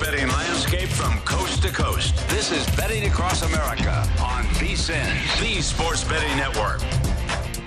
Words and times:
Betting 0.00 0.28
landscape 0.28 0.88
from 0.88 1.18
coast 1.20 1.62
to 1.62 1.68
coast. 1.68 2.26
This 2.30 2.50
is 2.50 2.64
Betting 2.74 3.04
Across 3.04 3.42
America 3.42 3.92
on 4.22 4.44
VSIN, 4.54 5.04
the 5.40 5.60
Sports 5.60 6.04
Betting 6.04 6.34
Network. 6.38 6.80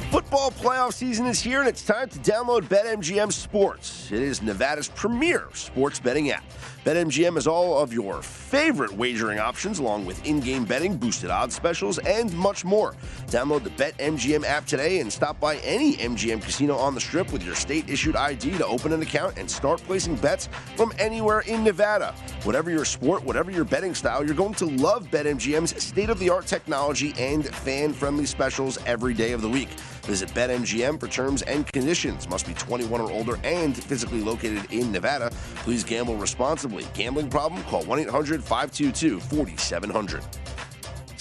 Football 0.09 0.49
playoff 0.49 0.93
season 0.93 1.27
is 1.27 1.39
here, 1.39 1.59
and 1.59 1.69
it's 1.69 1.85
time 1.85 2.09
to 2.09 2.17
download 2.19 2.63
BetMGM 2.63 3.31
Sports. 3.31 4.11
It 4.11 4.19
is 4.19 4.41
Nevada's 4.41 4.87
premier 4.89 5.47
sports 5.53 5.99
betting 5.99 6.31
app. 6.31 6.43
BetMGM 6.83 7.35
has 7.35 7.47
all 7.47 7.77
of 7.77 7.93
your 7.93 8.21
favorite 8.21 8.91
wagering 8.91 9.39
options, 9.39 9.79
along 9.79 10.05
with 10.05 10.25
in 10.25 10.41
game 10.41 10.65
betting, 10.65 10.97
boosted 10.97 11.29
odds 11.29 11.55
specials, 11.55 11.97
and 11.99 12.33
much 12.33 12.65
more. 12.65 12.93
Download 13.27 13.63
the 13.63 13.69
BetMGM 13.69 14.43
app 14.43 14.65
today 14.65 14.99
and 14.99 15.11
stop 15.11 15.39
by 15.39 15.59
any 15.59 15.95
MGM 15.95 16.41
casino 16.41 16.75
on 16.75 16.93
the 16.93 16.99
strip 16.99 17.31
with 17.31 17.41
your 17.41 17.55
state 17.55 17.89
issued 17.89 18.17
ID 18.17 18.57
to 18.57 18.67
open 18.67 18.91
an 18.91 19.01
account 19.01 19.37
and 19.37 19.49
start 19.49 19.81
placing 19.83 20.17
bets 20.17 20.49
from 20.75 20.91
anywhere 20.99 21.39
in 21.47 21.63
Nevada. 21.63 22.13
Whatever 22.43 22.69
your 22.69 22.83
sport, 22.83 23.23
whatever 23.23 23.49
your 23.49 23.63
betting 23.63 23.95
style, 23.95 24.25
you're 24.25 24.35
going 24.35 24.55
to 24.55 24.65
love 24.65 25.09
BetMGM's 25.09 25.81
state 25.81 26.09
of 26.09 26.19
the 26.19 26.29
art 26.29 26.47
technology 26.47 27.13
and 27.17 27.47
fan 27.47 27.93
friendly 27.93 28.25
specials 28.25 28.77
every 28.85 29.13
day 29.13 29.31
of 29.31 29.41
the 29.41 29.47
week. 29.49 29.69
Visit 30.03 30.27
BetMGM 30.31 30.99
for 30.99 31.07
terms 31.07 31.43
and 31.43 31.65
conditions. 31.71 32.27
Must 32.27 32.45
be 32.45 32.53
21 32.55 32.99
or 32.99 33.09
older 33.09 33.39
and 33.45 33.81
physically 33.81 34.19
located 34.19 34.69
in 34.69 34.91
Nevada. 34.91 35.29
Please 35.63 35.85
gamble 35.85 36.17
responsibly. 36.17 36.72
Gambling 36.93 37.29
problem? 37.29 37.63
Call 37.63 37.83
1 37.83 37.99
800 37.99 38.43
522 38.43 39.19
4700. 39.19 40.23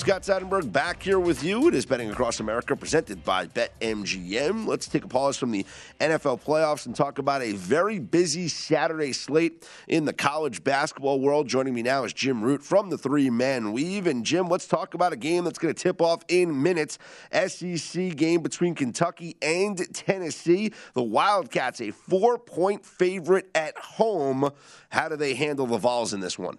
Scott 0.03 0.23
Seidenberg 0.23 0.73
back 0.73 1.01
here 1.01 1.21
with 1.21 1.45
you. 1.45 1.69
It 1.69 1.77
is 1.77 1.87
Betting 1.87 2.11
Across 2.11 2.41
America 2.41 2.75
presented 2.75 3.25
by 3.25 3.47
BetMGM. 3.47 4.67
Let's 4.67 4.89
take 4.89 5.05
a 5.05 5.09
pause 5.09 5.37
from 5.37 5.53
the 5.53 5.65
NFL 6.01 6.43
playoffs 6.43 6.87
and 6.87 6.97
talk 6.97 7.21
about 7.21 7.41
a 7.41 7.53
very 7.53 8.01
busy 8.01 8.49
Saturday 8.49 9.13
slate 9.13 9.65
in 9.87 10.05
the 10.05 10.13
college 10.13 10.65
basketball 10.65 11.21
world. 11.21 11.47
Joining 11.47 11.73
me 11.73 11.83
now 11.83 12.03
is 12.03 12.13
Jim 12.13 12.43
Root 12.43 12.65
from 12.65 12.91
the 12.91 12.99
Three 12.99 13.31
Man 13.31 13.71
Weave. 13.71 14.09
And 14.09 14.25
Jim, 14.25 14.49
let's 14.49 14.67
talk 14.67 14.95
about 14.95 15.13
a 15.13 15.17
game 15.17 15.45
that's 15.45 15.61
going 15.61 15.73
to 15.73 15.81
tip 15.81 16.03
off 16.03 16.25
in 16.27 16.61
minutes. 16.61 16.99
SEC 17.33 18.17
game 18.17 18.43
between 18.43 18.75
Kentucky 18.75 19.37
and 19.41 19.79
Tennessee. 19.95 20.73
The 20.95 21.03
Wildcats, 21.05 21.81
a 21.81 21.93
four 21.93 22.39
point 22.39 22.85
favorite 22.85 23.49
at 23.55 23.79
home. 23.79 24.51
How 24.89 25.09
do 25.09 25.15
they 25.15 25.35
handle 25.35 25.69
the 25.69 25.79
Vols 25.79 26.13
in 26.13 26.19
this 26.19 26.37
one? 26.37 26.59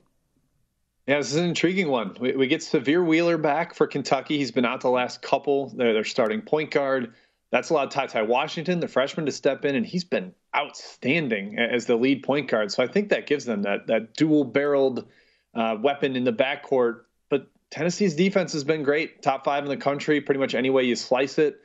Yeah, 1.05 1.17
this 1.17 1.31
is 1.31 1.35
an 1.35 1.45
intriguing 1.45 1.89
one. 1.89 2.15
We, 2.19 2.33
we 2.33 2.47
get 2.47 2.61
Sahvir 2.61 3.05
Wheeler 3.05 3.37
back 3.37 3.73
for 3.73 3.87
Kentucky. 3.87 4.37
He's 4.37 4.51
been 4.51 4.65
out 4.65 4.81
the 4.81 4.89
last 4.89 5.21
couple. 5.21 5.69
They're, 5.69 5.93
they're 5.93 6.03
starting 6.05 6.41
point 6.41 6.71
guard. 6.71 7.13
That's 7.51 7.69
allowed 7.69 7.91
Ty 7.91 8.07
Ty 8.07 8.23
Washington, 8.23 8.79
the 8.79 8.87
freshman, 8.87 9.25
to 9.25 9.31
step 9.31 9.65
in, 9.65 9.75
and 9.75 9.85
he's 9.85 10.05
been 10.05 10.33
outstanding 10.55 11.59
as 11.59 11.85
the 11.85 11.95
lead 11.95 12.23
point 12.23 12.49
guard. 12.49 12.71
So 12.71 12.81
I 12.81 12.87
think 12.87 13.09
that 13.09 13.27
gives 13.27 13.45
them 13.45 13.63
that 13.63 13.87
that 13.87 14.15
dual 14.15 14.43
barreled 14.45 15.05
uh, 15.53 15.75
weapon 15.79 16.15
in 16.15 16.23
the 16.23 16.33
backcourt. 16.33 17.01
But 17.29 17.47
Tennessee's 17.69 18.15
defense 18.15 18.53
has 18.53 18.63
been 18.63 18.81
great, 18.81 19.21
top 19.21 19.45
five 19.45 19.63
in 19.63 19.69
the 19.69 19.77
country, 19.77 20.21
pretty 20.21 20.39
much 20.39 20.55
any 20.55 20.69
way 20.69 20.83
you 20.83 20.95
slice 20.95 21.37
it. 21.37 21.59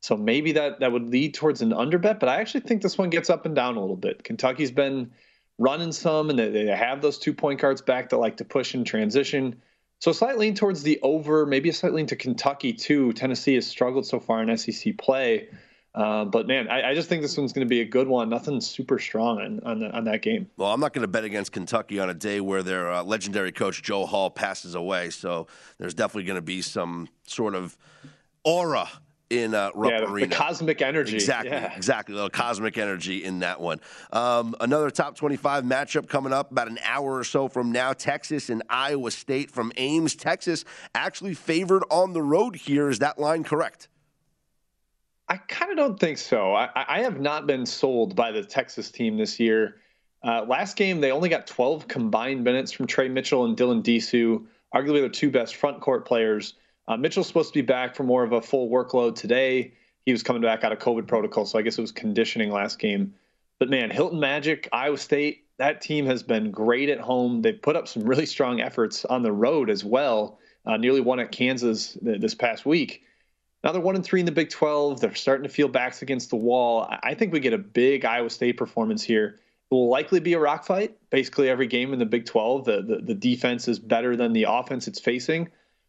So 0.00 0.16
maybe 0.16 0.52
that 0.52 0.80
that 0.80 0.90
would 0.90 1.08
lead 1.08 1.34
towards 1.34 1.60
an 1.60 1.70
underbet. 1.70 2.18
But 2.18 2.30
I 2.30 2.40
actually 2.40 2.62
think 2.62 2.82
this 2.82 2.96
one 2.96 3.10
gets 3.10 3.30
up 3.30 3.46
and 3.46 3.54
down 3.54 3.76
a 3.76 3.80
little 3.80 3.96
bit. 3.96 4.24
Kentucky's 4.24 4.72
been 4.72 5.12
running 5.58 5.92
some, 5.92 6.30
and 6.30 6.38
they, 6.38 6.50
they 6.50 6.66
have 6.66 7.02
those 7.02 7.18
two 7.18 7.32
point 7.32 7.60
guards 7.60 7.82
back 7.82 8.10
that 8.10 8.18
like 8.18 8.36
to 8.38 8.44
push 8.44 8.74
and 8.74 8.86
transition. 8.86 9.60
So 10.00 10.12
a 10.12 10.14
slight 10.14 10.38
lean 10.38 10.54
towards 10.54 10.82
the 10.82 11.00
over, 11.02 11.44
maybe 11.44 11.68
a 11.68 11.72
slight 11.72 11.92
lean 11.92 12.06
to 12.06 12.16
Kentucky 12.16 12.72
too. 12.72 13.12
Tennessee 13.12 13.56
has 13.56 13.66
struggled 13.66 14.06
so 14.06 14.20
far 14.20 14.42
in 14.42 14.56
SEC 14.56 14.96
play, 14.96 15.48
uh, 15.94 16.24
but 16.24 16.46
man, 16.46 16.68
I, 16.68 16.90
I, 16.90 16.94
just 16.94 17.08
think 17.08 17.22
this 17.22 17.36
one's 17.36 17.52
going 17.52 17.66
to 17.66 17.68
be 17.68 17.80
a 17.80 17.84
good 17.84 18.06
one. 18.06 18.28
Nothing 18.28 18.60
super 18.60 19.00
strong 19.00 19.40
on 19.40 19.60
on, 19.64 19.80
the, 19.80 19.90
on 19.90 20.04
that 20.04 20.22
game. 20.22 20.48
Well, 20.56 20.72
I'm 20.72 20.78
not 20.78 20.92
going 20.92 21.02
to 21.02 21.08
bet 21.08 21.24
against 21.24 21.50
Kentucky 21.50 21.98
on 21.98 22.08
a 22.08 22.14
day 22.14 22.40
where 22.40 22.62
their 22.62 22.92
uh, 22.92 23.02
legendary 23.02 23.50
coach 23.50 23.82
Joe 23.82 24.06
Hall 24.06 24.30
passes 24.30 24.76
away. 24.76 25.10
So 25.10 25.48
there's 25.78 25.94
definitely 25.94 26.24
going 26.24 26.36
to 26.36 26.42
be 26.42 26.62
some 26.62 27.08
sort 27.26 27.56
of 27.56 27.76
aura 28.44 28.88
in 29.30 29.54
uh, 29.54 29.70
Rupp 29.74 29.92
yeah, 29.92 30.10
Arena. 30.10 30.28
The 30.28 30.34
cosmic 30.34 30.82
energy. 30.82 31.16
Exactly, 31.16 31.50
yeah. 31.50 31.74
exactly. 31.76 32.14
The 32.14 32.30
cosmic 32.30 32.78
energy 32.78 33.24
in 33.24 33.40
that 33.40 33.60
one. 33.60 33.80
Um, 34.12 34.54
another 34.60 34.90
top 34.90 35.16
25 35.16 35.64
matchup 35.64 36.08
coming 36.08 36.32
up 36.32 36.50
about 36.50 36.68
an 36.68 36.78
hour 36.84 37.16
or 37.16 37.24
so 37.24 37.48
from 37.48 37.72
now. 37.72 37.92
Texas 37.92 38.48
and 38.48 38.62
Iowa 38.68 39.10
State 39.10 39.50
from 39.50 39.72
Ames. 39.76 40.14
Texas 40.14 40.64
actually 40.94 41.34
favored 41.34 41.84
on 41.90 42.12
the 42.12 42.22
road 42.22 42.56
here. 42.56 42.88
Is 42.88 43.00
that 43.00 43.18
line 43.18 43.44
correct? 43.44 43.88
I 45.28 45.36
kind 45.36 45.70
of 45.70 45.76
don't 45.76 46.00
think 46.00 46.16
so. 46.16 46.54
I, 46.54 46.70
I, 46.74 47.00
have 47.02 47.20
not 47.20 47.46
been 47.46 47.66
sold 47.66 48.16
by 48.16 48.32
the 48.32 48.42
Texas 48.42 48.90
team 48.90 49.18
this 49.18 49.38
year. 49.38 49.76
Uh, 50.22 50.46
last 50.48 50.76
game, 50.76 51.02
they 51.02 51.12
only 51.12 51.28
got 51.28 51.46
12 51.46 51.86
combined 51.86 52.42
minutes 52.42 52.72
from 52.72 52.86
Tre 52.86 53.10
Mitchell 53.10 53.44
and 53.44 53.54
Dylan 53.54 53.82
Disu, 53.82 54.46
arguably 54.74 55.00
their 55.00 55.10
two 55.10 55.30
best 55.30 55.56
front 55.56 55.82
court 55.82 56.06
players. 56.06 56.54
Uh, 56.88 56.96
Mitchell's 56.96 57.28
supposed 57.28 57.52
to 57.52 57.58
be 57.58 57.66
back 57.66 57.94
for 57.94 58.02
more 58.02 58.24
of 58.24 58.32
a 58.32 58.40
full 58.40 58.70
workload 58.70 59.14
today. 59.14 59.74
He 60.06 60.12
was 60.12 60.22
coming 60.22 60.40
back 60.40 60.64
out 60.64 60.72
of 60.72 60.78
COVID 60.78 61.06
protocol, 61.06 61.44
so 61.44 61.58
I 61.58 61.62
guess 61.62 61.76
it 61.76 61.82
was 61.82 61.92
conditioning 61.92 62.50
last 62.50 62.78
game. 62.78 63.14
But 63.58 63.68
man, 63.68 63.90
Hilton 63.90 64.18
Magic, 64.18 64.68
Iowa 64.72 64.96
State, 64.96 65.44
that 65.58 65.82
team 65.82 66.06
has 66.06 66.22
been 66.22 66.50
great 66.50 66.88
at 66.88 66.98
home. 66.98 67.42
They've 67.42 67.60
put 67.60 67.76
up 67.76 67.88
some 67.88 68.04
really 68.04 68.24
strong 68.24 68.60
efforts 68.60 69.04
on 69.04 69.22
the 69.22 69.32
road 69.32 69.68
as 69.68 69.84
well. 69.84 70.38
Uh, 70.64 70.78
nearly 70.78 71.00
won 71.00 71.20
at 71.20 71.30
Kansas 71.30 71.98
this 72.00 72.34
past 72.34 72.64
week. 72.64 73.02
Now 73.62 73.72
they're 73.72 73.82
one 73.82 73.96
and 73.96 74.04
three 74.04 74.20
in 74.20 74.26
the 74.26 74.32
Big 74.32 74.50
12. 74.50 75.00
They're 75.00 75.14
starting 75.14 75.42
to 75.42 75.48
feel 75.48 75.68
backs 75.68 76.00
against 76.00 76.30
the 76.30 76.36
wall. 76.36 76.88
I 77.02 77.14
think 77.14 77.32
we 77.32 77.40
get 77.40 77.52
a 77.52 77.58
big 77.58 78.04
Iowa 78.04 78.30
State 78.30 78.56
performance 78.56 79.02
here. 79.02 79.40
It 79.70 79.74
will 79.74 79.88
likely 79.88 80.20
be 80.20 80.32
a 80.34 80.38
rock 80.38 80.64
fight. 80.64 80.96
Basically, 81.10 81.50
every 81.50 81.66
game 81.66 81.92
in 81.92 81.98
the 81.98 82.06
Big 82.06 82.24
12, 82.24 82.64
the, 82.64 82.82
the, 82.82 82.96
the 83.02 83.14
defense 83.14 83.68
is 83.68 83.78
better 83.78 84.16
than 84.16 84.32
the 84.32 84.46
offense 84.48 84.88
it's 84.88 85.00
facing. 85.00 85.48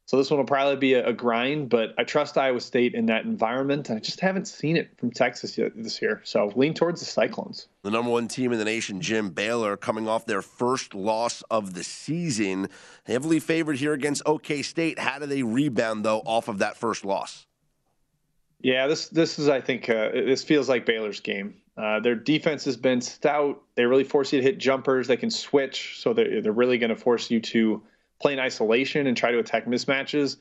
So 0.10 0.18
this 0.18 0.32
one 0.32 0.40
will 0.40 0.46
probably 0.46 0.76
be 0.76 0.96
a, 0.96 1.10
a, 1.10 1.14
grind, 1.14 1.70
but 1.70 1.94
I 1.96 2.04
trust 2.04 2.36
Iowa 2.36 2.62
State 2.62 2.96
in 2.96 3.06
that 3.06 3.26
environment. 3.26 3.92
I 3.92 4.00
just 4.00 4.22
haven't 4.22 4.48
seen 4.48 4.76
it 4.76 4.90
from 4.98 5.12
Texas 5.12 5.56
yet 5.56 5.74
this 5.76 6.02
year. 6.02 6.22
So 6.24 6.52
lean 6.56 6.74
towards 6.74 7.00
the 7.00 7.06
Cyclones. 7.06 7.68
The 7.84 7.92
number 7.92 8.10
one 8.10 8.28
team 8.28 8.52
in 8.52 8.58
the 8.58 8.66
nation, 8.66 9.02
Jim 9.02 9.30
Baylor, 9.30 9.78
coming 9.78 10.08
off 10.08 10.26
their 10.26 10.42
first 10.42 10.96
loss 10.96 11.44
of 11.52 11.76
the 11.76 11.84
season, 11.84 12.70
heavily 13.06 13.40
favored 13.40 13.76
here 13.78 13.94
against 13.94 14.24
OK 14.26 14.64
State. 14.64 14.98
How 14.98 15.20
do 15.20 15.28
they 15.28 15.44
rebound 15.44 16.04
though 16.04 16.24
off 16.26 16.48
of 16.48 16.58
that 16.58 16.76
first 16.76 17.06
loss? 17.06 17.46
Yeah, 18.62 18.88
this 18.88 19.10
this 19.10 19.38
is 19.38 19.48
I 19.48 19.62
think 19.62 19.92
uh, 19.92 20.10
this 20.12 20.44
feels 20.44 20.68
like 20.68 20.88
Baylor's 20.88 21.20
game. 21.20 21.54
Uh, 21.78 22.00
their 22.00 22.16
defense 22.16 22.66
has 22.66 22.78
been 22.78 23.02
stout. 23.02 23.62
They 23.76 23.86
really 23.86 24.06
force 24.06 24.34
you 24.34 24.40
to 24.40 24.44
hit 24.44 24.58
jumpers. 24.58 25.08
They 25.08 25.18
can 25.18 25.30
switch, 25.30 26.00
so 26.02 26.14
they're, 26.14 26.42
they're 26.42 26.52
really 26.52 26.80
going 26.80 26.90
to 26.90 26.96
force 26.96 27.30
you 27.30 27.42
to 27.42 27.84
play 28.22 28.34
in 28.34 28.40
isolation 28.40 29.08
and 29.08 29.16
try 29.16 29.32
to 29.32 29.40
attack 29.40 29.66
mismatches. 29.66 30.38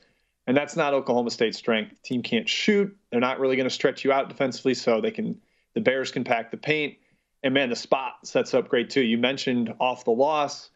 And 0.47 0.57
that's 0.57 0.75
not 0.75 0.93
Oklahoma 0.93 1.31
State's 1.31 1.57
strength. 1.57 1.91
The 1.91 2.07
team 2.07 2.23
can't 2.23 2.49
shoot. 2.49 2.95
They're 3.11 3.19
not 3.19 3.39
really 3.39 3.55
going 3.55 3.69
to 3.69 3.73
stretch 3.73 4.03
you 4.03 4.11
out 4.11 4.29
defensively, 4.29 4.73
so 4.73 5.01
they 5.01 5.11
can. 5.11 5.39
The 5.75 5.81
Bears 5.81 6.11
can 6.11 6.23
pack 6.23 6.49
the 6.49 6.57
paint. 6.57 6.97
And 7.43 7.53
man, 7.53 7.69
the 7.69 7.75
spot 7.75 8.13
sets 8.23 8.53
up 8.53 8.67
great 8.67 8.89
too. 8.89 9.01
You 9.01 9.17
mentioned 9.17 9.73
off 9.79 10.03
the 10.03 10.11
loss. 10.11 10.69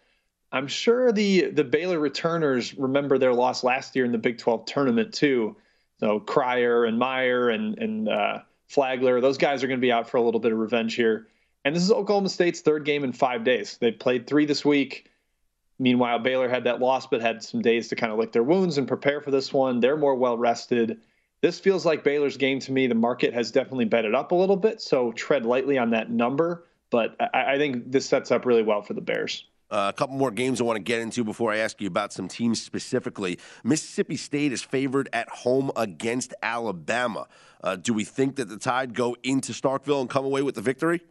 I'm 0.51 0.67
sure 0.67 1.11
the 1.11 1.49
the 1.49 1.63
Baylor 1.63 1.99
returners 1.99 2.75
remember 2.77 3.17
their 3.17 3.33
loss 3.33 3.63
last 3.63 3.95
year 3.95 4.05
in 4.05 4.11
the 4.11 4.19
Big 4.19 4.37
12 4.37 4.65
tournament 4.65 5.13
too. 5.13 5.55
So 5.99 6.19
Cryer 6.19 6.85
and 6.85 6.99
Mayer 6.99 7.49
and 7.49 7.77
and 7.79 8.07
uh, 8.07 8.39
Flagler, 8.67 9.19
those 9.19 9.37
guys 9.37 9.63
are 9.63 9.67
going 9.67 9.79
to 9.79 9.85
be 9.85 9.91
out 9.91 10.09
for 10.09 10.17
a 10.17 10.21
little 10.21 10.39
bit 10.39 10.51
of 10.51 10.59
revenge 10.59 10.93
here. 10.93 11.27
And 11.65 11.75
this 11.75 11.83
is 11.83 11.91
Oklahoma 11.91 12.29
State's 12.29 12.61
third 12.61 12.85
game 12.85 13.03
in 13.03 13.13
five 13.13 13.43
days. 13.43 13.77
They've 13.79 13.97
played 13.97 14.27
three 14.27 14.45
this 14.45 14.63
week. 14.63 15.09
Meanwhile, 15.83 16.19
Baylor 16.19 16.47
had 16.47 16.63
that 16.63 16.79
loss, 16.79 17.07
but 17.07 17.19
had 17.19 17.43
some 17.43 17.61
days 17.61 17.89
to 17.89 17.97
kind 17.97 18.13
of 18.13 18.17
lick 18.17 18.31
their 18.31 18.41
wounds 18.41 18.77
and 18.77 18.87
prepare 18.87 19.19
for 19.19 19.31
this 19.31 19.51
one. 19.51 19.81
They're 19.81 19.97
more 19.97 20.15
well 20.15 20.37
rested. 20.37 21.01
This 21.41 21.59
feels 21.59 21.85
like 21.85 22.05
Baylor's 22.05 22.37
game 22.37 22.61
to 22.61 22.71
me. 22.71 22.87
The 22.87 22.95
market 22.95 23.33
has 23.33 23.51
definitely 23.51 23.83
betted 23.83 24.15
up 24.15 24.31
a 24.31 24.35
little 24.35 24.55
bit, 24.55 24.79
so 24.79 25.11
tread 25.11 25.45
lightly 25.45 25.77
on 25.77 25.89
that 25.89 26.09
number. 26.09 26.63
But 26.89 27.17
I, 27.19 27.55
I 27.55 27.57
think 27.57 27.91
this 27.91 28.05
sets 28.05 28.31
up 28.31 28.45
really 28.45 28.63
well 28.63 28.81
for 28.81 28.93
the 28.93 29.01
Bears. 29.01 29.45
Uh, 29.69 29.91
a 29.93 29.97
couple 29.97 30.15
more 30.15 30.31
games 30.31 30.61
I 30.61 30.63
want 30.63 30.77
to 30.77 30.83
get 30.83 31.01
into 31.01 31.25
before 31.25 31.51
I 31.51 31.57
ask 31.57 31.81
you 31.81 31.87
about 31.87 32.13
some 32.13 32.29
teams 32.29 32.61
specifically. 32.61 33.37
Mississippi 33.65 34.15
State 34.15 34.53
is 34.53 34.61
favored 34.61 35.09
at 35.11 35.27
home 35.27 35.69
against 35.75 36.33
Alabama. 36.41 37.27
Uh, 37.61 37.75
do 37.75 37.93
we 37.93 38.05
think 38.05 38.37
that 38.37 38.47
the 38.47 38.57
Tide 38.57 38.93
go 38.93 39.17
into 39.21 39.51
Starkville 39.51 39.99
and 39.99 40.09
come 40.09 40.23
away 40.23 40.43
with 40.43 40.55
the 40.55 40.61
victory? 40.61 41.01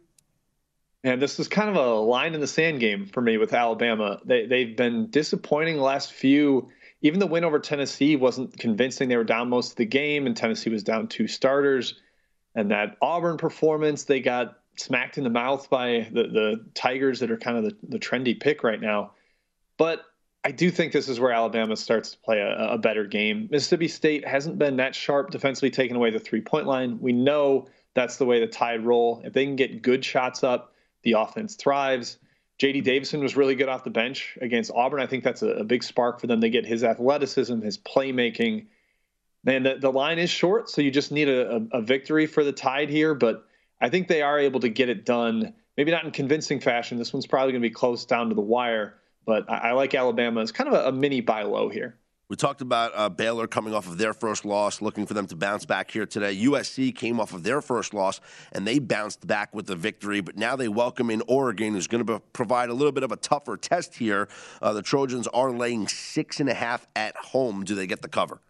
And 1.03 1.21
this 1.21 1.39
is 1.39 1.47
kind 1.49 1.69
of 1.69 1.75
a 1.75 1.95
line 1.95 2.33
in 2.33 2.39
the 2.39 2.47
sand 2.47 2.79
game 2.79 3.05
for 3.05 3.21
me 3.21 3.37
with 3.37 3.53
Alabama. 3.53 4.19
They, 4.23 4.45
they've 4.45 4.75
been 4.75 5.09
disappointing 5.09 5.75
the 5.75 5.83
last 5.83 6.13
few. 6.13 6.69
Even 7.01 7.19
the 7.19 7.27
win 7.27 7.43
over 7.43 7.59
Tennessee 7.59 8.15
wasn't 8.15 8.57
convincing. 8.57 9.09
They 9.09 9.17
were 9.17 9.25
down 9.25 9.49
most 9.49 9.71
of 9.71 9.75
the 9.75 9.85
game, 9.85 10.25
and 10.25 10.37
Tennessee 10.37 10.69
was 10.69 10.83
down 10.83 11.09
two 11.09 11.27
starters. 11.27 11.95
And 12.55 12.71
that 12.71 12.95
Auburn 13.01 13.37
performance, 13.37 14.05
they 14.05 14.21
got 14.21 14.59
smacked 14.77 15.17
in 15.17 15.25
the 15.25 15.29
mouth 15.29 15.69
by 15.69 16.07
the, 16.11 16.23
the 16.23 16.65
Tigers 16.73 17.19
that 17.19 17.31
are 17.31 17.37
kind 17.37 17.57
of 17.57 17.63
the, 17.65 17.77
the 17.89 17.99
trendy 17.99 18.39
pick 18.39 18.63
right 18.63 18.79
now. 18.79 19.11
But 19.77 20.05
I 20.45 20.51
do 20.51 20.71
think 20.71 20.93
this 20.93 21.09
is 21.09 21.19
where 21.19 21.31
Alabama 21.31 21.75
starts 21.75 22.11
to 22.11 22.17
play 22.19 22.39
a, 22.39 22.73
a, 22.73 22.77
better 22.77 23.05
game. 23.05 23.47
Mississippi 23.51 23.87
State 23.87 24.27
hasn't 24.27 24.57
been 24.57 24.77
that 24.77 24.93
sharp 24.93 25.31
defensively, 25.31 25.71
taking 25.71 25.95
away 25.95 26.11
the 26.11 26.19
three 26.19 26.41
point 26.41 26.67
line. 26.67 26.99
We 26.99 27.13
know 27.13 27.67
that's 27.93 28.17
the 28.17 28.25
way 28.25 28.39
the 28.39 28.47
Tide 28.47 28.85
roll. 28.85 29.21
If 29.23 29.33
they 29.33 29.45
can 29.45 29.55
get 29.55 29.81
good 29.81 30.03
shots 30.03 30.43
up, 30.43 30.72
the 31.03 31.13
offense 31.13 31.55
thrives. 31.55 32.17
JD 32.61 32.83
Davison 32.83 33.21
was 33.21 33.35
really 33.35 33.55
good 33.55 33.69
off 33.69 33.83
the 33.83 33.89
bench 33.89 34.37
against 34.41 34.71
Auburn. 34.73 35.01
I 35.01 35.07
think 35.07 35.23
that's 35.23 35.41
a, 35.41 35.49
a 35.49 35.63
big 35.63 35.83
spark 35.83 36.19
for 36.19 36.27
them. 36.27 36.39
They 36.39 36.49
get 36.49 36.65
his 36.65 36.83
athleticism, 36.83 37.61
his 37.61 37.77
playmaking. 37.77 38.67
Man, 39.43 39.63
the, 39.63 39.75
the 39.79 39.91
line 39.91 40.19
is 40.19 40.29
short, 40.29 40.69
so 40.69 40.81
you 40.81 40.91
just 40.91 41.11
need 41.11 41.27
a, 41.27 41.57
a, 41.57 41.79
a 41.79 41.81
victory 41.81 42.25
for 42.25 42.43
the 42.43 42.53
Tide 42.53 42.89
here. 42.89 43.15
But 43.15 43.45
I 43.81 43.89
think 43.89 44.07
they 44.07 44.21
are 44.21 44.39
able 44.39 44.61
to 44.61 44.69
get 44.69 44.89
it 44.89 45.05
done. 45.05 45.53
Maybe 45.75 45.91
not 45.91 46.05
in 46.05 46.11
convincing 46.11 46.59
fashion. 46.59 46.97
This 46.97 47.11
one's 47.11 47.27
probably 47.27 47.51
going 47.51 47.61
to 47.61 47.67
be 47.67 47.73
close 47.73 48.05
down 48.05 48.29
to 48.29 48.35
the 48.35 48.41
wire. 48.41 48.95
But 49.25 49.49
I, 49.49 49.69
I 49.69 49.71
like 49.71 49.95
Alabama 49.95 50.41
as 50.41 50.51
kind 50.51 50.69
of 50.69 50.75
a, 50.75 50.89
a 50.89 50.91
mini 50.91 51.21
buy 51.21 51.43
low 51.43 51.69
here. 51.69 51.97
We 52.33 52.37
talked 52.37 52.61
about 52.61 52.93
uh, 52.95 53.09
Baylor 53.09 53.45
coming 53.45 53.75
off 53.75 53.85
of 53.85 53.99
their 53.99 54.11
first 54.11 54.43
loss, 54.43 54.81
looking 54.81 55.05
for 55.05 55.13
them 55.13 55.27
to 55.27 55.35
bounce 55.35 55.65
back 55.65 55.91
here 55.91 56.07
today. 56.07 56.35
USC 56.35 56.95
came 56.95 57.19
off 57.19 57.31
of 57.31 57.43
their 57.43 57.61
first 57.61 57.93
loss, 57.93 58.19
and 58.53 58.65
they 58.65 58.79
bounced 58.79 59.27
back 59.27 59.53
with 59.53 59.67
the 59.67 59.75
victory. 59.75 60.19
But 60.19 60.35
now 60.35 60.55
they 60.55 60.67
welcome 60.67 61.11
in 61.11 61.21
Oregon, 61.27 61.75
who's 61.75 61.85
going 61.85 62.03
to 62.03 62.19
provide 62.33 62.69
a 62.69 62.73
little 62.73 62.91
bit 62.91 63.03
of 63.03 63.11
a 63.11 63.17
tougher 63.17 63.55
test 63.55 63.93
here. 63.93 64.29
Uh, 64.63 64.73
the 64.73 64.81
Trojans 64.81 65.27
are 65.27 65.51
laying 65.51 65.87
six 65.87 66.39
and 66.39 66.49
a 66.49 66.55
half 66.55 66.87
at 66.95 67.15
home. 67.15 67.65
Do 67.65 67.75
they 67.75 67.85
get 67.85 68.01
the 68.01 68.07
cover? 68.07 68.41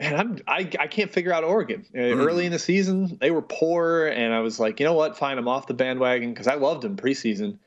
And 0.00 0.16
I'm, 0.16 0.38
I, 0.48 0.68
I 0.80 0.88
can't 0.88 1.12
figure 1.12 1.32
out 1.32 1.44
Oregon. 1.44 1.86
Uh, 1.94 1.98
mm-hmm. 1.98 2.20
Early 2.20 2.46
in 2.46 2.50
the 2.50 2.58
season, 2.58 3.16
they 3.20 3.30
were 3.30 3.42
poor, 3.42 4.08
and 4.08 4.34
I 4.34 4.40
was 4.40 4.58
like, 4.58 4.80
you 4.80 4.86
know 4.86 4.94
what? 4.94 5.16
Fine, 5.16 5.38
I'm 5.38 5.46
off 5.46 5.68
the 5.68 5.74
bandwagon 5.74 6.32
because 6.32 6.48
I 6.48 6.54
loved 6.54 6.82
them 6.82 6.96
preseason. 6.96 7.58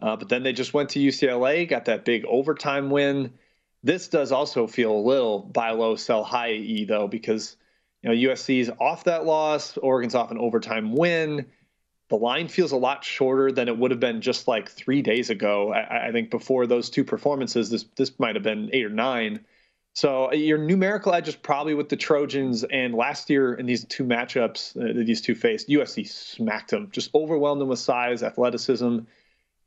Uh, 0.00 0.16
but 0.16 0.30
then 0.30 0.42
they 0.42 0.54
just 0.54 0.72
went 0.72 0.88
to 0.90 0.98
UCLA, 0.98 1.68
got 1.68 1.84
that 1.84 2.06
big 2.06 2.24
overtime 2.24 2.88
win 2.88 3.34
this 3.86 4.08
does 4.08 4.32
also 4.32 4.66
feel 4.66 4.90
a 4.90 4.98
little 4.98 5.38
buy 5.38 5.70
low, 5.70 5.94
sell 5.94 6.24
high 6.24 6.52
e 6.52 6.84
though, 6.84 7.06
because 7.06 7.56
you 8.02 8.10
know 8.10 8.30
USC's 8.30 8.68
off 8.80 9.04
that 9.04 9.24
loss, 9.24 9.76
Oregon's 9.76 10.14
off 10.14 10.32
an 10.32 10.38
overtime 10.38 10.94
win. 10.94 11.46
The 12.08 12.16
line 12.16 12.48
feels 12.48 12.72
a 12.72 12.76
lot 12.76 13.04
shorter 13.04 13.50
than 13.50 13.68
it 13.68 13.78
would 13.78 13.90
have 13.92 14.00
been 14.00 14.20
just 14.20 14.48
like 14.48 14.68
three 14.68 15.02
days 15.02 15.30
ago. 15.30 15.72
I, 15.72 16.08
I 16.08 16.12
think 16.12 16.30
before 16.30 16.66
those 16.66 16.90
two 16.90 17.04
performances, 17.04 17.70
this 17.70 17.84
this 17.96 18.18
might 18.18 18.34
have 18.34 18.42
been 18.42 18.70
eight 18.72 18.84
or 18.84 18.90
nine. 18.90 19.44
So 19.94 20.30
uh, 20.30 20.34
your 20.34 20.58
numerical 20.58 21.14
edge 21.14 21.28
is 21.28 21.36
probably 21.36 21.74
with 21.74 21.88
the 21.88 21.96
Trojans. 21.96 22.64
And 22.64 22.94
last 22.94 23.30
year 23.30 23.54
in 23.54 23.66
these 23.66 23.84
two 23.84 24.04
matchups 24.04 24.76
uh, 24.76 24.94
that 24.94 25.06
these 25.06 25.20
two 25.20 25.34
faced, 25.34 25.68
USC 25.68 26.08
smacked 26.08 26.72
them, 26.72 26.90
just 26.90 27.14
overwhelmed 27.14 27.60
them 27.60 27.68
with 27.68 27.78
size, 27.78 28.22
athleticism 28.22 28.98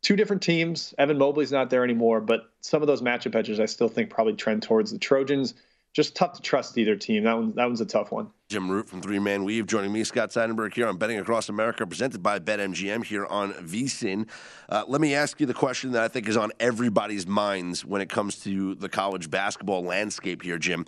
two 0.02 0.16
different 0.16 0.42
teams. 0.42 0.94
Evan 0.98 1.18
Mobley's 1.18 1.52
not 1.52 1.70
there 1.70 1.84
anymore, 1.84 2.22
but 2.22 2.52
some 2.62 2.82
of 2.82 2.88
those 2.88 3.02
matchup 3.02 3.36
edges 3.36 3.60
I 3.60 3.66
still 3.66 3.88
think 3.88 4.10
probably 4.10 4.34
trend 4.34 4.64
towards 4.64 4.92
the 4.92 4.98
Trojans. 4.98 5.54
Just 5.92 6.16
tough 6.16 6.34
to 6.34 6.42
trust 6.42 6.78
either 6.78 6.96
team. 6.96 7.24
That 7.24 7.34
one, 7.34 7.54
that 7.56 7.66
one's 7.66 7.82
a 7.82 7.86
tough 7.86 8.12
one. 8.12 8.30
Jim 8.48 8.70
Root 8.70 8.88
from 8.88 9.02
Three 9.02 9.18
Man 9.18 9.44
Weave 9.44 9.66
joining 9.66 9.92
me, 9.92 10.04
Scott 10.04 10.30
Seidenberg 10.30 10.74
here 10.74 10.88
on 10.88 10.98
Betting 10.98 11.20
Across 11.20 11.50
America, 11.50 11.86
presented 11.86 12.22
by 12.22 12.38
BetMGM 12.38 13.04
here 13.04 13.26
on 13.26 13.54
VSIN. 13.54 14.28
Uh, 14.70 14.84
let 14.88 15.02
me 15.02 15.16
ask 15.16 15.40
you 15.40 15.48
the 15.48 15.54
question 15.54 15.92
that 15.94 16.04
I 16.04 16.08
think 16.08 16.28
is 16.28 16.38
on 16.38 16.52
everybody's 16.60 17.26
minds 17.26 17.84
when 17.84 18.02
it 18.02 18.10
comes 18.10 18.38
to 18.44 18.76
the 18.76 18.88
college 18.88 19.32
basketball 19.32 19.84
landscape 19.84 20.44
here, 20.44 20.60
Jim. 20.60 20.86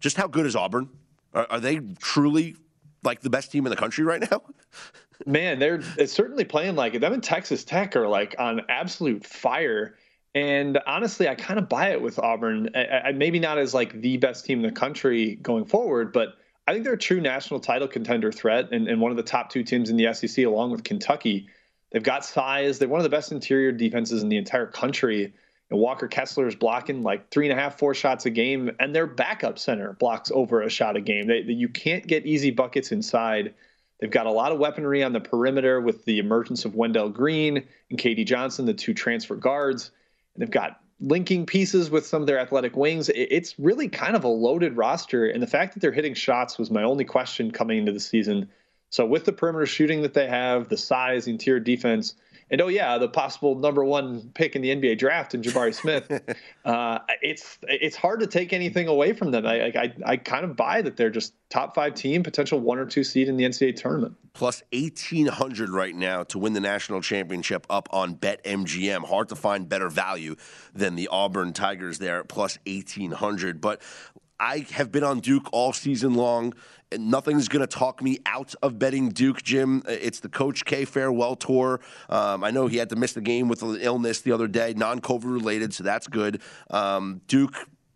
Just 0.00 0.16
how 0.16 0.26
good 0.26 0.46
is 0.46 0.56
Auburn? 0.56 0.88
Are, 1.34 1.46
are 1.50 1.60
they 1.60 1.80
truly 1.98 2.56
like 3.04 3.20
the 3.20 3.30
best 3.30 3.52
team 3.52 3.66
in 3.66 3.70
the 3.70 3.76
country 3.76 4.04
right 4.04 4.22
now? 4.30 4.40
Man, 5.26 5.58
they're 5.58 5.82
certainly 6.06 6.44
playing 6.44 6.76
like 6.76 6.94
it. 6.94 7.00
Them 7.00 7.12
and 7.12 7.22
Texas 7.22 7.64
Tech 7.64 7.96
are 7.96 8.08
like 8.08 8.36
on 8.38 8.62
absolute 8.68 9.24
fire. 9.24 9.96
And 10.34 10.78
honestly, 10.86 11.28
I 11.28 11.34
kind 11.34 11.58
of 11.58 11.68
buy 11.68 11.90
it 11.90 12.00
with 12.00 12.18
Auburn. 12.18 12.70
I, 12.74 13.08
I, 13.08 13.12
maybe 13.12 13.38
not 13.38 13.58
as 13.58 13.74
like 13.74 14.00
the 14.00 14.16
best 14.16 14.44
team 14.44 14.64
in 14.64 14.66
the 14.66 14.78
country 14.78 15.36
going 15.36 15.64
forward, 15.64 16.12
but 16.12 16.34
I 16.68 16.72
think 16.72 16.84
they're 16.84 16.94
a 16.94 16.98
true 16.98 17.20
national 17.20 17.60
title 17.60 17.88
contender 17.88 18.30
threat 18.30 18.68
and, 18.72 18.86
and 18.86 19.00
one 19.00 19.10
of 19.10 19.16
the 19.16 19.24
top 19.24 19.50
two 19.50 19.64
teams 19.64 19.90
in 19.90 19.96
the 19.96 20.12
SEC, 20.14 20.44
along 20.44 20.70
with 20.70 20.84
Kentucky. 20.84 21.48
They've 21.90 22.02
got 22.02 22.24
size. 22.24 22.78
They're 22.78 22.88
one 22.88 23.00
of 23.00 23.04
the 23.04 23.10
best 23.10 23.32
interior 23.32 23.72
defenses 23.72 24.22
in 24.22 24.28
the 24.28 24.36
entire 24.36 24.66
country. 24.66 25.34
And 25.70 25.80
Walker 25.80 26.06
Kessler 26.08 26.46
is 26.46 26.54
blocking 26.54 27.02
like 27.02 27.30
three 27.30 27.48
and 27.50 27.58
a 27.58 27.60
half, 27.60 27.78
four 27.78 27.94
shots 27.94 28.26
a 28.26 28.30
game, 28.30 28.70
and 28.78 28.94
their 28.94 29.06
backup 29.06 29.58
center 29.58 29.94
blocks 29.94 30.30
over 30.32 30.62
a 30.62 30.70
shot 30.70 30.96
a 30.96 31.00
game. 31.00 31.26
They, 31.26 31.40
you 31.40 31.68
can't 31.68 32.06
get 32.06 32.26
easy 32.26 32.50
buckets 32.50 32.92
inside. 32.92 33.54
They've 34.00 34.10
got 34.10 34.26
a 34.26 34.32
lot 34.32 34.50
of 34.52 34.58
weaponry 34.58 35.02
on 35.02 35.12
the 35.12 35.20
perimeter 35.20 35.80
with 35.80 36.04
the 36.04 36.18
emergence 36.18 36.64
of 36.64 36.74
Wendell 36.74 37.10
Green 37.10 37.66
and 37.90 37.98
KD 37.98 38.26
Johnson, 38.26 38.64
the 38.64 38.74
two 38.74 38.94
transfer 38.94 39.36
guards. 39.36 39.90
And 40.34 40.42
they've 40.42 40.50
got 40.50 40.80
linking 41.00 41.46
pieces 41.46 41.90
with 41.90 42.06
some 42.06 42.22
of 42.22 42.26
their 42.26 42.38
athletic 42.38 42.76
wings. 42.76 43.10
It's 43.14 43.58
really 43.58 43.88
kind 43.88 44.16
of 44.16 44.24
a 44.24 44.28
loaded 44.28 44.76
roster. 44.76 45.26
And 45.26 45.42
the 45.42 45.46
fact 45.46 45.74
that 45.74 45.80
they're 45.80 45.92
hitting 45.92 46.14
shots 46.14 46.58
was 46.58 46.70
my 46.70 46.82
only 46.82 47.04
question 47.04 47.50
coming 47.50 47.78
into 47.78 47.92
the 47.92 48.00
season. 48.00 48.48
So, 48.88 49.06
with 49.06 49.24
the 49.24 49.32
perimeter 49.32 49.66
shooting 49.66 50.02
that 50.02 50.14
they 50.14 50.26
have, 50.26 50.68
the 50.68 50.76
size, 50.76 51.28
interior 51.28 51.60
defense, 51.60 52.14
and 52.50 52.60
oh 52.60 52.68
yeah, 52.68 52.98
the 52.98 53.08
possible 53.08 53.54
number 53.54 53.84
one 53.84 54.30
pick 54.34 54.56
in 54.56 54.62
the 54.62 54.74
NBA 54.74 54.98
draft 54.98 55.34
in 55.34 55.42
Jabari 55.42 55.72
Smith. 55.72 56.10
uh, 56.64 56.98
it's 57.22 57.58
it's 57.62 57.96
hard 57.96 58.20
to 58.20 58.26
take 58.26 58.52
anything 58.52 58.88
away 58.88 59.12
from 59.12 59.30
them. 59.30 59.46
I, 59.46 59.66
I 59.66 59.94
I 60.04 60.16
kind 60.16 60.44
of 60.44 60.56
buy 60.56 60.82
that 60.82 60.96
they're 60.96 61.10
just 61.10 61.34
top 61.48 61.74
five 61.74 61.94
team, 61.94 62.22
potential 62.22 62.58
one 62.58 62.78
or 62.78 62.86
two 62.86 63.04
seed 63.04 63.28
in 63.28 63.36
the 63.36 63.44
NCAA 63.44 63.76
tournament. 63.76 64.16
Plus 64.32 64.62
eighteen 64.72 65.26
hundred 65.26 65.70
right 65.70 65.94
now 65.94 66.24
to 66.24 66.38
win 66.38 66.52
the 66.52 66.60
national 66.60 67.02
championship 67.02 67.66
up 67.70 67.88
on 67.92 68.16
BetMGM. 68.16 69.06
Hard 69.06 69.28
to 69.28 69.36
find 69.36 69.68
better 69.68 69.88
value 69.88 70.34
than 70.74 70.96
the 70.96 71.08
Auburn 71.08 71.52
Tigers 71.52 71.98
there, 71.98 72.24
plus 72.24 72.58
eighteen 72.66 73.12
hundred. 73.12 73.60
But 73.60 73.80
I 74.40 74.66
have 74.72 74.90
been 74.90 75.04
on 75.04 75.20
Duke 75.20 75.48
all 75.52 75.72
season 75.72 76.14
long. 76.14 76.54
Nothing's 76.96 77.48
going 77.48 77.60
to 77.60 77.68
talk 77.68 78.02
me 78.02 78.18
out 78.26 78.54
of 78.62 78.78
betting 78.78 79.10
Duke, 79.10 79.42
Jim. 79.42 79.82
It's 79.86 80.20
the 80.20 80.28
Coach 80.28 80.64
K 80.64 80.84
farewell 80.84 81.36
tour. 81.36 81.80
Um, 82.08 82.42
I 82.42 82.50
know 82.50 82.66
he 82.66 82.78
had 82.78 82.88
to 82.88 82.96
miss 82.96 83.12
the 83.12 83.20
game 83.20 83.48
with 83.48 83.62
an 83.62 83.78
illness 83.80 84.20
the 84.22 84.32
other 84.32 84.48
day, 84.48 84.74
non 84.76 85.00
COVID 85.00 85.32
related, 85.32 85.72
so 85.72 85.84
that's 85.84 86.08
good. 86.08 86.42
Um, 86.70 87.20
Duke, 87.28 87.54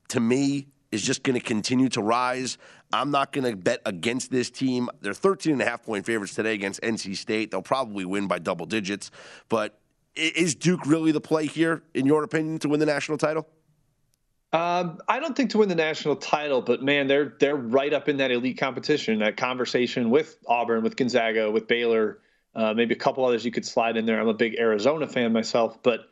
to 0.09 0.21
me, 0.21 0.69
is 0.93 1.03
just 1.03 1.25
going 1.25 1.39
to 1.39 1.45
continue 1.45 1.89
to 1.89 2.01
rise. 2.01 2.57
I'm 2.93 3.11
not 3.11 3.33
going 3.33 3.51
to 3.51 3.57
bet 3.57 3.81
against 3.85 4.31
this 4.31 4.49
team. 4.49 4.89
They're 5.01 5.13
13 5.13 5.55
and 5.55 5.63
a 5.63 5.65
half 5.65 5.83
point 5.83 6.07
favorites 6.07 6.35
today 6.35 6.55
against 6.55 6.81
NC 6.83 7.17
State. 7.17 7.51
They'll 7.51 7.63
probably 7.63 8.05
win 8.05 8.29
by 8.29 8.39
double 8.39 8.67
digits. 8.67 9.11
But 9.49 9.77
is 10.15 10.55
Duke 10.55 10.87
really 10.87 11.11
the 11.11 11.21
play 11.21 11.47
here, 11.47 11.83
in 11.95 12.07
your 12.07 12.23
opinion, 12.23 12.61
to 12.61 12.69
win 12.69 12.79
the 12.79 12.87
national 12.87 13.19
title? 13.19 13.49
Um, 14.54 15.00
I 15.08 15.18
don't 15.18 15.37
think 15.37 15.50
to 15.50 15.58
win 15.58 15.68
the 15.68 15.75
national 15.75 16.14
title, 16.14 16.62
but 16.62 16.80
man, 16.80 17.08
they're 17.08 17.34
they're 17.40 17.56
right 17.56 17.92
up 17.92 18.08
in 18.08 18.18
that 18.18 18.30
elite 18.30 18.56
competition, 18.56 19.18
that 19.18 19.37
conversation 19.37 20.11
with 20.11 20.38
Auburn, 20.46 20.84
with 20.84 20.94
Gonzaga, 20.94 21.50
with 21.50 21.66
Baylor, 21.66 22.20
uh, 22.54 22.73
maybe 22.73 22.94
a 22.94 22.99
couple 22.99 23.25
others 23.25 23.44
you 23.44 23.50
could 23.50 23.66
slide 23.66 23.96
in 23.96 24.06
there. 24.06 24.20
I'm 24.20 24.28
a 24.28 24.34
big 24.34 24.54
Arizona 24.56 25.08
fan 25.08 25.32
myself, 25.32 25.82
but 25.82 26.08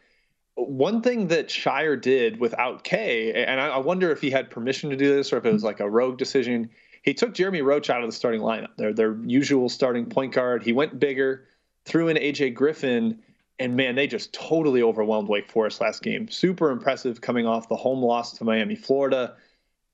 one 0.57 1.03
thing 1.03 1.29
that 1.29 1.51
Scheyer 1.51 2.01
did 2.01 2.41
without 2.41 2.83
K, 2.83 3.33
and 3.33 3.61
I, 3.61 3.69
I 3.69 3.79
wonder 3.79 4.11
if 4.11 4.21
he 4.21 4.31
had 4.33 4.51
permission 4.51 4.91
to 4.91 4.97
do 4.97 5.15
this 5.15 5.33
or 5.33 5.37
if 5.37 5.47
it 5.47 5.53
was 5.53 5.63
like 5.63 5.79
a 5.79 5.89
rogue 5.89 6.19
decision. 6.19 6.69
He 7.03 7.15
took 7.15 7.35
Jeremy 7.35 7.63
Roach 7.63 7.91
out 7.91 8.03
of 8.03 8.09
the 8.09 8.13
starting 8.13 8.41
lineup, 8.41 8.77
their 8.77 8.93
their 8.93 9.17
usual 9.25 9.69
starting 9.69 10.07
point 10.07 10.33
guard. 10.33 10.65
He 10.65 10.73
went 10.73 10.99
bigger, 10.99 11.47
threw 11.85 12.09
in 12.09 12.17
AJ 12.17 12.55
Griffin 12.55 13.23
and 13.59 13.77
man, 13.77 13.95
they 13.95 14.07
just 14.07 14.33
totally 14.33 14.83
overwhelmed 14.83 15.29
Wake 15.29 15.49
Forest 15.49 15.81
last 15.81 16.03
game. 16.03 16.29
Super 16.29 16.71
impressive 16.71 17.21
coming 17.21 17.47
off 17.47 17.69
the 17.69 17.77
home 17.77 18.03
loss 18.03 18.33
to 18.39 18.45
Miami, 18.45 18.75
Florida. 18.75 19.37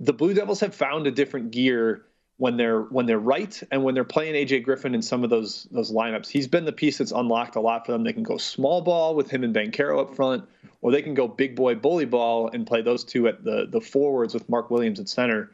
The 0.00 0.12
Blue 0.12 0.34
Devils 0.34 0.60
have 0.60 0.74
found 0.74 1.06
a 1.06 1.10
different 1.10 1.50
gear 1.50 2.04
when 2.38 2.56
they're 2.56 2.82
when 2.82 3.06
they're 3.06 3.18
right 3.18 3.60
and 3.70 3.82
when 3.82 3.94
they're 3.94 4.04
playing 4.04 4.34
AJ 4.34 4.62
Griffin 4.62 4.94
in 4.94 5.02
some 5.02 5.24
of 5.24 5.30
those 5.30 5.66
those 5.72 5.92
lineups. 5.92 6.28
He's 6.28 6.46
been 6.46 6.64
the 6.64 6.72
piece 6.72 6.98
that's 6.98 7.12
unlocked 7.12 7.56
a 7.56 7.60
lot 7.60 7.84
for 7.84 7.92
them. 7.92 8.04
They 8.04 8.12
can 8.12 8.22
go 8.22 8.38
small 8.38 8.80
ball 8.80 9.14
with 9.14 9.28
him 9.28 9.42
and 9.42 9.54
Banchero 9.54 10.00
up 10.00 10.14
front, 10.14 10.44
or 10.80 10.92
they 10.92 11.02
can 11.02 11.14
go 11.14 11.26
big 11.26 11.56
boy 11.56 11.74
bully 11.74 12.04
ball 12.04 12.48
and 12.48 12.66
play 12.66 12.80
those 12.80 13.04
two 13.04 13.26
at 13.28 13.44
the 13.44 13.66
the 13.68 13.80
forwards 13.80 14.34
with 14.34 14.48
Mark 14.48 14.70
Williams 14.70 15.00
at 15.00 15.08
center. 15.08 15.50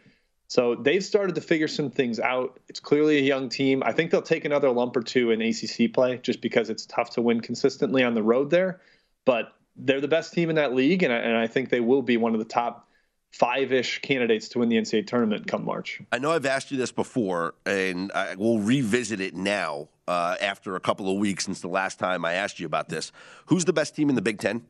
So 0.49 0.75
they've 0.75 1.05
started 1.05 1.35
to 1.37 1.41
figure 1.41 1.69
some 1.69 1.91
things 1.91 2.21
out. 2.21 2.61
It's 2.69 2.81
clearly 2.81 3.19
a 3.19 3.23
young 3.23 3.49
team. 3.49 3.83
I 3.85 3.93
think 3.93 4.11
they'll 4.11 4.23
take 4.23 4.45
another 4.45 4.71
lump 4.71 4.97
or 4.97 5.03
two 5.03 5.31
in 5.31 5.41
ACC 5.41 5.93
play 5.93 6.19
just 6.19 6.41
because 6.41 6.71
it's 6.71 6.87
tough 6.87 7.11
to 7.11 7.23
win 7.23 7.41
consistently 7.41 8.03
on 8.05 8.15
the 8.15 8.23
road 8.23 8.51
there. 8.51 8.81
But 9.25 9.53
they're 9.77 10.01
the 10.01 10.09
best 10.09 10.33
team 10.33 10.51
in 10.51 10.57
that 10.57 10.75
league, 10.75 11.03
and 11.03 11.13
I, 11.13 11.17
and 11.17 11.37
I 11.37 11.47
think 11.47 11.71
they 11.71 11.81
will 11.81 12.03
be 12.03 12.17
one 12.17 12.35
of 12.35 12.39
the 12.39 12.45
top 12.45 12.89
five 13.33 13.73
ish 13.73 14.01
candidates 14.01 14.49
to 14.51 14.61
win 14.61 14.69
the 14.69 14.77
NCAA 14.77 15.07
tournament 15.07 15.47
come 15.49 15.65
March. 15.65 16.01
I 16.13 16.19
know 16.19 16.31
I've 16.31 16.47
asked 16.47 16.71
you 16.71 16.77
this 16.77 16.93
before, 16.93 17.55
and 17.67 18.13
I 18.13 18.37
will 18.37 18.61
revisit 18.61 19.21
it 19.21 19.35
now 19.35 19.89
uh, 20.07 20.37
after 20.41 20.77
a 20.77 20.81
couple 20.81 21.11
of 21.11 21.19
weeks 21.19 21.47
since 21.47 21.61
the 21.61 21.69
last 21.69 21.99
time 21.99 22.25
I 22.25 22.35
asked 22.35 22.61
you 22.61 22.67
about 22.67 22.91
this. 22.91 23.11
Who's 23.47 23.65
the 23.65 23.73
best 23.73 23.97
team 23.97 24.09
in 24.09 24.15
the 24.15 24.23
Big 24.23 24.39
Ten? 24.39 24.65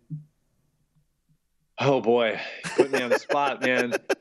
Oh 1.79 2.01
boy, 2.01 2.41
put 2.77 2.91
me 2.93 3.03
on 3.03 3.11
the 3.11 3.19
spot, 3.19 3.61
man. 3.61 3.95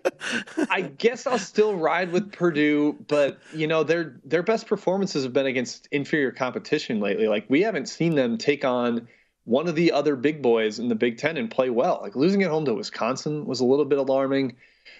I 0.69 0.81
guess 0.81 1.27
I'll 1.27 1.39
still 1.39 1.75
ride 1.75 2.11
with 2.11 2.31
Purdue, 2.31 2.97
but 3.07 3.39
you 3.53 3.67
know 3.67 3.83
their 3.83 4.19
their 4.23 4.43
best 4.43 4.67
performances 4.67 5.23
have 5.23 5.33
been 5.33 5.45
against 5.45 5.87
inferior 5.91 6.31
competition 6.31 6.99
lately. 6.99 7.27
Like 7.27 7.45
we 7.49 7.61
haven't 7.61 7.87
seen 7.87 8.15
them 8.15 8.37
take 8.37 8.63
on 8.63 9.07
one 9.45 9.67
of 9.67 9.75
the 9.75 9.91
other 9.91 10.15
big 10.15 10.41
boys 10.41 10.79
in 10.79 10.87
the 10.87 10.95
Big 10.95 11.17
Ten 11.17 11.37
and 11.37 11.51
play 11.51 11.69
well. 11.69 11.99
Like 12.01 12.15
losing 12.15 12.43
at 12.43 12.49
home 12.49 12.65
to 12.65 12.73
Wisconsin 12.73 13.45
was 13.45 13.59
a 13.59 13.65
little 13.65 13.85
bit 13.85 13.99
alarming. 13.99 14.55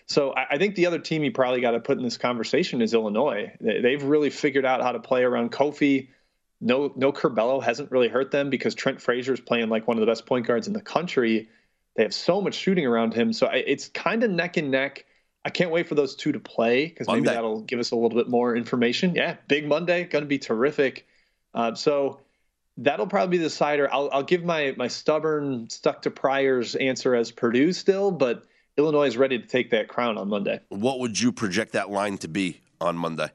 So 0.05 0.33
I, 0.33 0.47
I 0.51 0.57
think 0.57 0.75
the 0.75 0.87
other 0.87 0.99
team 0.99 1.23
you 1.23 1.31
probably 1.31 1.61
got 1.61 1.71
to 1.71 1.79
put 1.79 1.97
in 1.97 2.03
this 2.03 2.17
conversation 2.17 2.81
is 2.81 2.93
Illinois. 2.93 3.53
They, 3.61 3.81
they've 3.81 4.03
really 4.03 4.29
figured 4.29 4.65
out 4.65 4.81
how 4.81 4.91
to 4.91 4.99
play 4.99 5.23
around 5.23 5.51
Kofi. 5.51 6.09
No, 6.59 6.91
no 6.95 7.11
Curbelo 7.11 7.63
hasn't 7.63 7.91
really 7.91 8.09
hurt 8.09 8.31
them 8.31 8.49
because 8.49 8.75
Trent 8.75 9.01
Frazier 9.01 9.33
is 9.33 9.39
playing 9.39 9.69
like 9.69 9.87
one 9.87 9.97
of 9.97 10.01
the 10.01 10.07
best 10.07 10.25
point 10.25 10.45
guards 10.45 10.67
in 10.67 10.73
the 10.73 10.81
country 10.81 11.49
they 11.95 12.03
have 12.03 12.13
so 12.13 12.41
much 12.41 12.55
shooting 12.55 12.85
around 12.85 13.13
him. 13.13 13.33
So 13.33 13.49
it's 13.51 13.87
kind 13.89 14.23
of 14.23 14.31
neck 14.31 14.57
and 14.57 14.71
neck. 14.71 15.05
I 15.45 15.49
can't 15.49 15.71
wait 15.71 15.87
for 15.87 15.95
those 15.95 16.15
two 16.15 16.31
to 16.31 16.39
play 16.39 16.87
because 16.87 17.07
maybe 17.07 17.25
that'll 17.25 17.61
give 17.61 17.79
us 17.79 17.91
a 17.91 17.95
little 17.95 18.17
bit 18.17 18.29
more 18.29 18.55
information. 18.55 19.13
Yeah, 19.15 19.35
big 19.47 19.67
Monday, 19.67 20.05
going 20.05 20.23
to 20.23 20.27
be 20.27 20.39
terrific. 20.39 21.05
Uh, 21.53 21.75
so 21.75 22.21
that'll 22.77 23.07
probably 23.07 23.37
be 23.37 23.43
the 23.43 23.49
decider. 23.49 23.91
I'll, 23.93 24.09
I'll 24.11 24.23
give 24.23 24.43
my 24.43 24.73
my 24.77 24.87
stubborn, 24.87 25.69
stuck 25.69 26.01
to 26.03 26.11
Pryor's 26.11 26.75
answer 26.75 27.13
as 27.15 27.31
Purdue 27.31 27.73
still, 27.73 28.11
but 28.11 28.45
Illinois 28.77 29.07
is 29.07 29.17
ready 29.17 29.37
to 29.37 29.45
take 29.45 29.69
that 29.71 29.87
crown 29.87 30.17
on 30.17 30.29
Monday. 30.29 30.59
What 30.69 30.99
would 30.99 31.19
you 31.19 31.31
project 31.31 31.73
that 31.73 31.89
line 31.89 32.17
to 32.19 32.27
be 32.27 32.61
on 32.79 32.97
Monday? 32.97 33.29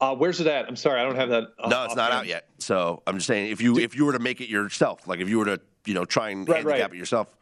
Uh, 0.00 0.14
where's 0.14 0.40
it 0.40 0.46
at? 0.46 0.66
I'm 0.66 0.76
sorry, 0.76 0.98
I 0.98 1.04
don't 1.04 1.16
have 1.16 1.28
that. 1.28 1.48
no, 1.68 1.84
it's 1.84 1.94
not 1.94 2.10
out 2.10 2.26
yet. 2.26 2.48
So 2.58 3.02
I'm 3.06 3.16
just 3.16 3.26
saying, 3.26 3.50
if 3.50 3.60
you 3.60 3.78
if 3.78 3.94
you 3.94 4.06
were 4.06 4.14
to 4.14 4.18
make 4.18 4.40
it 4.40 4.48
yourself, 4.48 5.06
like 5.06 5.20
if 5.20 5.28
you 5.28 5.38
were 5.38 5.44
to 5.44 5.60
you 5.84 5.92
know 5.92 6.06
try 6.06 6.30
and 6.30 6.48
right, 6.48 6.58
handicap 6.58 6.90
right. 6.90 6.96
it 6.96 6.98
yourself. 6.98 7.36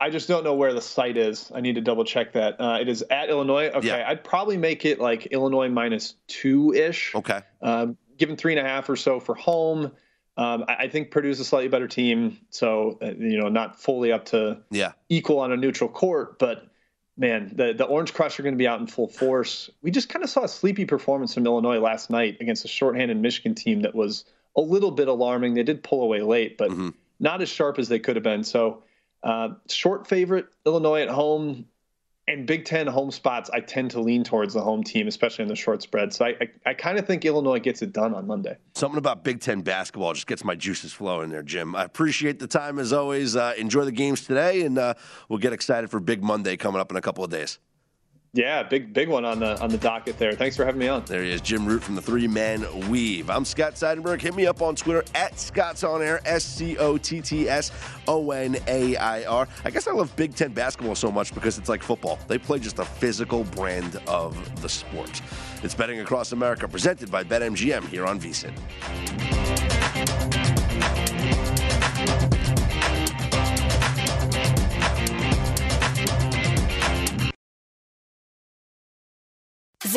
I 0.00 0.08
just 0.08 0.28
don't 0.28 0.44
know 0.44 0.54
where 0.54 0.72
the 0.72 0.80
site 0.80 1.18
is. 1.18 1.52
I 1.54 1.60
need 1.60 1.74
to 1.74 1.82
double 1.82 2.04
check 2.04 2.32
that. 2.32 2.58
Uh, 2.58 2.78
it 2.80 2.88
is 2.88 3.04
at 3.10 3.28
Illinois. 3.28 3.68
Okay, 3.68 3.88
yeah. 3.88 4.08
I'd 4.08 4.24
probably 4.24 4.56
make 4.56 4.86
it 4.86 4.98
like 4.98 5.26
Illinois 5.26 5.68
minus 5.68 6.14
two 6.26 6.72
ish. 6.72 7.14
Okay. 7.14 7.42
Um, 7.60 7.98
given 8.16 8.36
three 8.36 8.56
and 8.56 8.64
a 8.64 8.68
half 8.68 8.88
or 8.88 8.96
so 8.96 9.20
for 9.20 9.34
home. 9.34 9.92
Um, 10.36 10.64
I, 10.68 10.74
I, 10.84 10.88
think 10.88 11.10
Purdue's 11.10 11.38
a 11.40 11.44
slightly 11.44 11.68
better 11.68 11.88
team, 11.88 12.38
so 12.48 12.98
uh, 13.02 13.06
you 13.08 13.38
know 13.38 13.48
not 13.48 13.78
fully 13.78 14.10
up 14.10 14.26
to 14.26 14.62
yeah 14.70 14.92
equal 15.10 15.40
on 15.40 15.52
a 15.52 15.56
neutral 15.56 15.90
court, 15.90 16.38
but 16.38 16.70
man, 17.18 17.52
the 17.54 17.74
the 17.74 17.84
Orange 17.84 18.14
Crush 18.14 18.40
are 18.40 18.42
going 18.42 18.54
to 18.54 18.58
be 18.58 18.66
out 18.66 18.80
in 18.80 18.86
full 18.86 19.08
force. 19.08 19.68
We 19.82 19.90
just 19.90 20.08
kind 20.08 20.24
of 20.24 20.30
saw 20.30 20.44
a 20.44 20.48
sleepy 20.48 20.86
performance 20.86 21.34
from 21.34 21.44
Illinois 21.44 21.78
last 21.78 22.08
night 22.08 22.38
against 22.40 22.64
a 22.64 22.68
shorthanded 22.68 23.18
Michigan 23.18 23.54
team 23.54 23.82
that 23.82 23.94
was 23.94 24.24
a 24.56 24.62
little 24.62 24.90
bit 24.90 25.08
alarming. 25.08 25.54
They 25.54 25.62
did 25.62 25.82
pull 25.82 26.02
away 26.02 26.22
late, 26.22 26.56
but 26.56 26.70
mm-hmm. 26.70 26.90
not 27.18 27.42
as 27.42 27.50
sharp 27.50 27.78
as 27.78 27.88
they 27.88 27.98
could 27.98 28.16
have 28.16 28.22
been. 28.22 28.44
So 28.44 28.82
uh, 29.22 29.50
short 29.68 30.06
favorite, 30.06 30.46
Illinois 30.64 31.02
at 31.02 31.08
home, 31.08 31.66
and 32.28 32.46
Big 32.46 32.64
Ten 32.64 32.86
home 32.86 33.10
spots. 33.10 33.50
I 33.52 33.60
tend 33.60 33.90
to 33.92 34.00
lean 34.00 34.22
towards 34.24 34.54
the 34.54 34.60
home 34.60 34.84
team, 34.84 35.08
especially 35.08 35.42
in 35.42 35.48
the 35.48 35.56
short 35.56 35.82
spread. 35.82 36.12
So 36.12 36.24
I, 36.26 36.28
I, 36.40 36.70
I 36.70 36.74
kind 36.74 36.98
of 36.98 37.06
think 37.06 37.24
Illinois 37.24 37.58
gets 37.58 37.82
it 37.82 37.92
done 37.92 38.14
on 38.14 38.26
Monday. 38.26 38.56
Something 38.74 38.98
about 38.98 39.24
Big 39.24 39.40
Ten 39.40 39.62
basketball 39.62 40.14
just 40.14 40.26
gets 40.26 40.44
my 40.44 40.54
juices 40.54 40.92
flowing 40.92 41.30
there, 41.30 41.42
Jim. 41.42 41.74
I 41.74 41.84
appreciate 41.84 42.38
the 42.38 42.46
time 42.46 42.78
as 42.78 42.92
always. 42.92 43.36
Uh, 43.36 43.54
enjoy 43.58 43.84
the 43.84 43.92
games 43.92 44.26
today, 44.26 44.62
and 44.62 44.78
uh, 44.78 44.94
we'll 45.28 45.40
get 45.40 45.52
excited 45.52 45.90
for 45.90 45.98
Big 45.98 46.22
Monday 46.22 46.56
coming 46.56 46.80
up 46.80 46.90
in 46.90 46.96
a 46.96 47.02
couple 47.02 47.24
of 47.24 47.30
days. 47.30 47.58
Yeah, 48.32 48.62
big 48.62 48.92
big 48.92 49.08
one 49.08 49.24
on 49.24 49.40
the 49.40 49.60
on 49.60 49.70
the 49.70 49.78
docket 49.78 50.16
there. 50.16 50.30
Thanks 50.32 50.56
for 50.56 50.64
having 50.64 50.78
me 50.78 50.86
on. 50.86 51.04
There 51.04 51.24
he 51.24 51.32
is, 51.32 51.40
Jim 51.40 51.66
Root 51.66 51.82
from 51.82 51.96
the 51.96 52.00
Three 52.00 52.28
Man 52.28 52.64
Weave. 52.88 53.28
I'm 53.28 53.44
Scott 53.44 53.74
Seidenberg. 53.74 54.20
Hit 54.20 54.36
me 54.36 54.46
up 54.46 54.62
on 54.62 54.76
Twitter 54.76 55.02
at 55.16 55.36
Scott's 55.36 55.82
On 55.82 56.00
Air, 56.00 56.20
S 56.24 56.44
C 56.44 56.76
O 56.76 56.96
T 56.96 57.20
T 57.20 57.48
S 57.48 57.72
O 58.06 58.30
N 58.30 58.56
A 58.68 58.94
I 58.96 59.24
R. 59.24 59.48
I 59.64 59.70
guess 59.70 59.88
I 59.88 59.92
love 59.92 60.14
Big 60.14 60.36
Ten 60.36 60.52
basketball 60.52 60.94
so 60.94 61.10
much 61.10 61.34
because 61.34 61.58
it's 61.58 61.68
like 61.68 61.82
football. 61.82 62.20
They 62.28 62.38
play 62.38 62.60
just 62.60 62.78
a 62.78 62.84
physical 62.84 63.42
brand 63.42 64.00
of 64.06 64.62
the 64.62 64.68
sport. 64.68 65.20
It's 65.64 65.74
Betting 65.74 65.98
Across 65.98 66.30
America, 66.30 66.68
presented 66.68 67.10
by 67.10 67.24
BetMGM 67.24 67.88
here 67.88 68.06
on 68.06 68.20
VSIN. 68.20 68.54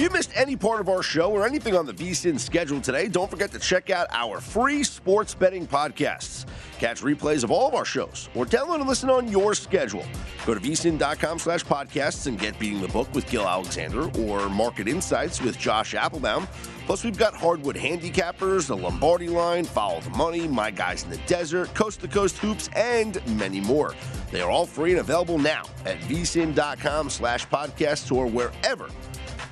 If 0.00 0.04
you 0.04 0.10
missed 0.16 0.30
any 0.34 0.56
part 0.56 0.80
of 0.80 0.88
our 0.88 1.02
show 1.02 1.30
or 1.30 1.46
anything 1.46 1.76
on 1.76 1.84
the 1.84 1.92
VSIN 1.92 2.40
schedule 2.40 2.80
today, 2.80 3.06
don't 3.06 3.30
forget 3.30 3.52
to 3.52 3.58
check 3.58 3.90
out 3.90 4.06
our 4.12 4.40
free 4.40 4.82
sports 4.82 5.34
betting 5.34 5.66
podcasts. 5.66 6.46
Catch 6.78 7.02
replays 7.02 7.44
of 7.44 7.50
all 7.50 7.68
of 7.68 7.74
our 7.74 7.84
shows 7.84 8.30
or 8.34 8.46
download 8.46 8.76
and 8.76 8.88
listen 8.88 9.10
on 9.10 9.28
your 9.28 9.52
schedule. 9.52 10.06
Go 10.46 10.54
to 10.54 10.60
vsin.com 10.60 11.38
slash 11.38 11.66
podcasts 11.66 12.26
and 12.26 12.38
get 12.38 12.58
Beating 12.58 12.80
the 12.80 12.88
Book 12.88 13.12
with 13.12 13.28
Gil 13.28 13.46
Alexander 13.46 14.10
or 14.20 14.48
Market 14.48 14.88
Insights 14.88 15.42
with 15.42 15.58
Josh 15.58 15.92
Appelbaum. 15.92 16.46
Plus, 16.86 17.04
we've 17.04 17.18
got 17.18 17.34
Hardwood 17.34 17.76
Handicappers, 17.76 18.68
the 18.68 18.76
Lombardi 18.78 19.28
Line, 19.28 19.64
Follow 19.64 20.00
the 20.00 20.08
Money, 20.08 20.48
My 20.48 20.70
Guys 20.70 21.04
in 21.04 21.10
the 21.10 21.20
Desert, 21.26 21.74
Coast 21.74 22.00
to 22.00 22.08
Coast 22.08 22.38
Hoops, 22.38 22.70
and 22.74 23.20
many 23.36 23.60
more. 23.60 23.94
They 24.32 24.40
are 24.40 24.50
all 24.50 24.64
free 24.64 24.92
and 24.92 25.00
available 25.00 25.38
now 25.38 25.64
at 25.84 25.98
vsin.com 26.00 27.10
slash 27.10 27.46
podcasts 27.48 28.10
or 28.10 28.26
wherever 28.26 28.88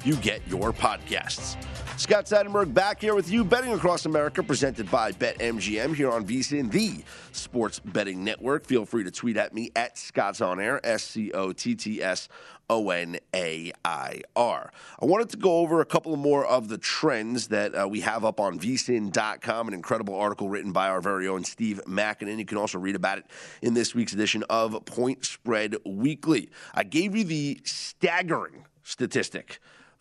you 0.05 0.17
get 0.17 0.47
your 0.49 0.73
podcasts. 0.73 1.57
Scott 1.99 2.26
Seidenberg 2.26 2.73
back 2.73 3.00
here 3.00 3.17
with 3.17 3.28
you, 3.28 3.43
betting 3.43 3.73
across 3.73 4.07
America, 4.07 4.40
presented 4.40 4.88
by 4.88 5.11
BetMGM 5.11 5.97
here 5.97 6.12
on 6.12 6.25
VSIN, 6.25 6.71
the 6.71 7.02
sports 7.33 7.81
betting 7.81 8.23
network. 8.23 8.64
Feel 8.64 8.85
free 8.85 9.02
to 9.02 9.11
tweet 9.11 9.37
at 9.37 9.52
me 9.52 9.73
at 9.75 9.99
Scott's 9.99 10.40
On 10.40 10.61
Air, 10.61 10.81
S 10.87 11.02
C 11.02 11.33
O 11.33 11.52
T 11.52 11.75
T 11.75 12.00
S 12.00 12.28
O 12.71 12.90
N 12.90 13.19
A 13.35 13.73
I 13.85 14.21
R. 14.37 14.73
I 15.02 15.05
wanted 15.07 15.31
to 15.31 15.38
go 15.38 15.57
over 15.59 15.81
a 15.81 15.85
couple 15.85 16.14
more 16.17 16.47
of 16.47 16.69
the 16.69 16.78
trends 16.78 17.49
that 17.49 17.75
uh, 17.75 17.88
we 17.88 18.00
have 18.02 18.25
up 18.25 18.38
on 18.38 18.61
vsin.com, 18.61 19.67
an 19.67 19.75
incredible 19.75 20.14
article 20.14 20.49
written 20.49 20.71
by 20.71 20.88
our 20.88 21.00
very 21.00 21.26
own 21.26 21.43
Steve 21.43 21.81
Makinen. 21.85 22.38
You 22.38 22.45
can 22.45 22.59
also 22.59 22.78
read 22.78 22.95
about 22.95 23.19
it 23.19 23.25
in 23.61 23.75
this 23.75 23.93
week's 23.93 24.12
edition 24.12 24.45
of 24.49 24.85
Point 24.85 25.25
Spread 25.25 25.75
Weekly. 25.85 26.50
I 26.75 26.85
gave 26.85 27.17
you 27.17 27.25
the 27.25 27.61
staggering 27.64 28.67
statistic 28.85 29.59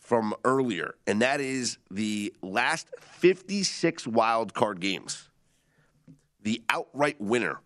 from 0.07 0.33
earlier, 0.45 0.95
and 1.05 1.21
that 1.21 1.41
is 1.41 1.79
the 1.91 2.33
last 2.41 2.87
56 3.01 4.07
wild 4.07 4.53
card 4.53 4.79
games. 4.79 5.27
The 6.43 6.61
outright 6.69 7.19
winner 7.19 7.59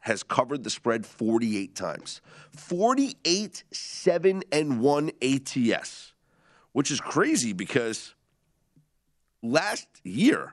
has 0.00 0.22
covered 0.22 0.64
the 0.64 0.68
spread 0.68 1.06
48 1.06 1.74
times. 1.74 2.20
48 2.54 3.64
7 3.72 4.42
and 4.52 4.80
1 4.80 5.10
ATS, 5.22 6.12
which 6.72 6.90
is 6.90 7.00
crazy 7.00 7.54
because 7.54 8.14
last 9.42 9.88
year 10.04 10.52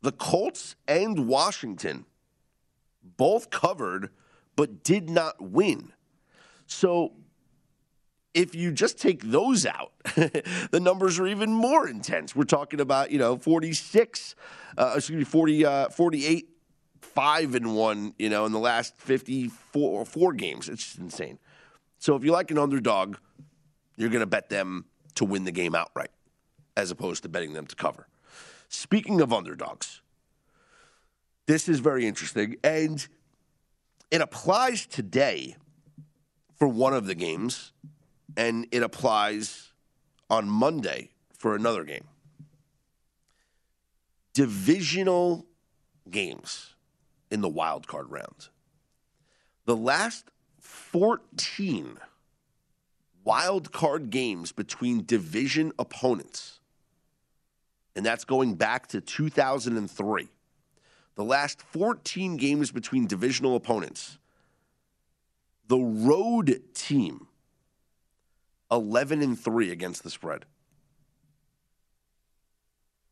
the 0.00 0.12
Colts 0.12 0.74
and 0.88 1.28
Washington 1.28 2.06
both 3.18 3.50
covered 3.50 4.08
but 4.56 4.82
did 4.82 5.10
not 5.10 5.38
win. 5.38 5.92
So 6.66 7.12
if 8.36 8.54
you 8.54 8.70
just 8.70 8.98
take 8.98 9.22
those 9.22 9.64
out, 9.64 9.92
the 10.14 10.78
numbers 10.78 11.18
are 11.18 11.26
even 11.26 11.50
more 11.50 11.88
intense. 11.88 12.36
We're 12.36 12.44
talking 12.44 12.80
about, 12.80 13.10
you 13.10 13.18
know, 13.18 13.38
46, 13.38 14.34
uh, 14.76 14.92
excuse 14.94 15.18
me, 15.18 15.24
40, 15.24 15.64
uh, 15.64 15.88
48, 15.88 16.46
5 17.00 17.54
and 17.54 17.74
1, 17.74 18.14
you 18.18 18.28
know, 18.28 18.44
in 18.44 18.52
the 18.52 18.58
last 18.58 18.94
54 18.98 20.04
four 20.04 20.32
games. 20.34 20.68
It's 20.68 20.84
just 20.84 20.98
insane. 20.98 21.38
So 21.98 22.14
if 22.14 22.24
you 22.24 22.30
like 22.30 22.50
an 22.50 22.58
underdog, 22.58 23.16
you're 23.96 24.10
going 24.10 24.20
to 24.20 24.26
bet 24.26 24.50
them 24.50 24.84
to 25.14 25.24
win 25.24 25.44
the 25.44 25.52
game 25.52 25.74
outright 25.74 26.10
as 26.76 26.90
opposed 26.90 27.22
to 27.22 27.30
betting 27.30 27.54
them 27.54 27.66
to 27.66 27.74
cover. 27.74 28.06
Speaking 28.68 29.22
of 29.22 29.32
underdogs, 29.32 30.02
this 31.46 31.70
is 31.70 31.80
very 31.80 32.06
interesting. 32.06 32.56
And 32.62 33.06
it 34.10 34.20
applies 34.20 34.84
today 34.84 35.56
for 36.58 36.68
one 36.68 36.92
of 36.92 37.06
the 37.06 37.14
games 37.14 37.72
and 38.36 38.66
it 38.72 38.82
applies 38.82 39.72
on 40.28 40.48
Monday 40.48 41.10
for 41.36 41.54
another 41.54 41.84
game. 41.84 42.04
Divisional 44.32 45.46
games 46.10 46.74
in 47.30 47.40
the 47.40 47.48
wild 47.48 47.86
card 47.86 48.10
round. 48.10 48.48
The 49.64 49.76
last 49.76 50.30
14 50.60 51.98
wild 53.24 53.72
card 53.72 54.10
games 54.10 54.52
between 54.52 55.04
division 55.04 55.72
opponents, 55.78 56.60
and 57.94 58.06
that's 58.06 58.24
going 58.24 58.54
back 58.54 58.86
to 58.88 59.00
2003. 59.00 60.28
The 61.16 61.24
last 61.24 61.62
14 61.62 62.36
games 62.36 62.70
between 62.70 63.06
divisional 63.06 63.56
opponents, 63.56 64.18
the 65.66 65.78
road 65.78 66.60
team 66.74 67.26
11 68.70 69.22
and 69.22 69.38
3 69.38 69.70
against 69.70 70.02
the 70.02 70.10
spread. 70.10 70.44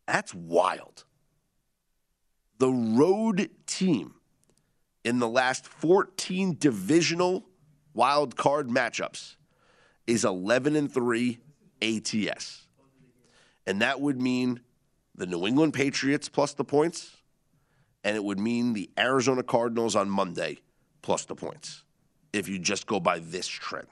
That's 0.07 0.35
wild. 0.35 1.05
The 2.59 2.71
road 2.71 3.51
team 3.67 4.15
in 5.05 5.19
the 5.19 5.29
last 5.29 5.67
14 5.67 6.57
divisional 6.59 7.47
wild 7.95 8.37
card 8.37 8.69
matchups 8.69 9.37
is 10.07 10.25
11 10.25 10.77
and 10.77 10.93
3 10.93 11.39
ATS. 11.83 12.67
And 13.67 13.81
that 13.81 14.01
would 14.01 14.21
mean 14.21 14.61
the 15.15 15.27
New 15.27 15.47
England 15.47 15.75
Patriots 15.75 16.29
plus 16.29 16.55
the 16.55 16.65
points, 16.65 17.17
and 18.03 18.17
it 18.17 18.25
would 18.25 18.39
mean 18.39 18.73
the 18.73 18.91
Arizona 18.99 19.43
Cardinals 19.43 19.97
on 19.97 20.11
Monday 20.11 20.59
plus 21.03 21.25
the 21.25 21.35
points 21.35 21.85
if 22.33 22.49
you 22.49 22.59
just 22.59 22.87
go 22.87 22.99
by 23.01 23.21
this 23.21 23.47
trend. 23.47 23.89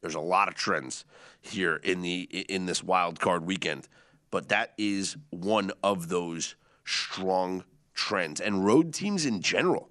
There's 0.00 0.14
a 0.14 0.20
lot 0.20 0.48
of 0.48 0.54
trends 0.54 1.04
here 1.40 1.76
in 1.76 2.00
the 2.00 2.22
in 2.22 2.66
this 2.66 2.82
wild 2.82 3.20
card 3.20 3.44
weekend, 3.44 3.88
but 4.30 4.48
that 4.48 4.72
is 4.78 5.16
one 5.30 5.72
of 5.82 6.08
those 6.08 6.54
strong 6.84 7.64
trends. 7.94 8.40
And 8.40 8.64
road 8.64 8.94
teams 8.94 9.26
in 9.26 9.42
general 9.42 9.90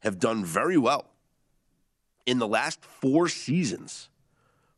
have 0.00 0.18
done 0.18 0.44
very 0.44 0.78
well. 0.78 1.10
In 2.24 2.38
the 2.38 2.48
last 2.48 2.84
4 2.84 3.28
seasons, 3.28 4.08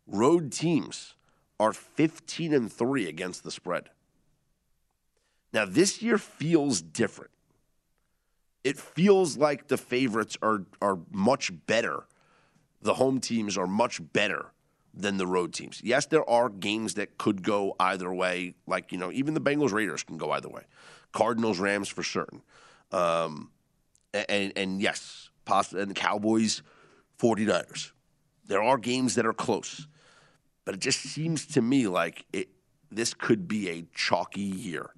road 0.06 0.52
teams 0.52 1.14
are 1.58 1.72
15 1.72 2.54
and 2.54 2.72
3 2.72 3.08
against 3.08 3.44
the 3.44 3.50
spread. 3.50 3.90
Now 5.52 5.64
this 5.64 6.02
year 6.02 6.18
feels 6.18 6.80
different. 6.80 7.32
It 8.62 8.78
feels 8.78 9.36
like 9.36 9.68
the 9.68 9.76
favorites 9.76 10.36
are 10.42 10.64
are 10.82 10.98
much 11.12 11.52
better 11.66 12.04
the 12.82 12.94
home 12.94 13.20
teams 13.20 13.56
are 13.58 13.66
much 13.66 14.00
better 14.12 14.46
than 14.92 15.18
the 15.18 15.26
road 15.26 15.52
teams. 15.52 15.80
Yes, 15.84 16.06
there 16.06 16.28
are 16.28 16.48
games 16.48 16.94
that 16.94 17.18
could 17.18 17.42
go 17.42 17.76
either 17.78 18.12
way. 18.12 18.54
Like, 18.66 18.92
you 18.92 18.98
know, 18.98 19.12
even 19.12 19.34
the 19.34 19.40
Bengals 19.40 19.72
Raiders 19.72 20.02
can 20.02 20.18
go 20.18 20.32
either 20.32 20.48
way. 20.48 20.62
Cardinals 21.12 21.58
Rams 21.58 21.88
for 21.88 22.02
certain. 22.02 22.42
Um, 22.90 23.50
and, 24.12 24.52
and 24.56 24.80
yes, 24.80 25.30
possibly, 25.44 25.82
and 25.82 25.90
the 25.90 25.94
Cowboys 25.94 26.62
49ers. 27.18 27.92
There 28.46 28.62
are 28.62 28.78
games 28.78 29.14
that 29.14 29.26
are 29.26 29.32
close. 29.32 29.86
But 30.64 30.74
it 30.74 30.80
just 30.80 31.00
seems 31.00 31.46
to 31.46 31.62
me 31.62 31.86
like 31.86 32.24
it, 32.32 32.48
this 32.90 33.14
could 33.14 33.48
be 33.48 33.68
a 33.68 33.84
chalky 33.94 34.40
year 34.40 34.90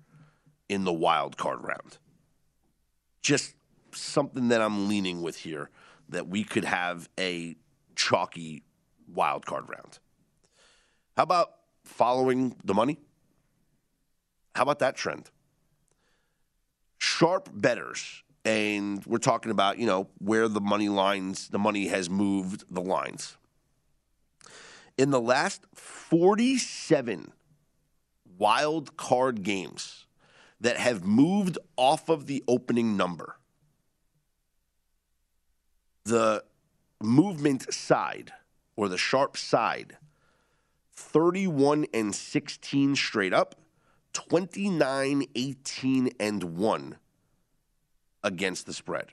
in 0.69 0.85
the 0.85 0.93
wild 0.93 1.37
card 1.37 1.63
round. 1.63 1.99
Just 3.21 3.55
something 3.93 4.49
that 4.49 4.61
I'm 4.61 4.89
leaning 4.89 5.23
with 5.23 5.37
here 5.37 5.71
that 6.09 6.29
we 6.29 6.45
could 6.45 6.65
have 6.65 7.09
a 7.19 7.57
chalky 8.03 8.65
wild 9.07 9.47
card 9.47 9.69
round. 9.69 9.99
How 11.17 11.23
about 11.23 11.53
following 11.85 12.57
the 12.65 12.75
money? 12.75 12.99
How 14.57 14.63
about 14.63 14.81
that 14.81 14.97
trend? 14.97 15.31
Sharp 16.99 17.49
bettors, 17.53 18.23
and 18.45 19.05
we're 19.07 19.19
talking 19.19 19.53
about, 19.53 19.79
you 19.79 19.87
know, 19.87 20.09
where 20.19 20.49
the 20.49 20.61
money 20.61 20.89
lines, 20.89 21.49
the 21.49 21.59
money 21.59 21.89
has 21.89 22.11
moved 22.11 22.65
the 22.69 22.81
lines. 22.81 23.37
In 24.99 25.11
the 25.11 25.21
last 25.21 25.65
47 25.75 27.33
wild 28.37 28.97
card 28.97 29.43
games 29.43 30.07
that 30.61 30.77
have 30.77 31.05
moved 31.05 31.57
off 31.77 32.09
of 32.09 32.27
the 32.27 32.43
opening 32.49 32.97
number, 32.97 33.37
the 36.05 36.43
movement 37.03 37.73
side 37.73 38.33
or 38.77 38.89
the 38.89 38.99
sharp 38.99 39.37
side 39.37 39.97
31 40.95 41.87
and 41.95 42.15
16 42.15 42.97
straight 42.97 43.33
up, 43.33 43.57
29 44.13 45.25
18 45.35 46.11
and 46.21 46.45
1 46.45 46.97
against 48.23 48.67
the 48.67 48.73
spread. 48.73 49.07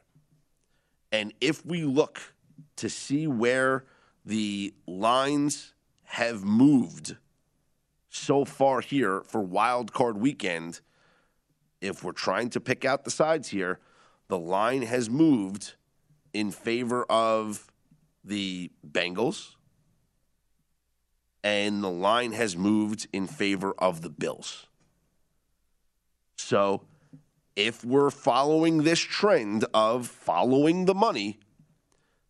And 1.11 1.33
if 1.41 1.65
we 1.65 1.83
look 1.83 2.33
to 2.77 2.89
see 2.89 3.27
where 3.27 3.85
the 4.25 4.73
lines 4.85 5.73
have 6.03 6.43
moved 6.43 7.15
so 8.09 8.45
far 8.45 8.81
here 8.81 9.21
for 9.21 9.41
wild 9.41 9.93
card 9.93 10.17
weekend, 10.17 10.81
if 11.81 12.03
we're 12.03 12.11
trying 12.11 12.49
to 12.49 12.59
pick 12.59 12.83
out 12.83 13.03
the 13.03 13.11
sides 13.11 13.49
here, 13.49 13.79
the 14.27 14.37
line 14.37 14.81
has 14.81 15.09
moved 15.09 15.75
in 16.33 16.51
favor 16.51 17.05
of 17.05 17.68
the 18.29 18.71
Bengals, 18.87 19.55
and 21.43 21.83
the 21.83 21.89
line 21.89 22.31
has 22.31 22.55
moved 22.55 23.07
in 23.11 23.27
favor 23.27 23.73
of 23.77 24.01
the 24.01 24.09
Bills. 24.09 24.67
So, 26.37 26.83
if 27.55 27.83
we're 27.83 28.11
following 28.11 28.83
this 28.83 28.99
trend 28.99 29.65
of 29.73 30.07
following 30.07 30.85
the 30.85 30.93
money, 30.93 31.39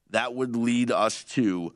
that 0.10 0.34
would 0.34 0.56
lead 0.56 0.90
us 0.90 1.24
to 1.26 1.74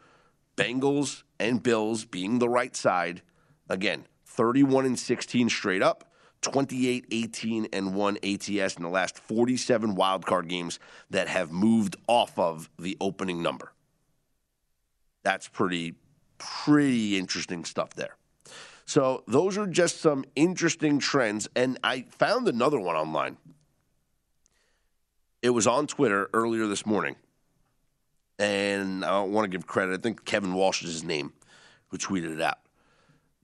Bengals 0.56 1.24
and 1.40 1.62
Bills 1.62 2.06
being 2.06 2.40
the 2.40 2.50
right 2.50 2.76
side. 2.76 3.22
Again, 3.70 4.08
31 4.26 4.86
and 4.86 4.98
16 4.98 5.50
straight 5.50 5.84
up, 5.84 6.12
28, 6.42 7.06
18, 7.12 7.68
and 7.74 7.94
1 7.94 8.18
ATS 8.24 8.78
in 8.78 8.84
the 8.84 8.90
last 8.90 9.20
47 9.20 9.96
wildcard 9.96 10.48
games 10.48 10.80
that 11.10 11.28
have 11.28 11.52
moved 11.52 11.98
off 12.08 12.40
of 12.40 12.70
the 12.80 12.98
opening 13.02 13.44
number. 13.44 13.73
That's 15.24 15.48
pretty, 15.48 15.96
pretty 16.38 17.18
interesting 17.18 17.66
stuff 17.66 17.94
there. 17.96 18.16
So, 18.86 19.24
those 19.28 19.58
are 19.58 19.66
just 19.66 20.02
some 20.02 20.26
interesting 20.36 21.00
trends. 21.00 21.48
And 21.56 21.80
I 21.84 22.06
found 22.10 22.48
another 22.48 22.80
one 22.80 22.96
online. 22.96 23.38
It 25.42 25.52
was 25.52 25.68
on 25.68 25.88
Twitter 25.88 26.30
earlier 26.34 26.68
this 26.68 26.86
morning. 26.86 27.16
And 28.40 29.06
I 29.06 29.10
don't 29.10 29.32
want 29.32 29.50
to 29.50 29.58
give 29.58 29.68
credit. 29.68 29.94
I 29.94 30.02
think 30.02 30.26
Kevin 30.26 30.54
Walsh 30.54 30.84
is 30.84 30.92
his 30.92 31.04
name 31.04 31.34
who 31.88 31.98
tweeted 31.98 32.34
it 32.34 32.42
out. 32.42 32.60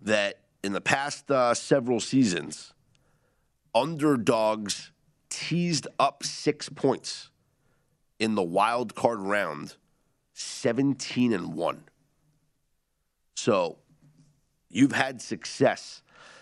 That 0.01 0.39
in 0.63 0.73
the 0.73 0.81
past 0.81 1.29
uh, 1.31 1.53
several 1.53 1.99
seasons, 1.99 2.73
underdogs 3.73 4.91
teased 5.29 5.87
up 5.99 6.23
six 6.23 6.69
points 6.69 7.29
in 8.17 8.35
the 8.35 8.43
wild 8.43 8.95
card 8.95 9.19
round, 9.19 9.75
17 10.39 11.33
and 11.33 11.53
1. 11.53 11.83
So 13.35 13.77
you've 14.69 14.93
had 14.93 15.21
success 15.21 16.01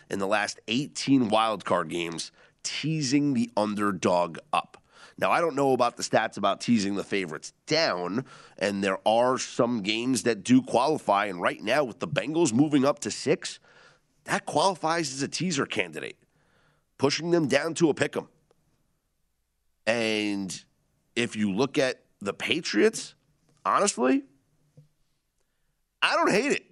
in 0.09 0.19
the 0.19 0.27
last 0.27 0.59
18 0.67 1.29
wild 1.29 1.65
card 1.65 1.89
games 1.89 2.31
teasing 2.63 3.33
the 3.33 3.49
underdog 3.57 4.37
up. 4.53 4.81
Now, 5.17 5.31
I 5.31 5.41
don't 5.41 5.55
know 5.55 5.73
about 5.73 5.97
the 5.97 6.03
stats 6.03 6.37
about 6.37 6.61
teasing 6.61 6.95
the 6.95 7.03
favorites 7.03 7.53
down, 7.65 8.25
and 8.59 8.83
there 8.83 8.99
are 9.07 9.39
some 9.39 9.81
games 9.81 10.23
that 10.23 10.43
do 10.43 10.61
qualify. 10.61 11.25
And 11.25 11.41
right 11.41 11.61
now, 11.61 11.83
with 11.83 11.99
the 11.99 12.07
Bengals 12.07 12.53
moving 12.53 12.85
up 12.85 12.99
to 12.99 13.09
six, 13.09 13.59
that 14.25 14.45
qualifies 14.45 15.11
as 15.11 15.23
a 15.23 15.27
teaser 15.27 15.65
candidate, 15.65 16.17
pushing 16.99 17.31
them 17.31 17.47
down 17.47 17.73
to 17.75 17.89
a 17.89 17.95
pick 17.95 18.15
'em. 18.15 18.27
And 19.87 20.63
if 21.15 21.35
you 21.35 21.51
look 21.51 21.79
at 21.79 22.03
the 22.19 22.33
Patriots, 22.33 23.15
honestly, 23.67 24.23
I 26.01 26.15
don't 26.15 26.31
hate 26.31 26.53
it. 26.53 26.63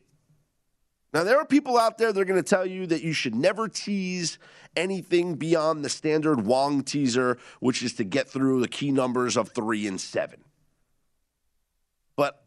Now, 1.13 1.23
there 1.23 1.37
are 1.39 1.45
people 1.45 1.77
out 1.77 1.97
there 1.97 2.11
that 2.11 2.19
are 2.19 2.25
going 2.25 2.41
to 2.41 2.49
tell 2.49 2.65
you 2.65 2.87
that 2.87 3.01
you 3.01 3.13
should 3.13 3.35
never 3.35 3.67
tease 3.67 4.37
anything 4.75 5.35
beyond 5.35 5.85
the 5.85 5.89
standard 5.89 6.45
Wong 6.45 6.83
teaser, 6.83 7.37
which 7.59 7.81
is 7.83 7.93
to 7.93 8.03
get 8.03 8.27
through 8.27 8.59
the 8.59 8.67
key 8.67 8.91
numbers 8.91 9.37
of 9.37 9.49
three 9.49 9.87
and 9.87 9.99
seven. 9.99 10.43
But 12.17 12.43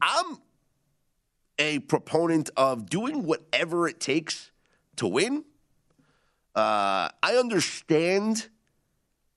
I'm 0.00 0.38
a 1.58 1.80
proponent 1.80 2.50
of 2.56 2.88
doing 2.88 3.24
whatever 3.24 3.88
it 3.88 4.00
takes 4.00 4.50
to 4.96 5.08
win. 5.08 5.44
Uh, 6.54 7.08
I 7.22 7.36
understand 7.36 8.48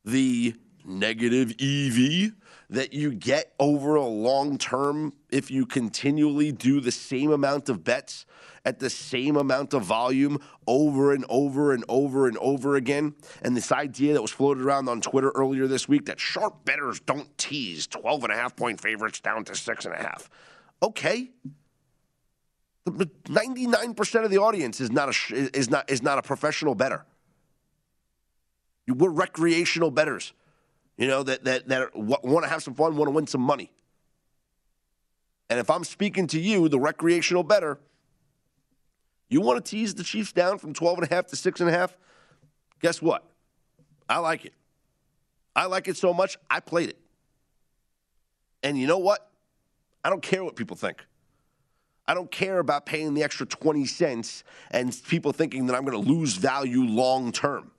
the 0.05 0.55
negative 0.85 1.55
EV 1.59 2.33
that 2.69 2.93
you 2.93 3.13
get 3.13 3.53
over 3.59 3.95
a 3.95 4.05
long 4.05 4.57
term 4.57 5.13
if 5.29 5.49
you 5.49 5.65
continually 5.65 6.51
do 6.51 6.81
the 6.81 6.91
same 6.91 7.31
amount 7.31 7.69
of 7.69 7.83
bets 7.83 8.25
at 8.65 8.79
the 8.79 8.89
same 8.89 9.37
amount 9.37 9.73
of 9.73 9.83
volume 9.83 10.37
over 10.67 11.13
and 11.13 11.23
over 11.29 11.71
and 11.71 11.85
over 11.87 12.27
and 12.27 12.37
over 12.39 12.75
again. 12.75 13.15
And 13.41 13.55
this 13.55 13.71
idea 13.71 14.13
that 14.13 14.21
was 14.21 14.31
floated 14.31 14.63
around 14.63 14.89
on 14.89 14.99
Twitter 14.99 15.31
earlier 15.35 15.67
this 15.67 15.87
week 15.87 16.05
that 16.07 16.19
sharp 16.19 16.65
bettors 16.65 16.99
don't 16.99 17.35
tease 17.37 17.87
12 17.87 18.25
and 18.25 18.33
a 18.33 18.35
half 18.35 18.57
point 18.57 18.81
favorites 18.81 19.21
down 19.21 19.45
to 19.45 19.55
six 19.55 19.85
and 19.85 19.93
a 19.93 19.97
half. 19.97 20.29
Okay. 20.83 21.29
99% 22.85 24.23
of 24.25 24.31
the 24.31 24.37
audience 24.37 24.81
is 24.81 24.91
not 24.91 25.09
a, 25.09 25.35
is 25.57 25.69
not, 25.69 25.89
is 25.89 26.03
not 26.03 26.17
a 26.17 26.21
professional 26.21 26.75
bettor. 26.75 27.05
We're 28.87 29.09
recreational 29.09 29.91
bettors, 29.91 30.33
you 30.97 31.07
know, 31.07 31.23
that, 31.23 31.43
that, 31.45 31.67
that 31.67 31.95
want 31.95 32.43
to 32.43 32.49
have 32.49 32.63
some 32.63 32.73
fun, 32.73 32.95
want 32.97 33.07
to 33.07 33.13
win 33.13 33.27
some 33.27 33.41
money. 33.41 33.71
And 35.49 35.59
if 35.59 35.69
I'm 35.69 35.83
speaking 35.83 36.27
to 36.27 36.39
you, 36.39 36.67
the 36.67 36.79
recreational 36.79 37.43
bettor, 37.43 37.79
you 39.29 39.41
want 39.41 39.63
to 39.63 39.69
tease 39.69 39.93
the 39.93 40.03
Chiefs 40.03 40.31
down 40.31 40.57
from 40.57 40.73
12 40.73 40.99
and 40.99 41.11
a 41.11 41.13
half 41.13 41.27
to 41.27 41.35
six 41.35 41.61
and 41.61 41.69
a 41.69 41.73
half? 41.73 41.95
Guess 42.81 43.01
what? 43.01 43.23
I 44.09 44.19
like 44.19 44.45
it. 44.45 44.53
I 45.55 45.65
like 45.65 45.87
it 45.87 45.97
so 45.97 46.13
much, 46.13 46.37
I 46.49 46.59
played 46.59 46.89
it. 46.89 46.99
And 48.63 48.77
you 48.77 48.87
know 48.87 48.97
what? 48.97 49.29
I 50.03 50.09
don't 50.09 50.21
care 50.21 50.43
what 50.43 50.55
people 50.55 50.75
think. 50.75 51.05
I 52.07 52.13
don't 52.13 52.31
care 52.31 52.59
about 52.59 52.85
paying 52.85 53.13
the 53.13 53.23
extra 53.23 53.45
20 53.45 53.85
cents 53.85 54.43
and 54.71 54.95
people 55.07 55.33
thinking 55.33 55.65
that 55.65 55.75
I'm 55.75 55.83
going 55.83 56.01
to 56.01 56.09
lose 56.09 56.35
value 56.35 56.83
long 56.83 57.31
term. 57.31 57.71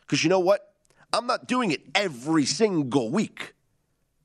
Because 0.00 0.24
you 0.24 0.30
know 0.30 0.40
what? 0.40 0.72
I'm 1.16 1.26
not 1.26 1.48
doing 1.48 1.70
it 1.70 1.80
every 1.94 2.44
single 2.44 3.10
week. 3.10 3.54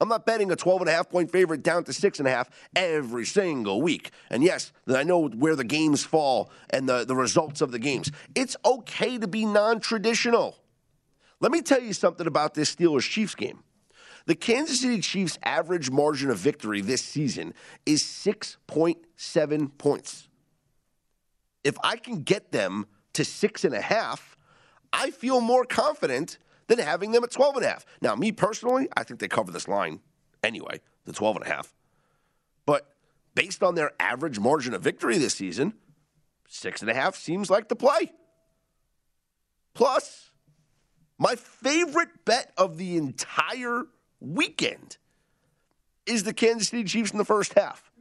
I'm 0.01 0.10
not 0.10 0.25
betting 0.25 0.51
a 0.51 0.58
12 0.58 0.82
and 0.82 0.89
a 0.89 0.93
half 0.93 1.10
point 1.10 1.32
favorite 1.32 1.63
down 1.63 1.86
to 1.86 1.93
six 1.93 2.19
and 2.19 2.27
a 2.27 2.32
half 2.32 2.49
every 2.75 3.25
single 3.25 3.82
week. 3.82 4.12
And 4.30 4.43
yes, 4.43 4.73
I 4.88 5.04
know 5.04 5.30
where 5.30 5.56
the 5.56 5.63
games 5.63 6.04
fall 6.04 6.51
and 6.69 6.89
the, 6.89 7.06
the 7.06 7.15
results 7.15 7.62
of 7.62 7.71
the 7.71 7.80
games. 7.80 8.12
It's 8.36 8.58
okay 8.65 9.17
to 9.19 9.27
be 9.27 9.45
non 9.45 9.80
traditional. 9.80 10.58
Let 11.39 11.54
me 11.54 11.62
tell 11.62 11.82
you 11.82 11.93
something 11.93 12.27
about 12.27 12.56
this 12.56 12.75
Steelers 12.75 13.10
Chiefs 13.10 13.36
game. 13.36 13.63
The 14.25 14.36
Kansas 14.36 14.82
City 14.82 14.99
Chiefs' 14.99 15.39
average 15.43 15.89
margin 15.89 16.30
of 16.30 16.39
victory 16.39 16.82
this 16.82 17.01
season 17.01 17.54
is 17.86 18.04
6.7 18.04 19.77
points. 19.77 20.27
If 21.63 21.77
I 21.84 21.95
can 21.95 22.23
get 22.23 22.51
them 22.51 22.86
to 23.13 23.23
six 23.23 23.63
and 23.63 23.73
a 23.73 23.82
half, 23.82 24.36
I 24.91 25.12
feel 25.12 25.39
more 25.39 25.63
confident 25.63 26.38
than 26.71 26.86
having 26.86 27.12
them 27.12 27.23
at 27.23 27.31
12 27.31 27.57
and 27.57 27.65
a 27.65 27.69
half. 27.69 27.86
Now, 28.01 28.15
me 28.15 28.31
personally, 28.31 28.88
I 28.95 29.03
think 29.03 29.19
they 29.19 29.27
cover 29.27 29.51
this 29.51 29.67
line 29.67 29.99
anyway, 30.41 30.79
the 31.05 31.12
12 31.12 31.38
and 31.38 31.45
a 31.45 31.49
half. 31.49 31.73
But 32.65 32.88
based 33.36 33.62
on 33.62 33.75
their 33.75 33.91
average 33.99 34.39
margin 34.39 34.73
of 34.73 34.81
victory 34.81 35.17
this 35.17 35.34
season, 35.34 35.73
six 36.47 36.81
and 36.81 36.89
a 36.89 36.93
half 36.93 37.15
seems 37.15 37.49
like 37.49 37.67
the 37.67 37.75
play. 37.75 38.13
Plus, 39.73 40.31
my 41.17 41.36
favorite 41.36 42.23
bet 42.23 42.53
of 42.57 42.77
the 42.77 42.95
entire 42.95 43.84
weekend 44.21 44.97
is 46.05 46.23
the 46.23 46.34
Kansas 46.34 46.69
City 46.69 46.86
Chiefs 46.86 47.12
in 47.12 47.17
the 47.17 47.25
first 47.25 47.53
half. 47.53 47.91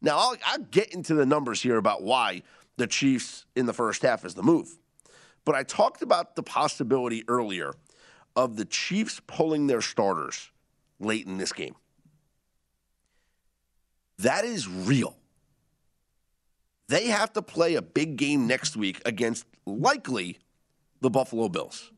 Now, 0.00 0.16
I'll, 0.16 0.36
I'll, 0.46 0.58
get 0.58 0.94
into 0.94 1.14
the 1.14 1.26
numbers 1.26 1.60
here 1.60 1.76
about 1.76 2.02
why 2.02 2.42
the 2.76 2.86
Chiefs 2.86 3.46
in 3.56 3.66
the 3.66 3.74
first 3.74 4.02
half 4.02 4.24
is 4.24 4.34
the 4.34 4.42
move. 4.42 4.78
But 5.44 5.54
I 5.54 5.62
talked 5.62 6.02
about 6.02 6.36
the 6.36 6.42
possibility 6.42 7.24
earlier 7.28 7.72
of 8.36 8.56
the 8.56 8.64
Chiefs 8.64 9.20
pulling 9.26 9.66
their 9.66 9.80
starters 9.80 10.50
late 10.98 11.26
in 11.26 11.38
this 11.38 11.52
game. 11.52 11.74
That 14.18 14.44
is 14.44 14.68
real. 14.68 15.16
They 16.88 17.06
have 17.06 17.32
to 17.34 17.42
play 17.42 17.76
a 17.76 17.82
big 17.82 18.16
game 18.16 18.46
next 18.46 18.76
week 18.76 19.00
against 19.06 19.46
likely 19.64 20.38
the 21.00 21.08
Buffalo 21.08 21.48
Bills. 21.48 21.90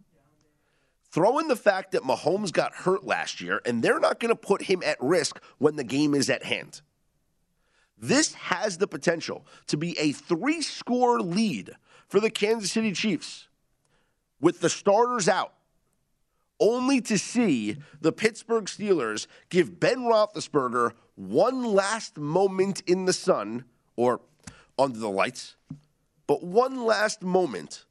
Throw 1.10 1.38
in 1.38 1.48
the 1.48 1.56
fact 1.56 1.92
that 1.92 2.02
Mahomes 2.02 2.52
got 2.52 2.74
hurt 2.74 3.04
last 3.04 3.40
year, 3.40 3.60
and 3.66 3.82
they're 3.82 4.00
not 4.00 4.20
going 4.20 4.30
to 4.30 4.36
put 4.36 4.62
him 4.62 4.82
at 4.84 4.96
risk 5.00 5.40
when 5.58 5.76
the 5.76 5.84
game 5.84 6.14
is 6.14 6.30
at 6.30 6.44
hand. 6.44 6.80
This 7.98 8.34
has 8.34 8.78
the 8.78 8.86
potential 8.86 9.46
to 9.66 9.76
be 9.76 9.98
a 9.98 10.12
three 10.12 10.62
score 10.62 11.20
lead 11.20 11.72
for 12.12 12.20
the 12.20 12.28
Kansas 12.28 12.70
City 12.70 12.92
Chiefs 12.92 13.48
with 14.38 14.60
the 14.60 14.68
starters 14.68 15.30
out, 15.30 15.54
only 16.60 17.00
to 17.00 17.16
see 17.16 17.78
the 18.02 18.12
Pittsburgh 18.12 18.66
Steelers 18.66 19.26
give 19.48 19.80
Ben 19.80 20.00
Roethlisberger 20.00 20.92
one 21.14 21.64
last 21.64 22.18
moment 22.18 22.82
in 22.82 23.06
the 23.06 23.14
sun 23.14 23.64
or 23.96 24.20
under 24.78 24.98
the 24.98 25.08
lights, 25.08 25.56
but 26.26 26.44
one 26.44 26.84
last 26.84 27.22
moment 27.22 27.86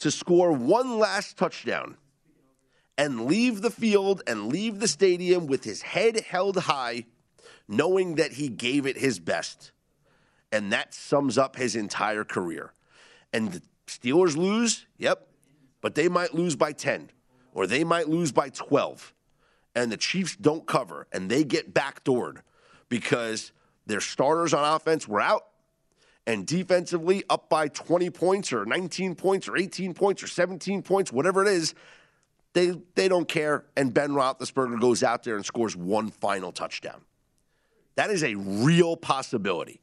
to 0.00 0.10
score 0.10 0.50
one 0.50 0.98
last 0.98 1.36
touchdown 1.36 1.98
and 2.98 3.26
leave 3.26 3.62
the 3.62 3.70
field 3.70 4.24
and 4.26 4.48
leave 4.48 4.80
the 4.80 4.88
stadium 4.88 5.46
with 5.46 5.62
his 5.62 5.82
head 5.82 6.18
held 6.18 6.56
high, 6.56 7.04
knowing 7.68 8.16
that 8.16 8.32
he 8.32 8.48
gave 8.48 8.86
it 8.86 8.96
his 8.96 9.20
best. 9.20 9.70
And 10.50 10.72
that 10.72 10.92
sums 10.94 11.38
up 11.38 11.54
his 11.54 11.76
entire 11.76 12.24
career. 12.24 12.72
And 13.32 13.52
the 13.52 13.62
Steelers 13.86 14.36
lose, 14.36 14.86
yep, 14.98 15.28
but 15.80 15.94
they 15.94 16.08
might 16.08 16.34
lose 16.34 16.56
by 16.56 16.72
10 16.72 17.10
or 17.52 17.66
they 17.66 17.84
might 17.84 18.08
lose 18.08 18.30
by 18.30 18.48
12, 18.48 19.12
and 19.74 19.90
the 19.90 19.96
Chiefs 19.96 20.36
don't 20.36 20.66
cover 20.66 21.06
and 21.12 21.30
they 21.30 21.44
get 21.44 21.74
backdoored 21.74 22.38
because 22.88 23.52
their 23.86 24.00
starters 24.00 24.54
on 24.54 24.74
offense 24.74 25.08
were 25.08 25.20
out 25.20 25.46
and 26.26 26.46
defensively 26.46 27.24
up 27.30 27.48
by 27.48 27.68
20 27.68 28.10
points 28.10 28.52
or 28.52 28.64
19 28.64 29.14
points 29.14 29.48
or 29.48 29.56
18 29.56 29.94
points 29.94 30.22
or 30.22 30.26
17 30.26 30.82
points, 30.82 31.12
whatever 31.12 31.42
it 31.42 31.48
is, 31.48 31.74
they, 32.52 32.72
they 32.94 33.08
don't 33.08 33.28
care. 33.28 33.64
And 33.76 33.94
Ben 33.94 34.10
Roethlisberger 34.10 34.80
goes 34.80 35.02
out 35.02 35.22
there 35.22 35.36
and 35.36 35.44
scores 35.44 35.76
one 35.76 36.10
final 36.10 36.52
touchdown. 36.52 37.00
That 37.96 38.10
is 38.10 38.22
a 38.22 38.34
real 38.34 38.96
possibility 38.96 39.80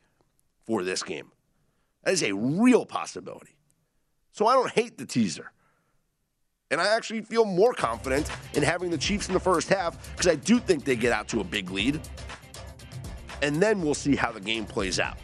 for 0.65 0.83
this 0.83 1.03
game. 1.03 1.31
That 2.07 2.13
is 2.13 2.23
a 2.23 2.31
real 2.31 2.85
possibility. 2.85 3.57
So 4.31 4.47
I 4.47 4.53
don't 4.53 4.71
hate 4.71 4.97
the 4.97 5.05
teaser. 5.05 5.51
And 6.71 6.79
I 6.79 6.95
actually 6.95 7.19
feel 7.19 7.43
more 7.43 7.73
confident 7.73 8.31
in 8.53 8.63
having 8.63 8.89
the 8.89 8.97
Chiefs 8.97 9.27
in 9.27 9.33
the 9.33 9.41
first 9.41 9.67
half 9.67 10.15
because 10.15 10.31
I 10.31 10.35
do 10.35 10.57
think 10.57 10.85
they 10.85 10.95
get 10.95 11.11
out 11.11 11.27
to 11.27 11.41
a 11.41 11.43
big 11.43 11.69
lead. 11.69 11.99
And 13.41 13.61
then 13.61 13.81
we'll 13.81 13.93
see 13.93 14.15
how 14.15 14.31
the 14.31 14.39
game 14.39 14.65
plays 14.65 15.01
out. 15.01 15.17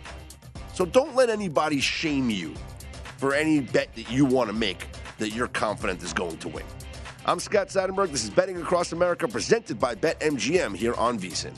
So 0.74 0.86
don't 0.86 1.15
let 1.15 1.30
anybody 1.30 1.80
shame 1.80 2.30
you 2.30 2.54
for 3.15 3.34
any 3.34 3.62
bet 3.62 3.96
that 3.96 4.12
you 4.12 4.26
want 4.26 4.50
to 4.50 4.54
make 4.54 4.86
that 5.19 5.30
you're 5.30 5.48
confident 5.48 6.04
is 6.04 6.12
going 6.12 6.36
to 6.39 6.50
win. 6.50 6.65
I'm 7.26 7.39
Scott 7.39 7.69
Seidenberg. 7.69 8.12
This 8.12 8.26
is 8.26 8.30
Betting 8.30 8.58
Across 8.58 8.91
America 8.91 9.26
presented 9.26 9.80
by 9.80 9.96
BetMGM 9.96 10.76
here 10.76 10.96
on 10.96 11.17
VSIN. 11.17 11.54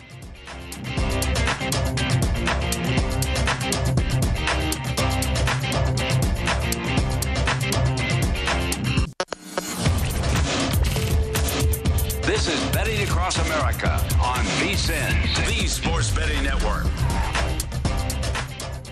Across 13.25 13.47
America 13.47 13.91
on 14.21 14.45
VSIN, 14.61 15.47
the 15.47 15.65
Sports 15.65 16.11
Betting 16.11 16.43
Network. 16.43 16.83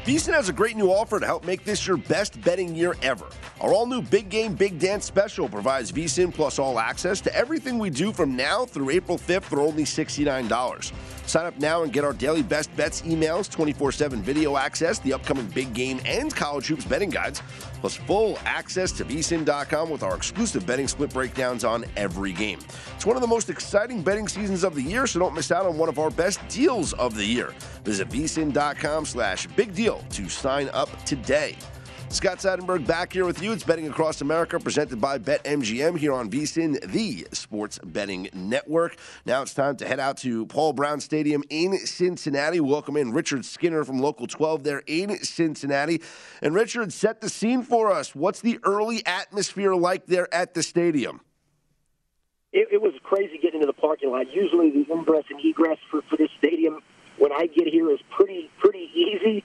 VSIN 0.05 0.33
has 0.33 0.49
a 0.49 0.53
great 0.53 0.75
new 0.75 0.89
offer 0.89 1.19
to 1.19 1.25
help 1.27 1.45
make 1.45 1.63
this 1.63 1.85
your 1.85 1.97
best 1.97 2.41
betting 2.41 2.73
year 2.73 2.95
ever. 3.03 3.27
Our 3.61 3.71
all 3.73 3.85
new 3.85 4.01
Big 4.01 4.29
Game 4.29 4.55
Big 4.55 4.79
Dance 4.79 5.05
special 5.05 5.47
provides 5.47 5.91
VSIN 5.91 6.33
plus 6.33 6.59
all 6.59 6.79
access 6.79 7.21
to 7.21 7.33
everything 7.35 7.77
we 7.77 7.89
do 7.89 8.11
from 8.11 8.35
now 8.35 8.65
through 8.65 8.89
April 8.89 9.17
5th 9.17 9.43
for 9.43 9.61
only 9.61 9.83
$69. 9.83 10.91
Sign 11.25 11.45
up 11.45 11.57
now 11.59 11.83
and 11.83 11.93
get 11.93 12.03
our 12.03 12.13
daily 12.13 12.43
best 12.43 12.75
bets 12.75 13.01
emails, 13.03 13.49
24 13.49 13.91
7 13.91 14.21
video 14.21 14.57
access, 14.57 14.99
the 14.99 15.13
upcoming 15.13 15.45
big 15.47 15.73
game, 15.73 16.01
and 16.05 16.35
college 16.35 16.67
hoops 16.67 16.83
betting 16.83 17.09
guides, 17.09 17.41
plus 17.79 17.95
full 17.95 18.37
access 18.45 18.91
to 18.91 19.05
vsin.com 19.05 19.89
with 19.89 20.03
our 20.03 20.15
exclusive 20.15 20.65
betting 20.65 20.87
split 20.87 21.13
breakdowns 21.13 21.63
on 21.63 21.85
every 21.95 22.33
game. 22.33 22.59
It's 22.95 23.05
one 23.05 23.15
of 23.15 23.21
the 23.21 23.27
most 23.27 23.49
exciting 23.49 24.01
betting 24.01 24.27
seasons 24.27 24.63
of 24.63 24.75
the 24.75 24.81
year, 24.81 25.07
so 25.07 25.19
don't 25.19 25.33
miss 25.33 25.51
out 25.51 25.65
on 25.65 25.77
one 25.77 25.89
of 25.89 25.99
our 25.99 26.09
best 26.09 26.45
deals 26.49 26.93
of 26.93 27.15
the 27.15 27.25
year. 27.25 27.53
Visit 27.85 28.09
vsin.com 28.09 29.05
slash 29.05 29.47
big 29.47 29.73
deal 29.73 30.03
to 30.09 30.27
sign 30.27 30.69
up 30.73 30.89
today. 31.05 31.55
Scott 32.13 32.37
Seidenberg 32.37 32.85
back 32.85 33.11
here 33.11 33.25
with 33.25 33.41
you. 33.41 33.53
It's 33.53 33.63
Betting 33.63 33.87
Across 33.87 34.21
America, 34.21 34.59
presented 34.59 35.01
by 35.01 35.17
BetMGM 35.17 35.97
here 35.97 36.13
on 36.13 36.29
VSIN, 36.29 36.79
the 36.91 37.25
sports 37.33 37.79
betting 37.83 38.29
network. 38.33 38.97
Now 39.25 39.41
it's 39.41 39.55
time 39.55 39.75
to 39.77 39.87
head 39.87 39.99
out 39.99 40.17
to 40.17 40.45
Paul 40.45 40.73
Brown 40.73 40.99
Stadium 40.99 41.43
in 41.49 41.75
Cincinnati. 41.79 42.59
Welcome 42.59 42.97
in 42.97 43.13
Richard 43.13 43.43
Skinner 43.45 43.83
from 43.83 43.97
Local 43.97 44.27
12 44.27 44.63
there 44.63 44.83
in 44.85 45.17
Cincinnati. 45.23 46.03
And 46.43 46.53
Richard, 46.53 46.93
set 46.93 47.19
the 47.19 47.29
scene 47.29 47.63
for 47.63 47.91
us. 47.91 48.13
What's 48.13 48.41
the 48.41 48.59
early 48.63 49.03
atmosphere 49.07 49.73
like 49.73 50.05
there 50.05 50.31
at 50.31 50.53
the 50.53 50.61
stadium? 50.61 51.19
It, 52.51 52.67
it 52.73 52.81
was 52.81 52.93
crazy 53.01 53.39
getting 53.39 53.55
into 53.61 53.65
the 53.65 53.73
parking 53.73 54.11
lot. 54.11 54.27
Usually 54.31 54.69
the 54.69 54.85
ingress 54.93 55.25
and 55.31 55.43
egress 55.43 55.79
for, 55.89 56.03
for 56.11 56.17
this 56.17 56.29
stadium 56.37 56.79
when 57.17 57.31
I 57.31 57.47
get 57.47 57.67
here 57.67 57.89
is 57.91 57.99
pretty 58.15 58.51
pretty 58.59 58.91
easy. 58.93 59.43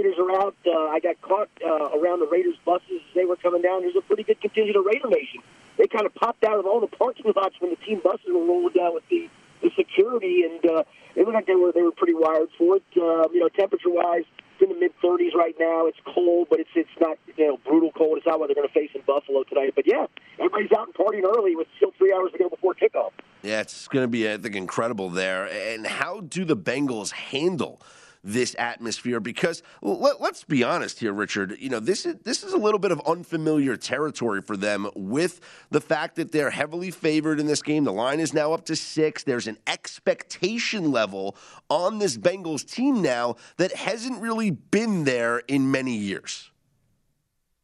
Tailgaters 0.00 0.18
are 0.18 0.32
out. 0.42 0.56
Uh, 0.66 0.88
I 0.88 1.00
got 1.00 1.20
caught 1.22 1.48
uh, 1.64 1.98
around 1.98 2.20
the 2.20 2.28
Raiders 2.30 2.56
buses 2.64 2.84
as 2.90 3.14
they 3.14 3.24
were 3.24 3.36
coming 3.36 3.62
down. 3.62 3.82
There's 3.82 3.96
a 3.96 4.00
pretty 4.02 4.22
good 4.22 4.40
contingent 4.40 4.76
of 4.76 4.84
Raider 4.84 5.08
Nation. 5.08 5.40
They 5.78 5.86
kind 5.86 6.06
of 6.06 6.14
popped 6.14 6.44
out 6.44 6.58
of 6.58 6.66
all 6.66 6.80
the 6.80 6.86
parking 6.86 7.32
lots 7.36 7.54
when 7.60 7.70
the 7.70 7.76
team 7.76 8.00
buses 8.02 8.26
were 8.28 8.44
rolling 8.44 8.74
down 8.74 8.94
with 8.94 9.04
the, 9.10 9.28
the 9.62 9.70
security, 9.76 10.44
and 10.44 10.64
uh, 10.70 10.82
it 11.14 11.20
looked 11.20 11.34
like 11.34 11.46
they 11.46 11.54
were 11.54 11.72
they 11.72 11.82
were 11.82 11.92
pretty 11.92 12.14
wired 12.14 12.48
for 12.58 12.76
it. 12.76 12.84
Uh, 12.96 13.28
you 13.32 13.40
know, 13.40 13.48
temperature 13.48 13.90
wise, 13.90 14.24
it's 14.54 14.62
in 14.62 14.68
the 14.68 14.78
mid 14.78 14.92
30s 15.02 15.34
right 15.34 15.54
now. 15.58 15.86
It's 15.86 15.98
cold, 16.06 16.48
but 16.50 16.60
it's 16.60 16.70
it's 16.74 16.90
not 17.00 17.18
you 17.36 17.46
know 17.46 17.58
brutal 17.64 17.92
cold. 17.92 18.18
It's 18.18 18.26
not 18.26 18.38
what 18.38 18.48
they're 18.48 18.56
going 18.56 18.68
to 18.68 18.74
face 18.74 18.90
in 18.94 19.02
Buffalo 19.06 19.42
tonight. 19.44 19.72
But 19.74 19.86
yeah, 19.86 20.06
everybody's 20.38 20.72
out 20.76 20.88
and 20.88 20.94
partying 20.94 21.24
early 21.24 21.56
with 21.56 21.68
still 21.76 21.92
three 21.98 22.12
hours 22.12 22.32
to 22.32 22.38
go 22.38 22.48
before 22.48 22.74
kickoff. 22.74 23.12
Yeah, 23.42 23.60
it's 23.60 23.88
going 23.88 24.04
to 24.04 24.08
be 24.08 24.30
I 24.30 24.36
think 24.36 24.56
incredible 24.56 25.08
there. 25.08 25.46
And 25.46 25.86
how 25.86 26.20
do 26.20 26.44
the 26.44 26.56
Bengals 26.56 27.12
handle? 27.12 27.80
This 28.22 28.54
atmosphere 28.58 29.20
because 29.20 29.62
let, 29.82 30.20
us 30.20 30.44
be 30.44 30.62
honest 30.62 31.00
here 31.00 31.12
richard. 31.12 31.56
You 31.58 31.70
know 31.70 31.80
this 31.80 32.04
is 32.04 32.16
this 32.22 32.42
is 32.42 32.52
a 32.52 32.58
little 32.58 32.78
bit 32.78 32.92
of 32.92 33.00
unfamiliar 33.06 33.76
territory 33.76 34.42
for 34.42 34.56
them 34.56 34.88
with 34.94 35.40
the 35.70 35.80
fact 35.80 36.16
that 36.16 36.32
they're 36.32 36.50
heavily 36.50 36.90
favored 36.90 37.40
in 37.40 37.46
this 37.46 37.62
game. 37.62 37.84
The 37.84 37.92
line 37.92 38.20
is 38.20 38.34
now 38.34 38.52
up 38.52 38.66
to 38.66 38.76
six. 38.76 39.24
There's 39.24 39.46
an 39.46 39.58
expectation 39.66 40.92
level 40.92 41.36
on 41.68 41.98
this 41.98 42.16
bengals 42.16 42.70
team 42.70 43.00
now 43.00 43.36
that 43.56 43.72
hasn't 43.72 44.20
really 44.20 44.50
been 44.50 45.04
there 45.04 45.38
in 45.38 45.70
many 45.70 45.96
years. 45.96 46.50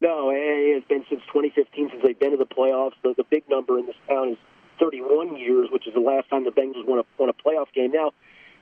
No 0.00 0.30
it's 0.32 0.86
been 0.88 1.04
since 1.08 1.22
2015 1.32 1.90
since 1.90 2.02
they've 2.04 2.18
been 2.18 2.32
to 2.32 2.36
the 2.36 2.46
playoffs. 2.46 2.92
The, 3.02 3.14
the 3.16 3.24
big 3.24 3.44
number 3.48 3.78
in 3.78 3.86
this 3.86 3.96
town 4.08 4.30
is 4.30 4.38
31 4.78 5.36
years 5.36 5.68
which 5.70 5.86
is 5.86 5.94
the 5.94 6.00
last 6.00 6.28
time 6.28 6.44
the 6.44 6.50
bengals 6.50 6.86
won 6.86 6.98
a, 6.98 7.04
won 7.18 7.28
a 7.28 7.32
playoff 7.32 7.72
game. 7.74 7.92
Now 7.92 8.12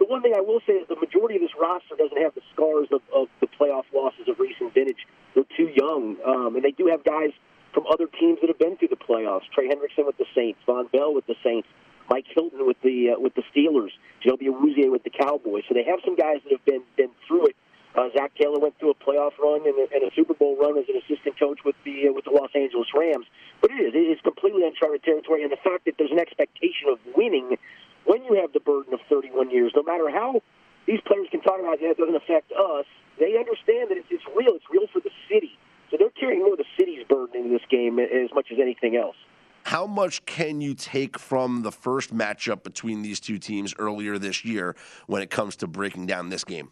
the 0.05 0.12
one 0.12 0.21
thing 0.21 0.35
I 0.37 0.40
will 0.40 0.61
say 0.67 0.75
is 0.75 0.87
the 0.88 1.01
majority 1.01 1.37
of 1.37 1.40
this 1.40 1.57
roster 1.59 1.97
doesn't 1.97 2.21
have 2.21 2.35
the 2.35 2.45
scars 2.53 2.88
of, 2.93 3.01
of 3.09 3.29
the 3.40 3.49
playoff 3.49 3.88
losses 3.95 4.29
of 4.29 4.38
recent 4.38 4.75
vintage. 4.75 5.09
They're 5.35 5.49
too 5.57 5.73
young, 5.73 6.17
um, 6.27 6.57
and 6.57 6.62
they 6.64 6.73
do 6.73 6.93
have 6.93 7.05
guys 7.05 7.33
from 7.73 7.87
other 7.88 8.07
teams 8.21 8.38
that 8.45 8.49
have 8.53 8.59
been 8.59 8.77
through 8.77 8.93
the 8.93 9.01
playoffs. 9.01 9.49
Trey 9.55 9.69
Hendrickson 9.69 10.05
with 10.05 10.19
the 10.19 10.29
Saints, 10.35 10.61
Vonn 10.69 10.93
Bell 10.93 11.14
with 11.14 11.27
the 11.27 11.35
Saints, 11.43 11.67
Mike 12.11 12.27
Hilton 12.29 12.67
with 12.67 12.77
the 12.83 13.17
uh, 13.17 13.21
with 13.21 13.35
the 13.35 13.43
Steelers, 13.49 13.97
Chidobe 14.21 14.53
Awuzie 14.53 14.93
with 14.93 15.05
the 15.05 15.11
Cowboys. 15.11 15.64
So 15.69 15.75
they 15.75 15.85
have 15.85 16.01
some 16.05 16.17
guys 16.17 16.45
that 16.45 16.53
have 16.53 16.64
been 16.67 16.85
been 16.97 17.11
through 17.27 17.49
it. 17.49 17.57
Uh, 17.97 18.11
Zac 18.12 18.35
Taylor 18.35 18.59
went 18.59 18.77
through 18.79 18.90
a 18.90 18.99
playoff 18.99 19.38
run 19.38 19.62
and 19.64 19.79
a, 19.79 19.87
and 19.95 20.03
a 20.03 20.12
Super 20.14 20.35
Bowl 20.35 20.59
run 20.61 20.77
as 20.77 20.85
an 20.90 21.01
assistant 21.01 21.38
coach 21.38 21.61
with 21.64 21.77
the 21.85 22.09
uh, 22.09 22.12
with 22.12 22.27
the 22.27 22.31
Los 22.31 22.51
Angeles 22.55 22.88
Rams. 22.93 23.25
But 23.62 23.71
it 23.71 23.81
is 23.81 23.95
it 23.95 24.05
is 24.12 24.21
completely 24.21 24.67
uncharted 24.67 25.03
territory, 25.03 25.43
and 25.43 25.51
the 25.51 25.62
fact 25.64 25.87
that 25.87 25.95
there's 25.97 26.12
an 26.12 26.21
expectation 26.21 26.93
of 26.93 26.99
winning 27.17 27.57
when 28.05 28.25
you 28.25 28.35
have 28.40 28.53
the 28.53 28.61
burden 28.61 28.95
of 28.95 29.01
31 29.09 29.51
years, 29.51 29.73
no 29.75 29.83
matter 29.83 30.11
how 30.11 30.40
these 30.87 31.01
players 31.07 31.29
can 31.31 31.40
talk 31.40 31.61
about 31.61 31.81
it 31.81 31.97
doesn't 31.97 32.17
affect 32.17 32.53
us, 32.53 32.87
they 33.19 33.37
understand 33.38 33.90
that 33.90 33.97
it's, 33.97 34.09
it's 34.11 34.25
real. 34.37 34.55
It's 34.55 34.64
real 34.71 34.87
for 34.93 35.01
the 35.01 35.11
city. 35.29 35.59
So 35.90 35.97
they're 35.99 36.11
carrying 36.11 36.43
more 36.43 36.53
of 36.53 36.59
the 36.59 36.64
city's 36.79 37.07
burden 37.09 37.45
in 37.45 37.53
this 37.53 37.62
game 37.71 37.99
as 37.99 38.31
much 38.35 38.49
as 38.53 38.59
anything 38.61 38.97
else. 38.97 39.17
How 39.64 39.87
much 39.87 40.27
can 40.27 40.61
you 40.61 40.75
take 40.75 41.19
from 41.19 41.62
the 41.62 41.73
first 41.73 42.14
matchup 42.14 42.64
between 42.64 43.01
these 43.01 43.19
two 43.19 43.38
teams 43.38 43.75
earlier 43.79 44.19
this 44.19 44.45
year 44.45 44.77
when 45.07 45.23
it 45.23 45.31
comes 45.31 45.57
to 45.57 45.67
breaking 45.67 46.07
down 46.07 46.29
this 46.29 46.45
game? 46.45 46.71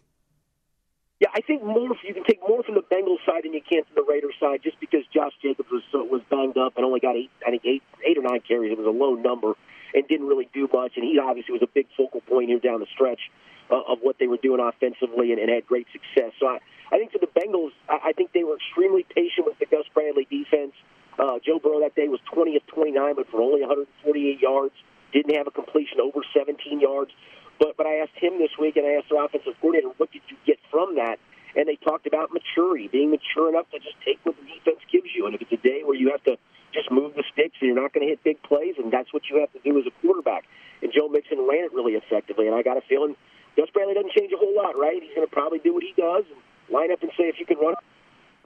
Yeah, 1.19 1.29
I 1.33 1.41
think 1.41 1.63
more. 1.63 1.89
You 2.05 2.13
can 2.13 2.23
take 2.25 2.41
more 2.47 2.61
from 2.63 2.75
the 2.75 2.81
Bengals 2.81 3.23
side 3.25 3.45
than 3.45 3.53
you 3.53 3.61
can 3.67 3.83
from 3.85 3.95
the 3.95 4.05
Raiders 4.07 4.33
side, 4.39 4.59
just 4.61 4.79
because 4.79 5.01
Josh 5.13 5.31
Jacobs 5.41 5.69
was 5.71 5.81
was 5.93 6.21
banged 6.29 6.57
up 6.57 6.73
and 6.75 6.85
only 6.85 6.99
got 6.99 7.15
eight, 7.15 7.31
I 7.47 7.51
think 7.51 7.63
eight, 7.65 7.81
eight 8.05 8.17
or 8.17 8.21
nine 8.21 8.41
carries. 8.45 8.71
It 8.71 8.77
was 8.77 8.87
a 8.87 8.91
low 8.91 9.15
number 9.15 9.53
and 9.93 10.07
didn't 10.07 10.27
really 10.27 10.49
do 10.53 10.67
much. 10.73 10.93
And 10.95 11.05
he 11.05 11.19
obviously 11.19 11.53
was 11.53 11.61
a 11.61 11.71
big 11.73 11.87
focal 11.95 12.21
point 12.21 12.49
here 12.49 12.59
down 12.59 12.79
the 12.79 12.87
stretch 12.93 13.31
uh, 13.69 13.81
of 13.87 13.99
what 14.01 14.17
they 14.19 14.27
were 14.27 14.37
doing 14.37 14.59
offensively 14.59 15.31
and, 15.31 15.39
and 15.39 15.49
had 15.49 15.65
great 15.65 15.87
success. 15.91 16.33
So 16.39 16.47
I, 16.47 16.59
I 16.91 16.97
think 16.97 17.11
for 17.11 17.19
the 17.19 17.27
Bengals, 17.27 17.71
I, 17.89 18.09
I 18.09 18.13
think 18.13 18.33
they 18.33 18.43
were 18.43 18.55
extremely 18.55 19.05
patient 19.15 19.45
with 19.45 19.59
the 19.59 19.65
Gus 19.65 19.85
Bradley 19.93 20.27
defense. 20.29 20.73
Uh, 21.17 21.37
Joe 21.45 21.59
Burrow 21.59 21.79
that 21.81 21.95
day 21.95 22.07
was 22.07 22.19
20 22.33 22.55
of 22.57 22.65
29, 22.67 23.15
but 23.15 23.29
for 23.29 23.41
only 23.41 23.61
148 23.61 24.41
yards. 24.41 24.73
Didn't 25.13 25.35
have 25.35 25.45
a 25.45 25.51
completion 25.51 25.99
over 26.01 26.21
17 26.33 26.79
yards. 26.79 27.11
But 27.59 27.77
but 27.77 27.85
I 27.85 27.97
asked 28.01 28.17
him 28.17 28.39
this 28.39 28.49
week, 28.59 28.77
and 28.77 28.85
I 28.85 28.97
asked 28.97 29.09
their 29.09 29.23
offensive 29.23 29.53
coordinator, 29.61 29.93
what 29.97 30.11
did 30.11 30.23
you 30.27 30.37
get 30.45 30.57
from 30.71 30.95
that? 30.95 31.19
And 31.55 31.67
they 31.67 31.75
talked 31.75 32.07
about 32.07 32.33
maturity, 32.33 32.87
being 32.87 33.11
mature 33.11 33.47
enough 33.49 33.69
to 33.71 33.77
just 33.77 33.95
take 34.03 34.17
what 34.23 34.35
the 34.37 34.45
defense 34.49 34.81
gives 34.91 35.13
you. 35.13 35.27
And 35.27 35.35
if 35.35 35.41
it's 35.41 35.51
a 35.51 35.61
day 35.61 35.83
where 35.85 35.95
you 35.95 36.09
have 36.09 36.23
to 36.23 36.37
just 36.73 36.91
move 36.91 37.13
the 37.15 37.23
sticks 37.31 37.55
and 37.61 37.69
you're 37.69 37.81
not 37.81 37.93
going 37.93 38.05
to 38.05 38.09
hit 38.09 38.23
big 38.23 38.41
plays, 38.43 38.75
and 38.77 38.91
that's 38.91 39.13
what 39.13 39.23
you 39.29 39.39
have 39.39 39.51
to 39.53 39.59
do 39.63 39.77
as 39.79 39.85
a 39.85 39.93
quarterback. 40.01 40.43
And 40.81 40.91
Joe 40.91 41.07
Mixon 41.07 41.47
ran 41.47 41.65
it 41.65 41.73
really 41.73 41.93
effectively, 41.93 42.47
and 42.47 42.55
I 42.55 42.61
got 42.61 42.77
a 42.77 42.81
feeling 42.81 43.15
Gus 43.55 43.69
Bradley 43.69 43.93
doesn't 43.93 44.11
change 44.11 44.33
a 44.33 44.37
whole 44.37 44.55
lot, 44.55 44.77
right? 44.77 45.01
He's 45.01 45.13
going 45.13 45.27
to 45.27 45.31
probably 45.31 45.59
do 45.59 45.73
what 45.73 45.83
he 45.83 45.93
does 45.95 46.25
and 46.25 46.41
line 46.73 46.91
up 46.91 47.01
and 47.01 47.11
say, 47.17 47.29
if 47.29 47.39
you 47.39 47.45
can 47.45 47.57
run, 47.57 47.75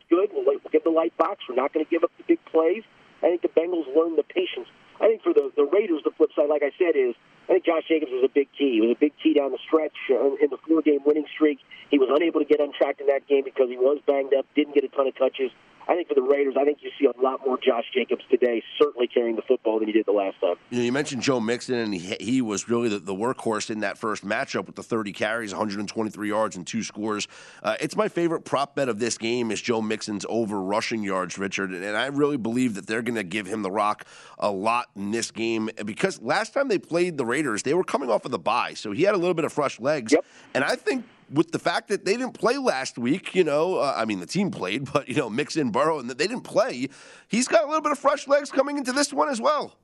good. 0.10 0.30
We'll, 0.34 0.44
we'll 0.44 0.60
get 0.72 0.84
the 0.84 0.92
light 0.92 1.16
box. 1.18 1.44
We're 1.48 1.56
not 1.56 1.74
going 1.74 1.86
to 1.86 1.90
give 1.90 2.04
up 2.04 2.12
the 2.18 2.24
big 2.28 2.44
plays. 2.46 2.84
I 3.24 3.32
think 3.32 3.42
the 3.42 3.50
Bengals 3.50 3.88
learned 3.96 4.18
the 4.18 4.28
patience. 4.28 4.68
I 5.00 5.08
think 5.08 5.24
for 5.24 5.34
the, 5.34 5.52
the 5.56 5.64
Raiders, 5.64 6.02
the 6.04 6.12
flip 6.12 6.32
side, 6.36 6.50
like 6.50 6.64
I 6.64 6.72
said, 6.78 6.96
is 6.96 7.16
I 7.50 7.54
think 7.54 7.66
Josh 7.66 7.88
Jacobs 7.88 8.12
was 8.12 8.24
a 8.26 8.34
big 8.34 8.50
key. 8.58 8.78
He 8.78 8.82
was 8.82 8.92
a 8.92 9.00
big 9.00 9.14
key 9.22 9.34
down 9.34 9.52
the 9.52 9.62
stretch 9.66 9.96
uh, 10.12 10.36
in 10.42 10.50
the 10.50 10.58
four-game 10.68 11.00
winning 11.06 11.26
streak. 11.32 11.60
He 11.90 11.98
was 11.98 12.10
unable 12.12 12.42
to 12.42 12.46
get 12.46 12.60
untracked 12.60 13.00
in 13.00 13.08
that 13.08 13.28
game 13.28 13.44
because 13.46 13.70
he 13.70 13.78
was 13.78 14.00
banged 14.06 14.34
up, 14.34 14.46
didn't 14.56 14.76
get 14.76 14.84
a 14.84 14.90
ton 14.90 15.08
of 15.08 15.16
touches. 15.16 15.52
I 15.88 15.96
think 15.96 16.10
for 16.10 16.16
the 16.16 16.22
Raiders, 16.22 16.56
I 16.60 16.66
think 16.66 16.80
you 16.82 16.92
see 17.00 17.06
a 17.06 17.22
lot 17.22 17.46
more 17.46 17.58
Josh 17.58 17.86
Jacobs 17.94 18.24
today, 18.30 18.62
certainly 18.78 19.08
carrying 19.08 19.38
the 19.38 19.42
football 19.42 19.80
than 19.80 19.88
you 19.88 19.94
did 19.94 20.06
the 20.06 20.12
last 20.12 20.40
time. 20.42 20.56
You, 20.70 20.80
know, 20.80 20.84
you 20.84 20.92
mentioned 20.92 21.22
Joe 21.22 21.40
Mixon, 21.40 21.76
and 21.76 21.94
he, 21.94 22.16
he 22.20 22.42
was 22.42 22.68
really 22.68 22.90
the, 22.90 23.00
the, 23.00 23.16
workhorse 23.16 23.70
in 23.70 23.80
that 23.80 23.98
first 23.98 24.26
matchup 24.26 24.66
with 24.66 24.76
the 24.76 24.84
30 24.84 25.14
carries, 25.14 25.54
123 25.54 26.28
yards, 26.28 26.58
and 26.58 26.68
two 26.68 26.84
scores. 26.84 27.28
Uh, 27.64 27.76
it's 27.80 27.96
my 27.96 28.10
favorite 28.10 28.42
prop 28.42 28.76
bet 28.76 28.90
of 28.90 29.00
this 29.00 29.18
game 29.18 29.50
is 29.50 29.62
Joe 29.62 29.82
Mixon's 29.82 30.26
over 30.28 30.62
rushing 30.62 31.04
yards, 31.04 31.38
Richard, 31.38 31.72
and 31.72 31.98
I 31.98 32.08
really 32.08 32.38
believe 32.38 32.76
that 32.76 32.86
they're 32.86 33.02
going 33.02 33.16
to 33.16 33.24
give 33.24 33.48
him 33.48 33.62
the 33.62 33.72
rock 33.72 34.06
a 34.40 34.52
lot 34.52 34.90
in 34.96 35.12
this 35.12 35.32
game 35.32 35.70
because 35.86 36.22
last 36.22 36.54
time 36.54 36.68
they 36.68 36.80
played 36.80 37.18
the 37.18 37.26
Raiders, 37.26 37.64
they 37.64 37.74
were 37.74 37.84
coming 37.84 38.10
off 38.10 38.26
of 38.26 38.32
the 38.32 38.40
bye, 38.40 38.74
so 38.74 38.92
he 38.92 39.04
had 39.04 39.16
a 39.16 39.18
little 39.18 39.34
bit 39.34 39.46
of 39.46 39.54
fresh 39.54 39.80
legs, 39.80 40.12
yep. 40.12 40.26
and 40.54 40.64
I 40.64 40.76
think 40.76 41.06
with 41.32 41.52
the 41.52 41.60
fact 41.60 41.90
that 41.90 42.06
they 42.06 42.14
didn't 42.14 42.34
play 42.34 42.58
last 42.58 42.98
week, 42.98 43.36
you 43.36 43.44
know, 43.44 43.78
uh, 43.78 43.94
I 43.96 44.06
mean, 44.06 44.20
the 44.20 44.26
team 44.26 44.52
played, 44.52 44.92
but, 44.94 45.08
you 45.08 45.16
know, 45.16 45.30
Mixon, 45.30 45.72
Burrow, 45.72 46.00
and 46.00 46.10
they 46.10 46.28
didn't 46.28 46.42
play, 46.42 46.90
he's 47.28 47.48
got 47.48 47.64
a 47.64 47.68
little 47.68 47.82
bit 47.82 47.92
of 47.92 48.00
fresh 48.00 48.28
legs 48.28 48.52
coming 48.52 48.78
into 48.78 48.92
this 48.92 49.14
one 49.14 49.30
as 49.30 49.42
well. 49.42 49.76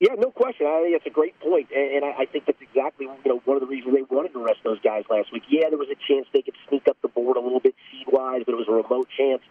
Yeah, 0.00 0.14
no 0.16 0.30
question. 0.30 0.66
I 0.66 0.80
think 0.80 0.94
that's 0.96 1.06
a 1.06 1.14
great 1.14 1.38
point. 1.40 1.68
point, 1.68 1.76
and 1.76 2.04
I 2.06 2.24
think 2.24 2.46
that's 2.46 2.60
exactly 2.62 3.04
you 3.04 3.28
know 3.28 3.42
one 3.44 3.58
of 3.58 3.60
the 3.60 3.66
reasons 3.66 3.94
they 3.94 4.02
wanted 4.08 4.32
to 4.32 4.42
rest 4.42 4.60
those 4.64 4.80
guys 4.80 5.04
last 5.10 5.30
week. 5.30 5.42
Yeah, 5.50 5.68
there 5.68 5.76
was 5.76 5.92
a 5.92 6.00
chance 6.08 6.26
they 6.32 6.40
could 6.40 6.56
sneak 6.68 6.88
up 6.88 6.96
the 7.02 7.08
board 7.08 7.36
a 7.36 7.40
little 7.40 7.60
bit 7.60 7.74
seed 7.90 8.06
wise, 8.08 8.40
but 8.46 8.52
it 8.52 8.56
was 8.56 8.66
a 8.66 8.72
remote 8.72 9.08
chance. 9.14 9.42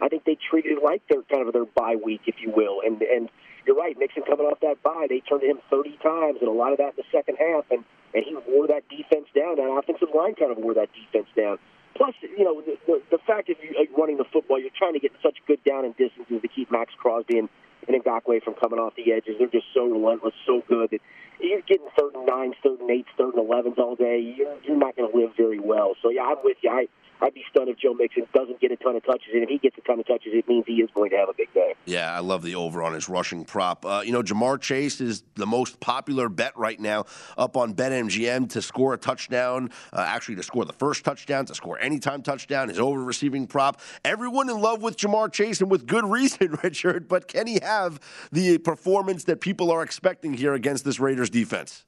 I 0.00 0.08
think 0.08 0.24
they 0.24 0.38
treated 0.40 0.78
it 0.78 0.82
like 0.82 1.02
their 1.10 1.20
kind 1.22 1.46
of 1.46 1.52
their 1.52 1.66
bye 1.66 1.96
week, 1.96 2.22
if 2.24 2.36
you 2.40 2.50
will, 2.50 2.80
and 2.80 3.02
and 3.02 3.28
you're 3.66 3.76
right. 3.76 3.98
Mixon 3.98 4.22
coming 4.22 4.46
off 4.46 4.60
that 4.60 4.82
bye, 4.82 5.06
they 5.10 5.20
turned 5.20 5.42
to 5.42 5.46
him 5.46 5.60
30 5.68 5.98
times, 6.02 6.38
and 6.40 6.48
a 6.48 6.52
lot 6.52 6.72
of 6.72 6.78
that 6.78 6.96
in 6.96 7.04
the 7.04 7.08
second 7.12 7.36
half, 7.36 7.64
and 7.70 7.84
and 8.14 8.24
he 8.24 8.36
wore 8.48 8.66
that 8.68 8.88
defense 8.88 9.26
down. 9.34 9.56
That 9.56 9.68
offensive 9.68 10.08
line 10.14 10.34
kind 10.34 10.50
of 10.50 10.58
wore 10.58 10.74
that 10.74 10.88
defense 10.92 11.28
down. 11.36 11.58
Plus, 11.94 12.14
you 12.22 12.44
know, 12.44 12.60
the, 12.62 12.78
the, 12.86 13.02
the 13.10 13.18
fact 13.26 13.48
that 13.48 13.56
you're 13.62 13.84
running 13.96 14.18
the 14.18 14.24
football, 14.32 14.60
you're 14.60 14.70
trying 14.76 14.94
to 14.94 15.00
get 15.00 15.12
such 15.22 15.38
good 15.46 15.62
down 15.64 15.84
and 15.84 15.96
distances 15.96 16.40
to 16.40 16.48
keep 16.48 16.70
Maxx 16.70 16.92
Crosby 16.96 17.38
and, 17.38 17.48
and 17.88 18.02
Ngakoue 18.02 18.42
from 18.42 18.54
coming 18.54 18.78
off 18.78 18.94
the 18.94 19.12
edges. 19.12 19.36
They're 19.38 19.48
just 19.48 19.66
so 19.74 19.86
relentless, 19.86 20.34
so 20.46 20.62
good 20.68 20.90
that 20.90 21.00
you're 21.40 21.60
getting 21.62 21.88
third 21.98 22.14
and 22.14 22.26
nines, 22.26 22.54
third 22.62 22.80
and 22.80 22.90
eights, 22.90 23.08
third 23.16 23.34
and 23.34 23.48
elevens 23.48 23.78
all 23.78 23.96
day. 23.96 24.20
You're, 24.20 24.56
you're 24.62 24.76
not 24.76 24.96
going 24.96 25.10
to 25.10 25.16
live 25.16 25.30
very 25.36 25.58
well. 25.58 25.94
So, 26.02 26.10
yeah, 26.10 26.22
I'm 26.22 26.38
with 26.44 26.58
you. 26.62 26.70
I, 26.70 26.86
I'd 27.20 27.34
be 27.34 27.44
stunned 27.50 27.68
if 27.68 27.78
Joe 27.78 27.94
Mixon 27.94 28.26
doesn't 28.32 28.60
get 28.60 28.70
a 28.70 28.76
ton 28.76 28.96
of 28.96 29.04
touches. 29.04 29.28
And 29.32 29.42
if 29.42 29.48
he 29.48 29.58
gets 29.58 29.76
a 29.78 29.80
ton 29.80 29.98
of 29.98 30.06
touches, 30.06 30.32
it 30.32 30.46
means 30.48 30.64
he 30.66 30.74
is 30.74 30.88
going 30.94 31.10
to 31.10 31.16
have 31.16 31.28
a 31.28 31.32
big 31.32 31.52
day. 31.52 31.74
Yeah, 31.84 32.12
I 32.12 32.20
love 32.20 32.42
the 32.42 32.54
over 32.54 32.82
on 32.82 32.92
his 32.92 33.08
rushing 33.08 33.44
prop. 33.44 33.84
Uh, 33.84 34.02
you 34.04 34.12
know, 34.12 34.22
Ja'Marr 34.22 34.60
Chase 34.60 35.00
is 35.00 35.24
the 35.34 35.46
most 35.46 35.80
popular 35.80 36.28
bet 36.28 36.56
right 36.56 36.78
now 36.78 37.06
up 37.36 37.56
on 37.56 37.74
BetMGM 37.74 38.50
to 38.50 38.62
score 38.62 38.94
a 38.94 38.98
touchdown, 38.98 39.70
uh, 39.92 40.04
actually 40.06 40.36
to 40.36 40.42
score 40.42 40.64
the 40.64 40.72
first 40.72 41.04
touchdown, 41.04 41.44
to 41.46 41.54
score 41.54 41.78
anytime 41.80 42.22
touchdown, 42.22 42.68
his 42.68 42.78
over 42.78 43.02
receiving 43.02 43.46
prop. 43.46 43.80
Everyone 44.04 44.48
in 44.48 44.60
love 44.60 44.82
with 44.82 44.96
Ja'Marr 44.96 45.32
Chase 45.32 45.60
and 45.60 45.70
with 45.70 45.86
good 45.86 46.04
reason, 46.08 46.58
Richard, 46.62 47.08
but 47.08 47.26
can 47.26 47.46
he 47.46 47.58
have 47.62 47.98
the 48.30 48.58
performance 48.58 49.24
that 49.24 49.40
people 49.40 49.70
are 49.70 49.82
expecting 49.82 50.34
here 50.34 50.54
against 50.54 50.84
this 50.84 51.00
Raiders 51.00 51.30
defense? 51.30 51.84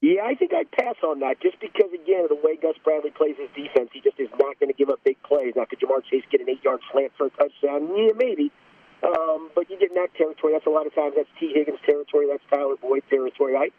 Yeah, 0.00 0.22
I 0.22 0.34
think 0.38 0.54
I'd 0.54 0.70
pass 0.70 0.94
on 1.02 1.18
that 1.20 1.42
just 1.42 1.58
because, 1.58 1.90
again, 1.90 2.22
of 2.22 2.30
the 2.30 2.38
way 2.38 2.54
Gus 2.54 2.78
Bradley 2.84 3.10
plays 3.10 3.34
his 3.34 3.50
defense, 3.50 3.90
he 3.92 4.00
just 4.00 4.14
is 4.20 4.30
not 4.38 4.54
going 4.62 4.70
to 4.70 4.78
give 4.78 4.90
up 4.90 5.02
big 5.02 5.18
plays. 5.26 5.54
Now, 5.56 5.66
could 5.66 5.80
Ja'Marr 5.80 6.06
Chase 6.06 6.22
get 6.30 6.40
an 6.40 6.48
eight-yard 6.48 6.78
slant 6.92 7.10
for 7.18 7.26
a 7.26 7.30
touchdown? 7.34 7.90
Yeah, 7.90 8.14
maybe. 8.14 8.52
Um, 9.02 9.50
but 9.54 9.66
you 9.70 9.78
get 9.78 9.90
in 9.90 9.98
that 9.98 10.14
territory. 10.14 10.54
That's 10.54 10.66
a 10.66 10.74
lot 10.74 10.86
of 10.86 10.94
times 10.94 11.14
that's 11.18 11.30
Tee 11.38 11.50
Higgins 11.50 11.82
territory. 11.82 12.26
That's 12.30 12.42
Tyler 12.46 12.78
Boyd 12.78 13.02
territory. 13.10 13.58
I, 13.58 13.70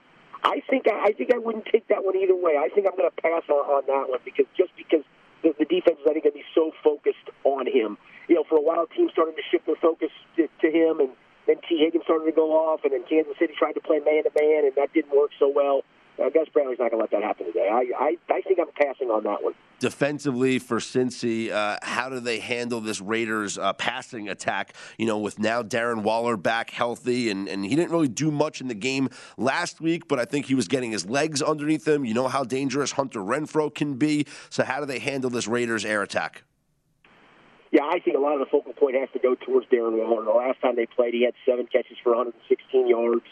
I 0.43 0.60
think 0.69 0.88
I, 0.91 1.08
I 1.08 1.12
think 1.15 1.32
I 1.34 1.39
wouldn't 1.39 1.67
take 1.71 1.88
that 1.88 2.03
one 2.03 2.15
either 2.15 2.36
way. 2.36 2.60
I 2.60 2.67
think 2.67 2.88
I'm 2.88 2.95
going 2.99 3.12
to 3.12 3.21
pass 3.21 3.43
on, 3.47 3.63
on 3.67 3.84
that 3.88 4.12
one 4.12 4.19
because 4.23 4.47
just 4.55 4.75
because 4.75 5.03
the, 5.43 5.55
the 5.60 5.67
defense 5.67 5.99
is 5.99 6.08
I 6.08 6.15
think 6.15 6.23
going 6.23 6.36
to 6.36 6.43
be 6.43 6.51
so 6.55 6.71
focused 6.84 7.32
on 7.43 7.67
him. 7.67 7.97
You 8.27 8.36
know, 8.36 8.43
for 8.47 8.60
a 8.60 8.63
while 8.63 8.88
teams 8.88 9.12
started 9.12 9.36
to 9.36 9.43
shift 9.51 9.67
their 9.67 9.79
focus 9.79 10.12
to, 10.36 10.47
to 10.47 10.67
him, 10.67 10.99
and 10.99 11.12
then 11.47 11.63
Tee 11.67 11.79
Higgins 11.79 12.03
started 12.03 12.27
to 12.27 12.36
go 12.36 12.55
off, 12.55 12.84
and 12.84 12.91
then 12.91 13.03
Kansas 13.08 13.36
City 13.39 13.55
tried 13.60 13.79
to 13.79 13.84
play 13.84 13.99
man 13.99 14.23
to 14.23 14.32
man, 14.36 14.67
and 14.67 14.75
that 14.75 14.91
didn't 14.91 15.15
work 15.15 15.32
so 15.39 15.51
well 15.51 15.84
uh, 16.19 16.29
Gus 16.29 16.47
Bradley's 16.53 16.79
not 16.79 16.91
going 16.91 16.99
to 16.99 17.03
let 17.03 17.12
that 17.12 17.23
happen 17.23 17.45
today. 17.47 17.67
I, 17.71 17.86
I, 17.97 18.17
I 18.29 18.41
think 18.41 18.60
I'm 18.60 18.71
passing 18.75 19.10
on 19.10 19.23
that 19.23 19.43
one. 19.43 19.53
Defensively 19.79 20.60
for 20.60 20.79
Cincy, 20.79 21.51
uh, 21.51 21.77
how 21.82 22.10
do 22.10 22.19
they 22.19 22.39
handle 22.39 22.82
this 22.82 22.99
Raiders 22.99 23.58
uh, 23.58 23.73
passing 23.73 24.27
attack? 24.27 24.75
You 24.97 25.05
know, 25.05 25.19
with 25.19 25.39
now 25.39 25.63
Darren 25.63 26.03
Waller 26.03 26.36
back 26.36 26.71
healthy, 26.71 27.29
and, 27.29 27.47
and 27.47 27.63
he 27.63 27.75
didn't 27.75 27.91
really 27.91 28.10
do 28.10 28.32
much 28.32 28.60
in 28.60 28.67
the 28.67 28.75
game 28.75 29.10
last 29.38 29.79
week, 29.79 30.08
but 30.08 30.19
I 30.19 30.25
think 30.25 30.47
he 30.47 30.55
was 30.55 30.67
getting 30.67 30.91
his 30.91 31.05
legs 31.05 31.41
underneath 31.41 31.88
him. 31.88 32.03
You 32.03 32.13
know 32.13 32.27
how 32.27 32.43
dangerous 32.43 32.91
Hunter 32.91 33.21
Renfrow 33.21 33.73
can 33.73 33.93
be. 33.93 34.25
So, 34.49 34.63
how 34.63 34.82
do 34.82 34.86
they 34.86 34.99
handle 34.99 35.29
this 35.29 35.47
Raiders 35.47 35.86
air 35.86 36.03
attack? 36.03 36.43
Yeah, 37.71 37.84
I 37.84 37.99
think 37.99 38.17
a 38.17 38.19
lot 38.19 38.34
of 38.34 38.39
the 38.39 38.47
focal 38.51 38.73
point 38.73 38.95
has 38.95 39.10
to 39.13 39.19
go 39.19 39.36
towards 39.36 39.67
Darren 39.67 39.95
Waller. 39.95 40.25
The 40.25 40.32
last 40.32 40.60
time 40.60 40.75
they 40.75 40.88
played, 40.88 41.13
he 41.13 41.23
had 41.23 41.36
seven 41.45 41.67
catches 41.71 41.97
for 42.03 42.15
116 42.15 42.88
yards 42.88 43.25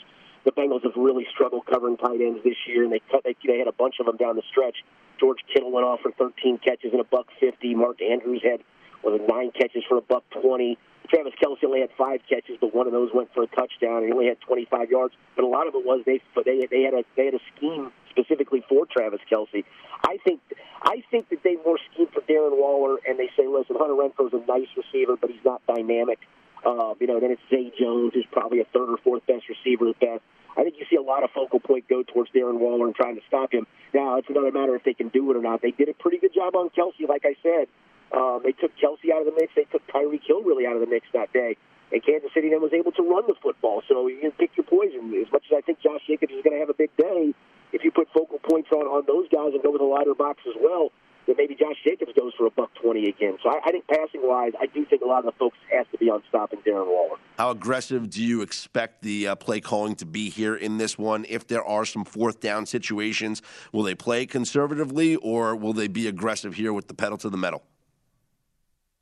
the 0.48 0.54
Bengals 0.54 0.82
have 0.84 0.96
really 0.96 1.28
struggled 1.30 1.66
covering 1.66 1.98
tight 1.98 2.22
ends 2.22 2.40
this 2.42 2.56
year, 2.66 2.86
and 2.86 2.92
they 2.92 3.02
cut 3.12 3.22
they, 3.26 3.36
they 3.46 3.60
had 3.60 3.68
a 3.68 3.74
bunch 3.74 3.96
of 4.00 4.06
them 4.06 4.16
down 4.16 4.38
the 4.38 4.48
stretch. 4.50 4.78
George 5.20 5.40
Kittle 5.54 5.74
went 5.74 5.86
off 5.86 6.00
for 6.00 6.12
13 6.12 6.60
catches 6.60 6.94
and 6.94 7.02
a 7.02 7.04
buck 7.04 7.28
50. 7.42 7.76
Mark 7.76 8.02
Andrews 8.02 8.42
had 8.42 8.64
was 9.04 9.20
it 9.20 9.28
nine 9.28 9.52
catches 9.52 9.84
for 9.90 9.98
a 9.98 10.02
buck 10.02 10.24
20. 10.42 10.78
Travis 11.10 11.34
Kelce 11.42 11.64
only 11.66 11.82
had 11.82 11.90
five 11.98 12.22
catches, 12.30 12.56
but 12.62 12.74
one 12.74 12.88
of 12.88 12.94
those 12.94 13.10
went 13.14 13.34
for 13.34 13.44
a 13.44 13.48
touchdown, 13.48 14.04
and 14.04 14.06
he 14.08 14.12
only 14.14 14.28
had 14.28 14.40
25 14.42 14.90
yards. 14.90 15.14
But 15.36 15.44
a 15.44 15.48
lot 15.48 15.68
of 15.68 15.76
it 15.76 15.86
was 15.86 16.04
they 16.06 16.22
they 16.46 16.66
they 16.72 16.84
had 16.84 16.94
a 16.94 17.04
they 17.18 17.26
had 17.26 17.34
a 17.34 17.44
scheme 17.56 17.92
specifically 18.10 18.64
for 18.70 18.86
Travis 18.86 19.20
Kelce. 19.30 19.66
I 20.08 20.18
think 20.24 20.40
I 20.82 21.04
think 21.12 21.28
that 21.30 21.44
they 21.44 21.58
more 21.66 21.78
scheme 21.92 22.08
for 22.08 22.22
Darren 22.22 22.56
Waller, 22.56 22.98
and 23.08 23.20
they 23.20 23.30
say, 23.36 23.48
listen, 23.48 23.76
Hunter 23.78 23.96
Renfrow's 23.96 24.32
a 24.32 24.46
nice 24.48 24.72
receiver, 24.78 25.18
but 25.20 25.30
he's 25.30 25.44
not 25.44 25.62
dynamic. 25.68 26.20
Uh, 26.66 26.96
you 27.00 27.08
know, 27.08 27.20
then 27.20 27.32
it's 27.32 27.42
Zay 27.50 27.72
Jones, 27.80 28.14
who's 28.14 28.26
probably 28.32 28.62
a 28.62 28.66
third 28.74 28.90
or 28.90 28.98
fourth 28.98 29.26
best 29.28 29.44
receiver 29.48 29.90
at 29.90 30.00
best. 30.00 30.24
I 30.58 30.64
think 30.64 30.76
you 30.80 30.86
see 30.90 30.96
a 30.96 31.02
lot 31.02 31.24
of 31.24 31.30
focal 31.32 31.60
point 31.60 31.88
go 31.88 32.02
towards 32.04 32.32
Darren 32.32 32.58
Waller 32.60 32.88
and 32.88 32.96
trying 32.96 33.16
to 33.16 33.22
stop 33.28 33.54
him. 33.54 33.68
Now, 33.94 34.18
it's 34.18 34.30
another 34.30 34.52
matter 34.52 34.76
if 34.76 34.84
they 34.84 34.94
can 34.94 35.10
do 35.10 35.30
it 35.30 35.38
or 35.38 35.42
not. 35.42 35.62
They 35.62 35.72
did 35.72 35.88
a 35.88 35.94
pretty 35.94 36.18
good 36.18 36.34
job 36.34 36.56
on 36.56 36.70
Kelce, 36.72 37.08
like 37.08 37.26
I 37.26 37.36
said. 37.44 37.68
Um, 38.12 38.42
they 38.44 38.54
took 38.54 38.72
Kelce 38.78 39.14
out 39.14 39.22
of 39.22 39.28
the 39.28 39.36
mix. 39.38 39.54
They 39.56 39.66
took 39.66 39.86
Tyreek 39.88 40.26
Hill 40.26 40.42
really 40.42 40.66
out 40.66 40.74
of 40.74 40.82
the 40.82 40.88
mix 40.88 41.06
that 41.14 41.32
day. 41.32 41.58
And 41.92 42.04
Kansas 42.04 42.32
City 42.34 42.50
then 42.50 42.62
was 42.62 42.74
able 42.74 42.92
to 42.94 43.04
run 43.04 43.24
the 43.28 43.36
football. 43.42 43.84
So 43.88 44.08
you 44.08 44.20
can 44.20 44.32
pick 44.32 44.52
your 44.58 44.66
poison. 44.66 45.14
As 45.14 45.32
much 45.32 45.46
as 45.52 45.58
I 45.58 45.62
think 45.62 45.80
Josh 45.80 46.02
Jacobs 46.08 46.34
is 46.34 46.44
going 46.44 46.56
to 46.56 46.60
have 46.60 46.70
a 46.70 46.74
big 46.74 46.96
day, 46.98 47.34
if 47.72 47.84
you 47.84 47.92
put 47.92 48.08
focal 48.14 48.40
points 48.40 48.70
on, 48.72 48.88
on 48.88 49.04
those 49.08 49.28
guys 49.30 49.54
and 49.54 49.62
go 49.62 49.72
with 49.72 49.82
a 49.82 49.86
lighter 49.86 50.16
box 50.16 50.40
as 50.48 50.56
well, 50.60 50.92
then 51.28 51.36
maybe 51.38 51.56
Josh 51.56 51.76
Jacobs 51.84 52.14
goes 52.18 52.34
for 52.38 52.48
a 52.48 52.50
buck 52.50 52.74
twenty 52.82 53.08
again. 53.10 53.38
So 53.44 53.50
I, 53.50 53.60
I 53.66 53.72
think 53.72 53.86
passing 53.88 54.22
wise, 54.24 54.54
I 54.60 54.66
do 54.66 54.86
think 54.86 55.02
a 55.02 55.06
lot 55.06 55.20
of 55.20 55.26
the 55.26 55.32
folks 55.34 55.58
has 55.72 55.86
to 55.92 55.98
be 55.98 56.10
on 56.10 56.24
stopping 56.30 56.60
Darren 56.66 56.88
Waller. 56.88 57.18
How 57.38 57.52
aggressive 57.52 58.10
do 58.10 58.24
you 58.24 58.42
expect 58.42 59.04
the 59.04 59.28
uh, 59.28 59.36
play 59.36 59.60
calling 59.60 59.96
to 59.96 60.06
be 60.06 60.30
here 60.30 60.56
in 60.56 60.78
this 60.78 60.98
one? 60.98 61.26
If 61.30 61.48
there 61.48 61.64
are 61.64 61.86
some 61.86 62.06
fourth 62.06 62.40
down 62.40 62.66
situations, 62.66 63.42
will 63.72 63.84
they 63.84 63.96
play 63.96 64.26
conservatively 64.26 65.18
or 65.18 65.56
will 65.56 65.74
they 65.74 65.88
be 65.88 66.08
aggressive 66.08 66.56
here 66.56 66.74
with 66.74 66.88
the 66.88 66.94
pedal 66.94 67.18
to 67.20 67.30
the 67.30 67.38
metal? 67.38 67.64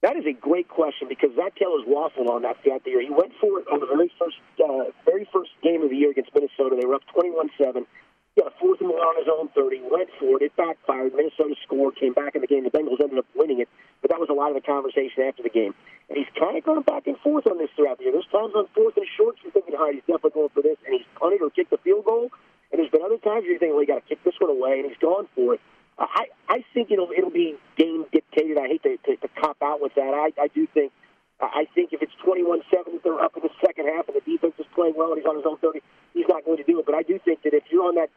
That 0.01 0.17
is 0.17 0.25
a 0.27 0.33
great 0.33 0.69
question 0.69 1.07
because 1.09 1.31
Zac 1.35 1.55
Taylor's 1.55 1.85
waffled 1.87 2.29
on 2.29 2.43
that 2.43 2.61
throughout 2.61 2.83
the 2.83 2.91
year. 2.91 3.01
He 3.01 3.09
went 3.09 3.31
for 3.41 3.59
it 3.59 3.65
on 3.73 3.79
the 3.79 3.87
very 3.87 4.11
first 4.19 4.37
uh, 4.61 4.91
very 5.03 5.27
first 5.33 5.49
game 5.63 5.81
of 5.81 5.89
the 5.89 5.95
year 5.95 6.11
against 6.11 6.29
Minnesota. 6.35 6.77
They 6.79 6.85
were 6.85 6.93
up 6.93 7.01
21-7. 7.15 7.85
Yeah, 8.35 8.51
fourth 8.59 8.83
and 8.83 8.91
one 8.91 8.99
on 8.99 9.15
his 9.15 9.31
own 9.31 9.47
30, 9.55 9.87
went 9.87 10.11
for 10.19 10.35
it. 10.35 10.43
It 10.43 10.55
backfired. 10.59 11.15
Minnesota 11.15 11.55
scored, 11.63 11.95
came 11.95 12.11
back 12.11 12.35
in 12.35 12.41
the 12.43 12.51
game. 12.51 12.67
The 12.67 12.69
Bengals 12.69 12.99
ended 12.99 13.19
up 13.19 13.25
winning 13.33 13.63
it, 13.63 13.69
but 14.01 14.11
that 14.11 14.19
was 14.19 14.27
a 14.27 14.35
lot 14.35 14.51
of 14.51 14.59
the 14.59 14.65
conversation 14.65 15.23
after 15.23 15.39
the 15.39 15.49
game. 15.49 15.73
And 16.11 16.19
he's 16.19 16.27
kind 16.35 16.57
of 16.57 16.63
gone 16.67 16.83
back 16.83 17.07
and 17.07 17.15
forth 17.23 17.47
on 17.47 17.57
this 17.57 17.71
throughout 17.79 17.97
the 17.97 18.03
year. 18.03 18.11
There's 18.11 18.27
times 18.27 18.51
on 18.51 18.67
fourth 18.75 18.99
and 18.99 19.07
short, 19.15 19.39
you're 19.39 19.55
thinking, 19.55 19.79
all 19.79 19.87
right, 19.87 19.95
he's 19.95 20.03
definitely 20.03 20.35
going 20.35 20.51
for 20.51 20.61
this, 20.61 20.75
and 20.83 20.91
he's 20.99 21.07
punted 21.15 21.41
or 21.41 21.49
kicked 21.49 21.71
the 21.71 21.79
field 21.79 22.03
goal. 22.03 22.27
And 22.75 22.83
there's 22.83 22.91
been 22.91 23.07
other 23.07 23.17
times 23.23 23.47
you're 23.47 23.55
thinking, 23.55 23.71
well, 23.71 23.87
you 23.87 23.87
got 23.87 24.03
to 24.03 24.07
kick 24.11 24.19
this 24.27 24.35
one 24.43 24.51
away, 24.51 24.83
and 24.83 24.91
he's 24.91 24.99
gone 24.99 25.31
for 25.31 25.55
it. 25.55 25.61
I, 25.95 26.27
I 26.49 26.59
think 26.73 26.91
it'll 26.91 27.07
it'll 27.15 27.31
be 27.31 27.55
game 27.77 28.03
dictated. 28.11 28.57
I 28.59 28.67
hate 28.67 28.83
to, 28.83 28.97
to, 28.97 29.15
to 29.15 29.27
cop 29.39 29.55
out 29.63 29.79
with 29.79 29.95
that. 29.95 30.11
I, 30.11 30.35
I 30.35 30.51
do 30.51 30.67
think 30.67 30.91
I 31.39 31.67
think 31.75 31.91
if 31.91 32.01
it's 32.01 32.11
21-7, 32.23 33.03
they're 33.03 33.19
up 33.19 33.35
in 33.35 33.43
the 33.43 33.51
second 33.63 33.87
half, 33.87 34.07
and 34.07 34.15
the 34.15 34.23
defense 34.23 34.55
is 34.57 34.65
playing 34.73 34.93
well, 34.95 35.11
and 35.11 35.19
he's 35.19 35.27
on 35.27 35.35
his 35.35 35.45
own 35.45 35.57
30, 35.57 35.81
he's 36.13 36.27
not 36.27 36.45
going 36.45 36.57
to 36.57 36.63
do 36.63 36.79
it. 36.79 36.85
But 36.85 36.95
I 36.95 37.03
do 37.03 37.19
think 37.23 37.43
that 37.43 37.53
if 37.53 37.63
you're 37.69 37.83
on 37.83 37.95
that 37.95 38.09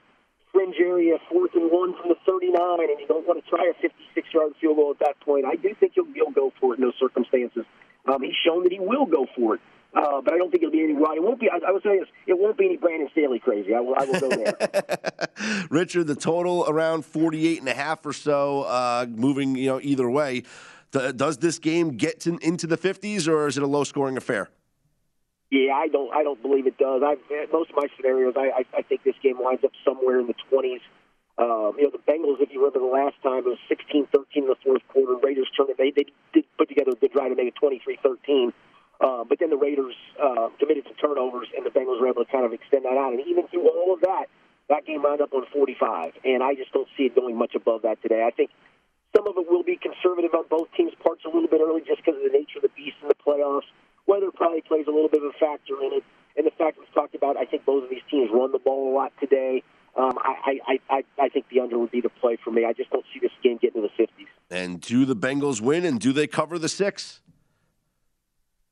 fringe 0.52 0.76
area, 0.80 1.16
fourth 1.30 1.54
and 1.54 1.70
one 1.70 1.94
from 2.00 2.08
the 2.10 2.16
39, 2.26 2.54
and 2.80 3.00
you 3.00 3.06
don't 3.06 3.26
want 3.26 3.42
to 3.42 3.50
try 3.50 3.70
a 3.70 3.74
56-yard 3.74 4.52
field 4.60 4.76
goal 4.76 4.90
at 4.90 4.98
that 5.00 5.20
point, 5.20 5.44
I 5.44 5.56
do 5.56 5.74
think 5.78 5.92
he'll, 5.94 6.10
he'll 6.14 6.30
go 6.30 6.52
for 6.60 6.74
it 6.74 6.78
in 6.78 6.84
those 6.84 6.98
circumstances. 6.98 7.64
Um, 8.06 8.22
he's 8.22 8.36
shown 8.44 8.64
that 8.64 8.72
he 8.72 8.80
will 8.80 9.06
go 9.06 9.26
for 9.36 9.56
it. 9.56 9.60
Uh, 9.94 10.20
but 10.20 10.34
I 10.34 10.38
don't 10.38 10.50
think 10.50 10.62
it'll 10.62 10.72
be 10.72 10.82
any 10.82 10.92
It 10.92 11.22
won't 11.22 11.40
be. 11.40 11.48
I, 11.48 11.72
would 11.72 11.82
say 11.82 11.98
this: 11.98 12.08
it 12.26 12.38
won't 12.38 12.58
be 12.58 12.66
any 12.66 12.76
Brandon 12.76 13.08
Staley 13.12 13.38
crazy. 13.38 13.74
I 13.74 13.80
will. 13.80 13.94
I 13.94 14.04
will 14.04 14.20
go 14.20 14.28
there. 14.28 15.66
Richard, 15.70 16.06
the 16.06 16.14
total 16.14 16.66
around 16.68 17.06
48 17.06 17.60
and 17.60 17.68
a 17.68 17.74
half 17.74 18.04
or 18.04 18.12
so, 18.12 18.64
uh, 18.64 19.06
moving 19.08 19.56
you 19.56 19.66
know 19.66 19.80
either 19.82 20.08
way. 20.10 20.42
does 20.90 21.38
this 21.38 21.58
game 21.58 21.96
get 21.96 22.20
to, 22.20 22.36
into 22.42 22.66
the 22.66 22.76
50s, 22.76 23.26
or 23.28 23.46
is 23.46 23.56
it 23.56 23.62
a 23.62 23.66
low-scoring 23.66 24.18
affair? 24.18 24.50
Yeah, 25.50 25.72
I 25.72 25.88
don't. 25.88 26.12
I 26.14 26.22
don't 26.22 26.40
believe 26.42 26.66
it 26.66 26.76
does. 26.76 27.02
I 27.02 27.16
most 27.52 27.70
of 27.70 27.76
my 27.76 27.86
scenarios, 27.96 28.34
I, 28.36 28.62
I, 28.62 28.78
I 28.78 28.82
think 28.82 29.02
this 29.02 29.14
game 29.22 29.36
winds 29.38 29.64
up 29.64 29.72
somewhere 29.84 30.20
in 30.20 30.26
the 30.26 30.34
twenties. 30.50 30.80
Um, 31.38 31.78
you 31.78 31.86
know, 31.86 31.94
the 31.94 32.02
Bengals, 32.02 32.42
if 32.42 32.50
you 32.50 32.58
remember 32.58 32.80
the 32.80 32.90
last 32.90 33.14
time, 33.22 33.46
it 33.46 33.54
was 33.54 33.62
16-13 33.70 34.10
in 34.34 34.46
the 34.50 34.58
fourth 34.58 34.82
quarter. 34.90 35.14
Raiders 35.22 35.46
turned 35.56 35.70
it. 35.70 35.78
They, 35.78 35.94
they 35.94 36.10
did 36.34 36.44
put 36.58 36.68
together 36.68 36.90
a 36.90 36.98
good 36.98 37.12
drive 37.12 37.30
to 37.30 37.36
make 37.38 37.54
it 37.54 37.58
23-13. 37.62 38.50
Uh, 38.98 39.22
but 39.22 39.38
then 39.38 39.48
the 39.48 39.56
Raiders 39.56 39.94
uh, 40.18 40.50
committed 40.58 40.82
some 40.90 40.98
turnovers, 40.98 41.46
and 41.56 41.64
the 41.64 41.70
Bengals 41.70 42.00
were 42.00 42.08
able 42.10 42.24
to 42.24 42.30
kind 42.32 42.44
of 42.44 42.52
extend 42.52 42.84
that 42.84 42.98
out. 42.98 43.14
And 43.14 43.22
even 43.22 43.46
through 43.46 43.70
all 43.70 43.94
of 43.94 44.00
that, 44.00 44.26
that 44.68 44.84
game 44.84 45.02
wound 45.02 45.20
up 45.20 45.32
on 45.32 45.46
45. 45.54 46.18
And 46.24 46.42
I 46.42 46.54
just 46.58 46.72
don't 46.72 46.88
see 46.96 47.04
it 47.04 47.14
going 47.14 47.38
much 47.38 47.54
above 47.54 47.82
that 47.82 48.02
today. 48.02 48.26
I 48.26 48.34
think 48.34 48.50
some 49.14 49.26
of 49.28 49.38
it 49.38 49.46
will 49.48 49.62
be 49.62 49.78
conservative 49.78 50.34
on 50.34 50.44
both 50.50 50.66
teams' 50.76 50.92
parts 50.98 51.22
a 51.24 51.30
little 51.30 51.48
bit 51.48 51.60
early 51.62 51.82
just 51.86 52.02
because 52.04 52.18
of 52.18 52.26
the 52.26 52.34
nature 52.36 52.58
of 52.58 52.66
the 52.66 52.74
beast 52.74 52.98
in 53.00 53.06
the 53.06 53.14
playoffs. 53.14 53.70
Weather 54.08 54.30
probably 54.34 54.62
plays 54.62 54.86
a 54.88 54.90
little 54.90 55.08
bit 55.08 55.22
of 55.22 55.28
a 55.28 55.38
factor 55.38 55.74
in 55.84 55.92
it. 55.92 56.04
And 56.36 56.46
the 56.46 56.50
fact 56.50 56.78
we've 56.78 56.92
talked 56.94 57.14
about, 57.14 57.36
I 57.36 57.44
think 57.44 57.64
both 57.66 57.84
of 57.84 57.90
these 57.90 58.02
teams 58.10 58.30
run 58.32 58.52
the 58.52 58.58
ball 58.58 58.92
a 58.92 58.94
lot 58.94 59.12
today. 59.20 59.62
Um, 59.96 60.16
I, 60.18 60.60
I, 60.66 60.78
I, 60.88 61.04
I 61.20 61.28
think 61.28 61.46
the 61.50 61.60
under 61.60 61.78
would 61.78 61.90
be 61.90 62.00
the 62.00 62.08
play 62.08 62.38
for 62.42 62.50
me. 62.50 62.64
I 62.64 62.72
just 62.72 62.90
don't 62.90 63.04
see 63.12 63.20
this 63.20 63.32
game 63.42 63.58
getting 63.60 63.82
to 63.82 63.88
the 63.88 64.02
50s. 64.02 64.26
And 64.50 64.80
do 64.80 65.04
the 65.04 65.16
Bengals 65.16 65.60
win 65.60 65.84
and 65.84 66.00
do 66.00 66.12
they 66.12 66.26
cover 66.26 66.58
the 66.58 66.68
six? 66.68 67.20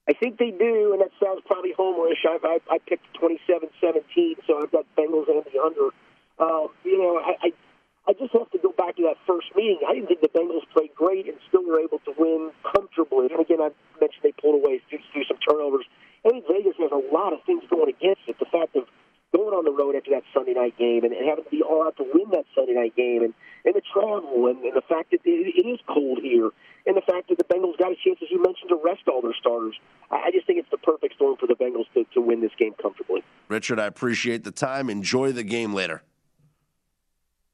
I 0.08 0.12
think 0.12 0.38
they 0.38 0.52
do, 0.52 0.92
and 0.92 1.00
that 1.00 1.10
sounds 1.22 1.42
probably 1.46 1.74
homerish. 1.76 2.24
I, 2.24 2.38
I, 2.44 2.74
I 2.74 2.78
picked 2.78 3.06
27-17, 3.20 4.36
so 4.46 4.62
I've 4.62 4.70
got 4.70 4.86
Bengals 4.96 5.28
and 5.28 5.42
the 5.52 5.60
under. 5.60 5.88
Uh, 6.38 6.68
you 6.84 6.96
know, 6.96 7.18
I, 7.18 7.48
I, 7.48 7.52
I 8.08 8.14
just 8.14 8.32
have 8.38 8.50
to 8.54 8.58
go 8.58 8.70
back 8.70 8.94
to 8.96 9.02
that 9.10 9.18
first 9.26 9.50
meeting. 9.56 9.82
I 9.82 9.94
didn't 9.94 10.06
think 10.06 10.22
the 10.22 10.30
Bengals 10.30 10.62
played 10.70 10.94
great 10.94 11.26
and 11.26 11.36
still 11.48 11.66
were 11.66 11.82
able 11.82 11.98
to 12.06 12.14
win 12.14 12.52
comfortably. 12.62 13.26
And 13.34 13.42
again, 13.42 13.58
I 13.58 13.74
mentioned 13.98 14.22
they 14.22 14.32
pulled 14.38 14.62
away 14.62 14.80
through, 14.88 15.02
some 15.26 15.38
turnovers. 15.42 15.86
I 16.24 16.30
think 16.30 16.46
Vegas 16.46 16.78
has 16.78 16.94
a 16.94 17.02
lot 17.10 17.32
of 17.32 17.42
things 17.46 17.64
going 17.68 17.90
against 17.90 18.22
it. 18.30 18.38
The 18.38 18.46
fact 18.46 18.76
of 18.76 18.86
going 19.34 19.58
on 19.58 19.66
the 19.66 19.74
road 19.74 19.98
after 19.98 20.14
that 20.14 20.22
Sunday 20.32 20.54
night 20.54 20.78
game 20.78 21.02
and, 21.02 21.12
and 21.12 21.26
having 21.26 21.44
to 21.44 21.50
be 21.50 21.62
all 21.62 21.82
out 21.82 21.96
to 21.98 22.06
win 22.14 22.30
that 22.30 22.46
Sunday 22.54 22.78
night 22.78 22.94
game 22.94 23.26
and, 23.26 23.34
and 23.66 23.74
the 23.74 23.82
travel 23.82 24.46
and, 24.46 24.62
and 24.62 24.78
the 24.78 24.86
fact 24.86 25.10
that 25.10 25.20
it, 25.26 25.50
it 25.50 25.66
is 25.66 25.82
cold 25.90 26.22
here 26.22 26.54
and 26.86 26.96
the 26.96 27.02
fact 27.02 27.26
that 27.28 27.42
the 27.42 27.48
Bengals 27.50 27.76
got 27.76 27.90
a 27.90 27.98
chance, 27.98 28.22
as 28.22 28.30
you 28.30 28.38
mentioned, 28.38 28.70
to 28.70 28.78
rest 28.78 29.02
all 29.10 29.20
their 29.20 29.34
starters. 29.34 29.74
I, 30.14 30.30
I 30.30 30.30
just 30.30 30.46
think 30.46 30.62
it's 30.62 30.70
the 30.70 30.78
perfect 30.78 31.18
storm 31.18 31.36
for 31.42 31.50
the 31.50 31.58
Bengals 31.58 31.90
to, 31.94 32.06
to 32.14 32.20
win 32.22 32.40
this 32.40 32.54
game 32.54 32.74
comfortably. 32.80 33.26
Richard, 33.48 33.82
I 33.82 33.86
appreciate 33.86 34.44
the 34.44 34.54
time. 34.54 34.88
Enjoy 34.88 35.32
the 35.32 35.42
game 35.42 35.74
later. 35.74 36.02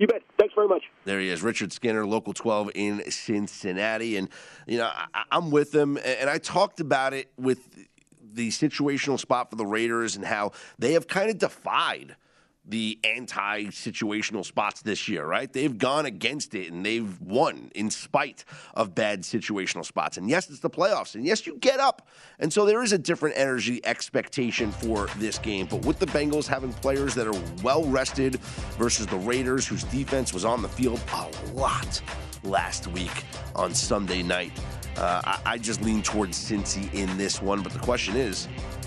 You 0.02 0.08
bet. 0.08 0.22
Thanks 0.36 0.52
very 0.56 0.66
much. 0.66 0.82
There 1.04 1.20
he 1.20 1.28
is, 1.28 1.44
Richard 1.44 1.72
Skinner, 1.72 2.04
local 2.04 2.32
12 2.32 2.72
in 2.74 3.08
Cincinnati. 3.08 4.16
And, 4.16 4.28
you 4.66 4.78
know, 4.78 4.90
I, 4.92 5.22
I'm 5.30 5.52
with 5.52 5.72
him. 5.72 5.96
And 6.04 6.28
I 6.28 6.38
talked 6.38 6.80
about 6.80 7.12
it 7.12 7.30
with 7.38 7.86
the 8.20 8.48
situational 8.48 9.16
spot 9.16 9.50
for 9.50 9.54
the 9.54 9.64
Raiders 9.64 10.16
and 10.16 10.24
how 10.24 10.54
they 10.76 10.94
have 10.94 11.06
kind 11.06 11.30
of 11.30 11.38
defied 11.38 12.16
the 12.64 12.98
anti 13.02 13.64
situational 13.64 14.44
spots 14.44 14.82
this 14.82 15.08
year, 15.08 15.26
right? 15.26 15.52
They've 15.52 15.76
gone 15.76 16.06
against 16.06 16.54
it 16.54 16.72
and 16.72 16.86
they've 16.86 17.20
won 17.20 17.70
in 17.74 17.90
spite 17.90 18.44
of 18.74 18.94
bad 18.94 19.22
situational 19.22 19.84
spots. 19.84 20.16
And 20.16 20.28
yes, 20.30 20.48
it's 20.48 20.60
the 20.60 20.70
playoffs. 20.70 21.14
And 21.14 21.24
yes, 21.24 21.46
you 21.46 21.56
get 21.58 21.80
up. 21.80 22.08
And 22.38 22.52
so 22.52 22.64
there 22.64 22.82
is 22.82 22.92
a 22.92 22.98
different 22.98 23.36
energy 23.36 23.80
expectation 23.84 24.70
for 24.70 25.08
this 25.18 25.38
game. 25.38 25.66
But 25.66 25.84
with 25.84 25.98
the 25.98 26.06
Bengals 26.06 26.46
having 26.46 26.72
players 26.74 27.14
that 27.14 27.26
are 27.26 27.62
well 27.62 27.84
rested 27.84 28.40
versus 28.78 29.06
the 29.06 29.18
Raiders, 29.18 29.66
whose 29.66 29.84
defense 29.84 30.32
was 30.32 30.44
on 30.44 30.62
the 30.62 30.68
field 30.68 31.00
a 31.12 31.28
lot 31.52 32.00
last 32.44 32.86
week 32.88 33.24
on 33.56 33.74
Sunday 33.74 34.22
night, 34.22 34.52
uh, 34.96 35.20
I, 35.24 35.40
I 35.46 35.58
just 35.58 35.82
lean 35.82 36.02
towards 36.02 36.38
Cincy 36.38 36.92
in 36.94 37.16
this 37.16 37.42
one. 37.42 37.62
But 37.62 37.72
the 37.72 37.80
question 37.80 38.14
is 38.14 38.46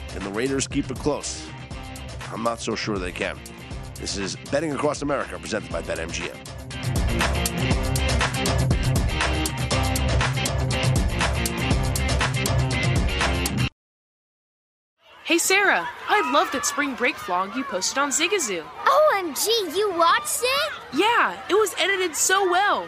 can 0.10 0.24
the 0.24 0.30
Raiders 0.30 0.66
keep 0.66 0.90
it 0.90 0.98
close? 0.98 1.46
I'm 2.32 2.42
not 2.42 2.62
so 2.62 2.76
sure 2.76 2.98
they 2.98 3.12
can. 3.12 3.38
This 4.00 4.18
is 4.18 4.36
Betting 4.52 4.74
Across 4.74 5.02
America, 5.04 5.40
presented 5.40 5.72
by 5.72 5.82
BetMGM. 5.82 6.36
Hey 15.24 15.38
Sarah, 15.40 15.88
I 16.08 16.32
love 16.32 16.52
that 16.52 16.66
spring 16.66 16.94
break 16.94 17.16
vlog 17.16 17.56
you 17.56 17.64
posted 17.64 17.98
on 17.98 18.10
Zigazoo. 18.10 18.64
OMG, 18.86 19.48
you 19.76 19.92
watched 19.98 20.42
it? 20.44 20.74
Yeah, 20.94 21.40
it 21.50 21.56
was 21.56 21.74
edited 21.80 22.16
so 22.16 22.50
well. 22.52 22.88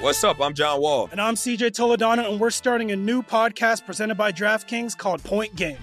What's 0.00 0.22
up? 0.24 0.40
I'm 0.40 0.54
John 0.54 0.80
Wall. 0.80 1.08
And 1.10 1.20
I'm 1.20 1.34
CJ 1.34 1.70
Toledano, 1.70 2.30
and 2.30 2.38
we're 2.38 2.50
starting 2.50 2.92
a 2.92 2.96
new 2.96 3.22
podcast 3.22 3.86
presented 3.86 4.16
by 4.16 4.30
DraftKings 4.30 4.96
called 4.96 5.24
Point 5.24 5.56
Game. 5.56 5.78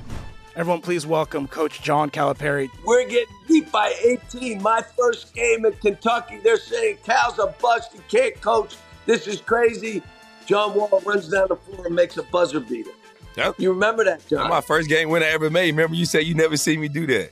Everyone, 0.55 0.82
please 0.82 1.07
welcome 1.07 1.47
Coach 1.47 1.82
John 1.82 2.11
Calipari. 2.11 2.70
We're 2.86 3.07
getting 3.07 3.34
beat 3.47 3.72
by 3.72 3.91
18. 4.03 4.61
My 4.61 4.84
first 4.97 5.34
game 5.34 5.66
in 5.66 5.74
Kentucky, 5.74 6.39
they're 6.43 6.57
saying 6.57 6.99
Cal's 7.03 7.39
a 7.39 7.47
bust. 7.59 7.93
He 7.93 7.99
can't 8.07 8.39
coach. 8.39 8.76
This 9.07 9.26
is 9.26 9.41
crazy. 9.41 10.03
John 10.45 10.76
Wall 10.76 11.01
runs 11.05 11.30
down 11.30 11.47
the 11.49 11.55
floor 11.55 11.88
and 11.88 11.95
makes 11.95 12.18
a 12.18 12.24
buzzer 12.24 12.59
beater. 12.59 12.91
Yep. 13.36 13.55
You 13.57 13.72
remember 13.72 14.03
that, 14.03 14.28
John? 14.28 14.39
That's 14.39 14.49
my 14.49 14.61
first 14.61 14.89
game 14.89 15.09
winner 15.09 15.26
I 15.26 15.30
ever 15.30 15.49
made. 15.49 15.72
Remember, 15.72 15.95
you 15.95 16.05
said 16.05 16.20
you 16.26 16.36
never 16.36 16.55
see 16.55 16.78
me 16.78 16.88
do 16.88 17.07
that. 17.07 17.32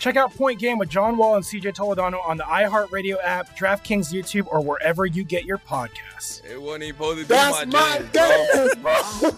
Check 0.00 0.16
out 0.16 0.34
Point 0.34 0.58
Game 0.58 0.78
with 0.78 0.88
John 0.88 1.18
Wall 1.18 1.36
and 1.36 1.44
CJ 1.44 1.74
Toledano 1.74 2.26
on 2.26 2.38
the 2.38 2.44
iHeartRadio 2.44 3.16
app, 3.22 3.54
DraftKings 3.54 4.10
YouTube, 4.10 4.46
or 4.50 4.62
wherever 4.62 5.04
you 5.04 5.24
get 5.24 5.44
your 5.44 5.58
podcasts. 5.58 6.42
It 6.50 6.60
wasn't 6.60 6.84
even 6.84 6.94
supposed 6.96 7.18
to 7.18 7.24
be 7.24 7.28
That's 7.28 7.66
my, 7.66 7.98
my 7.98 8.02
jam, 8.14 8.46
game, 8.54 8.82
bro. 8.82 9.30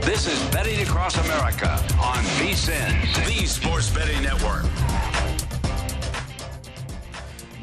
This 0.00 0.26
is 0.26 0.42
Betting 0.50 0.80
Across 0.80 1.16
America 1.24 1.70
on 2.02 2.24
VSIN, 2.24 3.24
the 3.24 3.46
Sports 3.46 3.88
Betting 3.90 4.20
Network. 4.20 4.64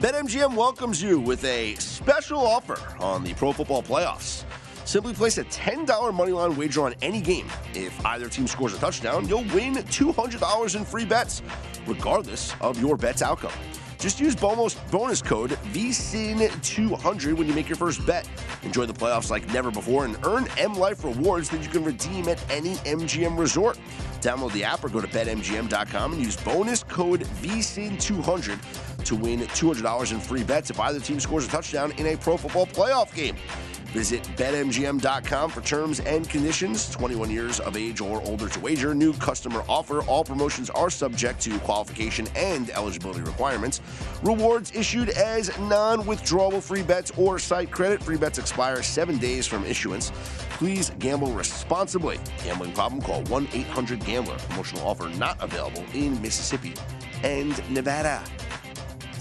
BetMGM 0.01 0.55
welcomes 0.55 0.99
you 0.99 1.19
with 1.19 1.43
a 1.45 1.75
special 1.75 2.39
offer 2.39 2.79
on 3.03 3.23
the 3.23 3.35
Pro 3.35 3.51
Football 3.53 3.83
Playoffs. 3.83 4.45
Simply 4.83 5.13
place 5.13 5.37
a 5.37 5.43
$10 5.43 5.85
moneyline 5.85 6.57
wager 6.57 6.81
on 6.81 6.95
any 7.03 7.21
game. 7.21 7.45
If 7.75 8.03
either 8.03 8.27
team 8.27 8.47
scores 8.47 8.73
a 8.73 8.79
touchdown, 8.79 9.27
you'll 9.27 9.43
win 9.53 9.75
$200 9.75 10.75
in 10.75 10.85
free 10.85 11.05
bets, 11.05 11.43
regardless 11.85 12.59
of 12.61 12.81
your 12.81 12.97
bet's 12.97 13.21
outcome. 13.21 13.53
Just 14.01 14.19
use 14.19 14.35
bonus, 14.35 14.73
bonus 14.89 15.21
code 15.21 15.51
VSIN200 15.73 17.37
when 17.37 17.47
you 17.47 17.53
make 17.53 17.69
your 17.69 17.75
first 17.75 18.03
bet. 18.07 18.27
Enjoy 18.63 18.87
the 18.87 18.93
playoffs 18.93 19.29
like 19.29 19.47
never 19.53 19.69
before 19.69 20.05
and 20.05 20.17
earn 20.25 20.47
M 20.57 20.73
Life 20.73 21.03
rewards 21.03 21.49
that 21.49 21.61
you 21.61 21.69
can 21.69 21.83
redeem 21.83 22.27
at 22.27 22.43
any 22.51 22.73
MGM 22.77 23.37
resort. 23.37 23.77
Download 24.19 24.51
the 24.53 24.63
app 24.63 24.83
or 24.83 24.89
go 24.89 25.01
to 25.01 25.07
betmgm.com 25.07 26.13
and 26.13 26.19
use 26.19 26.35
bonus 26.37 26.81
code 26.81 27.21
VSIN200 27.43 29.03
to 29.05 29.15
win 29.15 29.41
$200 29.41 30.11
in 30.11 30.19
free 30.19 30.43
bets 30.43 30.71
if 30.71 30.79
either 30.79 30.99
team 30.99 31.19
scores 31.19 31.45
a 31.45 31.49
touchdown 31.49 31.91
in 31.99 32.07
a 32.07 32.17
pro 32.17 32.37
football 32.37 32.65
playoff 32.65 33.13
game. 33.13 33.35
Visit 33.91 34.23
betmgm.com 34.37 35.49
for 35.49 35.59
terms 35.61 35.99
and 36.01 36.29
conditions. 36.29 36.89
21 36.91 37.29
years 37.29 37.59
of 37.59 37.75
age 37.75 37.99
or 37.99 38.21
older 38.21 38.47
to 38.47 38.59
wager. 38.61 38.95
New 38.95 39.13
customer 39.13 39.63
offer. 39.67 40.01
All 40.03 40.23
promotions 40.23 40.69
are 40.69 40.89
subject 40.89 41.41
to 41.41 41.59
qualification 41.59 42.25
and 42.35 42.69
eligibility 42.69 43.21
requirements. 43.21 43.81
Rewards 44.23 44.71
issued 44.73 45.09
as 45.09 45.57
non 45.59 46.03
withdrawable 46.03 46.63
free 46.63 46.83
bets 46.83 47.11
or 47.17 47.37
site 47.37 47.69
credit. 47.69 48.01
Free 48.01 48.17
bets 48.17 48.39
expire 48.39 48.81
seven 48.81 49.17
days 49.17 49.45
from 49.45 49.65
issuance. 49.65 50.11
Please 50.51 50.91
gamble 50.99 51.33
responsibly. 51.33 52.17
Gambling 52.45 52.71
problem? 52.71 53.01
Call 53.01 53.23
1 53.23 53.49
800 53.51 54.05
Gambler. 54.05 54.37
Promotional 54.37 54.87
offer 54.87 55.09
not 55.09 55.35
available 55.43 55.83
in 55.93 56.21
Mississippi 56.21 56.73
and 57.23 57.61
Nevada. 57.69 58.23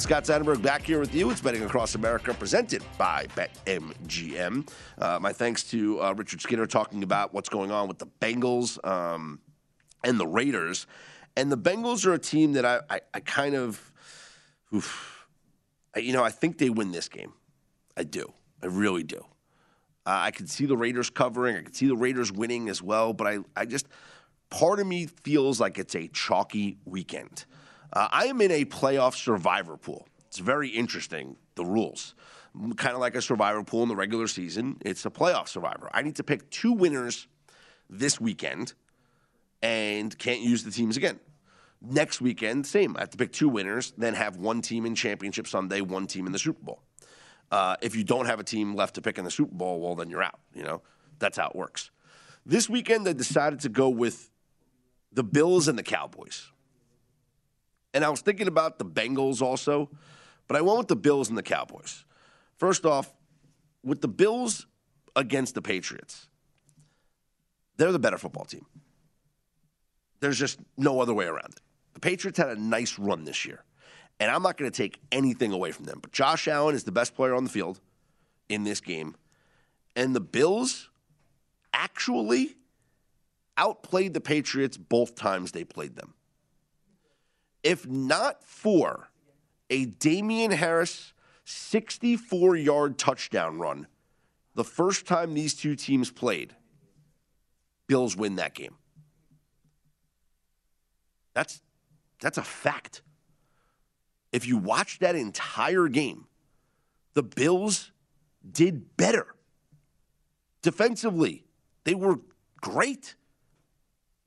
Scott 0.01 0.25
Seidenberg 0.25 0.63
back 0.63 0.83
here 0.83 0.99
with 0.99 1.15
you. 1.15 1.31
It's 1.31 1.43
Betting 1.43 1.63
Across 1.63 1.95
America 1.95 2.33
presented 2.33 2.83
by 2.97 3.27
BetMGM. 3.37 4.67
Uh, 4.97 5.19
my 5.21 5.31
thanks 5.31 5.63
to 5.65 6.03
uh, 6.03 6.15
Richard 6.17 6.41
Skinner 6.41 6.67
talking 6.67 7.03
about 7.03 7.35
what's 7.35 7.51
going 7.51 7.71
on 7.71 7.87
with 7.87 7.99
the 7.99 8.07
Bengals 8.19 8.83
um, 8.89 9.41
and 10.03 10.19
the 10.19 10.27
Raiders. 10.27 10.87
And 11.37 11.53
the 11.53 11.59
Bengals 11.59 12.07
are 12.07 12.15
a 12.15 12.19
team 12.19 12.55
that 12.55 12.65
I, 12.65 12.81
I, 12.89 13.01
I 13.13 13.21
kind 13.21 13.55
of, 13.55 13.93
oof, 14.75 15.27
I, 15.95 15.99
you 15.99 16.15
know, 16.15 16.25
I 16.25 16.31
think 16.31 16.57
they 16.57 16.71
win 16.71 16.93
this 16.93 17.11
game. 17.11 17.35
I 17.95 18.05
do. 18.05 18.33
I 18.63 18.67
really 18.67 19.03
do. 19.03 19.19
Uh, 20.07 20.17
I 20.23 20.31
can 20.31 20.47
see 20.47 20.65
the 20.65 20.79
Raiders 20.79 21.11
covering. 21.11 21.57
I 21.57 21.63
can 21.63 21.75
see 21.75 21.89
the 21.89 21.97
Raiders 21.97 22.33
winning 22.33 22.71
as 22.71 22.83
well. 22.83 23.13
But 23.13 23.27
I, 23.27 23.39
I 23.55 23.67
just, 23.67 23.87
part 24.49 24.81
of 24.81 24.87
me 24.87 25.07
feels 25.07 25.61
like 25.61 25.79
it's 25.79 25.95
a 25.95 26.09
chalky 26.09 26.79
weekend. 26.87 27.45
Uh, 27.93 28.09
I 28.11 28.26
am 28.26 28.41
in 28.41 28.51
a 28.51 28.64
playoff 28.64 29.14
survivor 29.14 29.76
pool. 29.76 30.07
It's 30.26 30.38
very 30.38 30.68
interesting, 30.68 31.36
the 31.57 31.64
rules. 31.64 32.14
Kind 32.76 32.95
of 32.95 33.01
like 33.01 33.14
a 33.14 33.22
survivor 33.22 33.62
pool 33.62 33.82
in 33.82 33.88
the 33.88 33.97
regular 33.97 34.26
season, 34.26 34.76
it's 34.84 35.05
a 35.07 35.11
playoff 35.11 35.49
survivor. 35.49 35.88
I 35.93 36.03
need 36.03 36.16
to 36.16 36.24
pick 36.24 36.51
two 36.51 36.72
winners 36.72 37.26
this 37.88 38.20
weekend 38.20 38.74
and 39.62 40.16
can't 40.18 40.41
use 40.41 40.64
the 40.64 40.70
teams 40.70 40.97
again. 40.97 41.18
Next 41.82 42.20
weekend, 42.20 42.66
same. 42.66 42.97
I 42.97 43.01
have 43.01 43.11
to 43.11 43.16
pick 43.16 43.32
two 43.32 43.49
winners, 43.49 43.93
then 43.97 44.14
have 44.14 44.36
one 44.36 44.62
team 44.62 44.84
in 44.84 44.95
Championship 44.95 45.47
Sunday, 45.47 45.80
one 45.80 46.07
team 46.07 46.26
in 46.26 46.32
the 46.32 46.38
Super 46.38 46.62
Bowl. 46.62 46.82
Uh, 47.51 47.76
if 47.80 47.97
you 47.97 48.05
don't 48.05 48.26
have 48.26 48.38
a 48.38 48.45
team 48.45 48.74
left 48.74 48.95
to 48.95 49.03
pick 49.03 49.18
in 49.18 49.24
the 49.24 49.30
Super 49.30 49.55
Bowl, 49.55 49.80
well, 49.80 49.95
then 49.95 50.11
you're 50.11 50.22
out. 50.22 50.38
You 50.55 50.62
know, 50.62 50.82
that's 51.18 51.38
how 51.38 51.49
it 51.49 51.57
works. 51.57 51.91
This 52.45 52.68
weekend, 52.68 53.09
I 53.09 53.12
decided 53.12 53.61
to 53.61 53.68
go 53.68 53.88
with 53.88 54.30
the 55.12 55.24
Bills 55.24 55.68
and 55.68 55.78
the 55.78 55.82
Cowboys. 55.82 56.50
And 57.93 58.05
I 58.05 58.09
was 58.09 58.20
thinking 58.20 58.49
about 58.49 58.78
the 58.78 58.84
Bengals 58.84 59.43
also, 59.43 59.91
but 60.47 60.57
I 60.57 60.61
went 60.61 60.78
with 60.78 60.88
the 60.88 60.97
Bills 60.97 61.28
and 61.28 61.36
the 61.36 61.43
Cowboys. 61.43 62.05
First 62.57 62.84
off, 62.84 63.12
with 63.82 64.01
the 64.01 64.09
Bills 64.09 64.66
against 65.16 65.55
the 65.55 65.62
Patriots, 65.62 66.28
they're 67.76 67.93
the 67.93 67.99
better 67.99 68.18
football 68.18 68.45
team. 68.45 68.66
There's 70.20 70.38
just 70.38 70.59
no 70.76 71.01
other 71.01 71.14
way 71.14 71.26
around 71.26 71.53
it. 71.53 71.61
The 71.95 72.01
Patriots 72.01 72.38
had 72.38 72.49
a 72.51 72.61
nice 72.61 72.99
run 72.99 73.24
this 73.24 73.45
year, 73.45 73.64
and 74.20 74.30
I'm 74.30 74.43
not 74.43 74.57
going 74.57 74.70
to 74.70 74.76
take 74.76 75.01
anything 75.11 75.53
away 75.53 75.72
from 75.72 75.86
them. 75.86 75.99
But 76.01 76.12
Josh 76.12 76.47
Allen 76.47 76.74
is 76.74 76.84
the 76.84 76.93
best 76.93 77.14
player 77.14 77.34
on 77.34 77.45
the 77.45 77.51
field 77.51 77.80
in 78.49 78.64
this 78.64 78.80
game, 78.80 79.16
and 79.97 80.14
the 80.14 80.20
Bills 80.20 80.91
actually 81.72 82.57
outplayed 83.57 84.14
the 84.14 84.20
Patriots 84.20 84.76
both 84.76 85.14
times 85.14 85.53
they 85.53 85.64
played 85.64 85.97
them. 85.97 86.14
If 87.63 87.87
not 87.87 88.45
for 88.45 89.11
a 89.69 89.85
Damien 89.85 90.51
Harris 90.51 91.13
64 91.45 92.57
yard 92.57 92.99
touchdown 92.99 93.59
run 93.59 93.87
the 94.55 94.65
first 94.65 95.07
time 95.07 95.35
these 95.35 95.55
two 95.55 95.77
teams 95.77 96.11
played, 96.11 96.55
Bills 97.87 98.17
win 98.17 98.37
that 98.37 98.55
game. 98.55 98.77
That's 101.35 101.63
that's 102.21 102.39
a 102.39 102.43
fact. 102.43 103.03
If 104.33 104.47
you 104.47 104.59
watch 104.59 104.99
that 105.01 105.17
entire 105.17 105.89
game, 105.89 106.27
the 107.15 107.23
Bills 107.23 107.91
did 108.49 108.97
better. 108.97 109.27
Defensively, 110.63 111.45
they 111.85 111.95
were 111.95 112.21
great. 112.61 113.15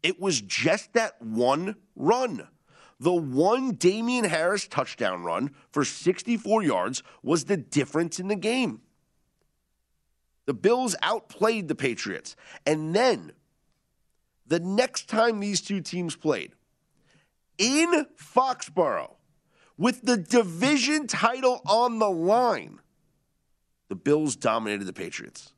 It 0.02 0.20
was 0.20 0.42
just 0.42 0.94
that 0.94 1.22
one 1.22 1.76
run. 1.96 2.48
The 3.04 3.12
one 3.12 3.74
Damien 3.74 4.24
Harris 4.24 4.66
touchdown 4.66 5.24
run 5.24 5.52
for 5.72 5.84
64 5.84 6.64
yards 6.64 7.04
was 7.22 7.44
the 7.44 7.58
difference 7.58 8.18
in 8.18 8.30
the 8.30 8.38
game. 8.38 8.80
The 10.46 10.54
Bills 10.54 10.96
outplayed 11.02 11.68
the 11.68 11.76
Patriots. 11.76 12.38
And 12.66 12.96
then 12.96 13.34
the 14.48 14.62
next 14.62 15.10
time 15.10 15.42
these 15.42 15.60
two 15.60 15.82
teams 15.82 16.16
played 16.16 16.54
in 17.58 18.06
Foxborough 18.18 19.16
with 19.78 20.04
the 20.04 20.16
division 20.16 21.06
title 21.06 21.62
on 21.66 22.00
the 22.00 22.10
line, 22.10 22.80
the 23.90 23.96
Bills 23.96 24.38
dominated 24.38 24.86
the 24.86 24.94
Patriots. 24.94 25.53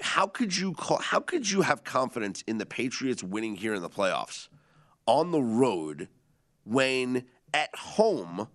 How 0.00 0.26
could 0.26 0.56
you 0.56 0.72
call, 0.72 0.98
how 0.98 1.20
could 1.20 1.50
you 1.50 1.62
have 1.62 1.84
confidence 1.84 2.42
in 2.46 2.58
the 2.58 2.66
Patriots 2.66 3.22
winning 3.22 3.56
here 3.56 3.74
in 3.74 3.82
the 3.82 3.90
playoffs 3.90 4.48
on 5.06 5.30
the 5.30 5.40
road 5.40 6.08
when 6.64 7.24
at 7.54 7.74
home 7.74 8.48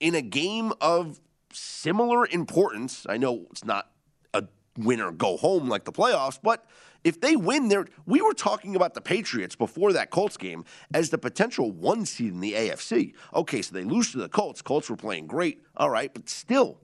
in 0.00 0.14
a 0.14 0.22
game 0.22 0.72
of 0.80 1.20
similar 1.52 2.26
importance? 2.26 3.06
I 3.08 3.16
know 3.16 3.46
it's 3.50 3.64
not 3.64 3.90
a 4.34 4.44
win 4.76 5.00
or 5.00 5.12
go 5.12 5.36
home 5.36 5.68
like 5.68 5.84
the 5.84 5.92
playoffs, 5.92 6.38
but 6.42 6.66
if 7.02 7.20
they 7.20 7.36
win 7.36 7.68
there, 7.68 7.86
we 8.04 8.20
were 8.20 8.34
talking 8.34 8.74
about 8.74 8.94
the 8.94 9.00
Patriots 9.00 9.54
before 9.54 9.92
that 9.92 10.10
Colts 10.10 10.36
game 10.36 10.64
as 10.92 11.10
the 11.10 11.18
potential 11.18 11.70
one 11.70 12.04
seed 12.04 12.32
in 12.32 12.40
the 12.40 12.52
AFC. 12.52 13.14
Okay, 13.32 13.62
so 13.62 13.74
they 13.74 13.84
lose 13.84 14.10
to 14.12 14.18
the 14.18 14.28
Colts. 14.28 14.60
Colts 14.60 14.90
were 14.90 14.96
playing 14.96 15.28
great. 15.28 15.62
All 15.76 15.88
right, 15.88 16.12
but 16.12 16.28
still 16.28 16.80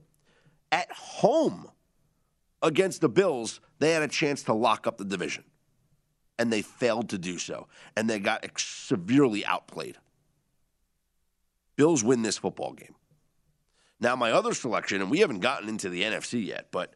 at 0.71 0.89
home 0.91 1.67
against 2.63 3.01
the 3.01 3.09
Bills, 3.09 3.59
they 3.79 3.91
had 3.91 4.01
a 4.01 4.07
chance 4.07 4.41
to 4.43 4.53
lock 4.53 4.87
up 4.87 4.97
the 4.97 5.05
division. 5.05 5.43
And 6.39 6.51
they 6.51 6.63
failed 6.63 7.09
to 7.09 7.19
do 7.19 7.37
so. 7.37 7.67
And 7.95 8.09
they 8.09 8.17
got 8.17 8.45
severely 8.57 9.45
outplayed. 9.45 9.97
Bills 11.75 12.03
win 12.03 12.23
this 12.23 12.37
football 12.37 12.73
game. 12.73 12.95
Now, 13.99 14.15
my 14.15 14.31
other 14.31 14.53
selection, 14.53 15.01
and 15.01 15.11
we 15.11 15.19
haven't 15.19 15.39
gotten 15.39 15.69
into 15.69 15.89
the 15.89 16.01
NFC 16.01 16.43
yet, 16.45 16.69
but 16.71 16.93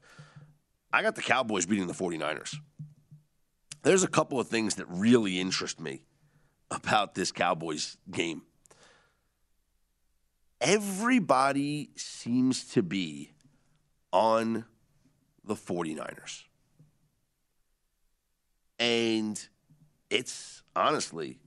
I 0.92 1.04
got 1.04 1.16
the 1.16 1.22
Cowboys 1.22 1.66
beating 1.66 1.88
the 1.88 1.94
49ers. 1.94 2.56
There's 3.84 4.04
a 4.04 4.08
couple 4.08 4.40
of 4.40 4.48
things 4.48 4.76
that 4.76 4.86
really 4.90 5.40
interest 5.40 5.80
me 5.80 6.02
about 6.72 7.16
this 7.16 7.32
Cowboys 7.32 7.98
game. 8.12 8.42
Everybody 10.60 11.92
seems 11.96 12.66
to 12.74 12.82
be 12.82 13.32
on 14.12 14.66
the 15.48 15.56
49ers. 15.56 16.44
And 18.80 19.48
it's 20.10 20.62
honestly, 20.76 21.40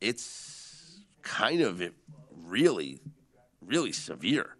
it's 0.00 1.00
kind 1.22 1.62
of 1.62 1.82
really, 2.44 3.00
really 3.64 3.92
severe 3.92 4.56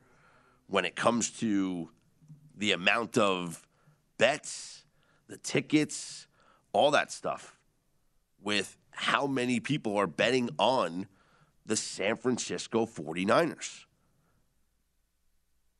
when 0.66 0.84
it 0.84 0.96
comes 0.96 1.30
to 1.30 1.90
the 2.56 2.72
amount 2.72 3.18
of 3.18 3.66
bets, 4.18 4.84
the 5.28 5.36
tickets, 5.36 6.26
all 6.72 6.90
that 6.90 7.12
stuff, 7.12 7.58
with 8.42 8.76
how 8.90 9.26
many 9.26 9.60
people 9.60 9.96
are 9.96 10.06
betting 10.06 10.48
on 10.58 11.06
the 11.66 11.76
San 11.76 12.16
Francisco 12.16 12.86
49ers. 12.86 13.85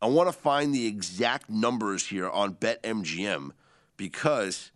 I 0.01 0.07
want 0.07 0.29
to 0.29 0.33
find 0.33 0.75
the 0.75 0.87
exact 0.87 1.49
numbers 1.49 2.07
here 2.07 2.29
on 2.29 2.55
BetMGM 2.55 3.51
because 3.97 4.71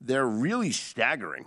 they're 0.00 0.26
really 0.26 0.72
staggering. 0.72 1.46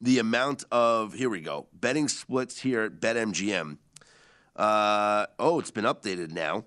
The 0.00 0.18
amount 0.18 0.64
of, 0.72 1.14
here 1.14 1.30
we 1.30 1.40
go, 1.40 1.68
betting 1.72 2.08
splits 2.08 2.60
here 2.60 2.82
at 2.82 3.00
BetMGM. 3.00 3.78
Uh, 4.56 5.26
oh, 5.38 5.60
it's 5.60 5.70
been 5.70 5.84
updated 5.84 6.32
now 6.32 6.64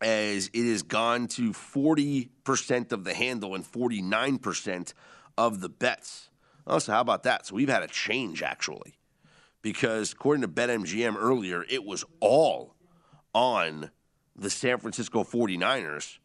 as 0.00 0.50
it 0.52 0.70
has 0.70 0.82
gone 0.82 1.26
to 1.28 1.52
40% 1.52 2.92
of 2.92 3.04
the 3.04 3.14
handle 3.14 3.54
and 3.54 3.64
49% 3.64 4.92
of 5.38 5.60
the 5.60 5.68
bets. 5.68 6.30
Oh, 6.66 6.78
so 6.78 6.92
how 6.92 7.00
about 7.00 7.22
that? 7.22 7.46
So 7.46 7.54
we've 7.54 7.68
had 7.68 7.82
a 7.82 7.88
change 7.88 8.42
actually 8.42 8.94
because 9.62 10.12
according 10.12 10.42
to 10.42 10.48
BetMGM 10.48 11.16
earlier, 11.16 11.64
it 11.68 11.84
was 11.84 12.04
all 12.20 12.74
on 13.34 13.90
the 14.36 14.50
San 14.50 14.78
Francisco 14.78 15.24
49ers. 15.24 16.18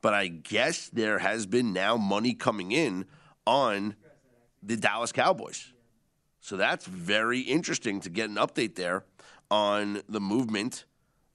But 0.00 0.14
I 0.14 0.28
guess 0.28 0.88
there 0.88 1.18
has 1.18 1.46
been 1.46 1.72
now 1.72 1.96
money 1.96 2.34
coming 2.34 2.72
in 2.72 3.06
on 3.46 3.96
the 4.62 4.76
Dallas 4.76 5.12
Cowboys. 5.12 5.72
So 6.40 6.56
that's 6.56 6.86
very 6.86 7.40
interesting 7.40 8.00
to 8.00 8.10
get 8.10 8.30
an 8.30 8.36
update 8.36 8.74
there 8.74 9.04
on 9.50 10.02
the 10.08 10.20
movement 10.20 10.84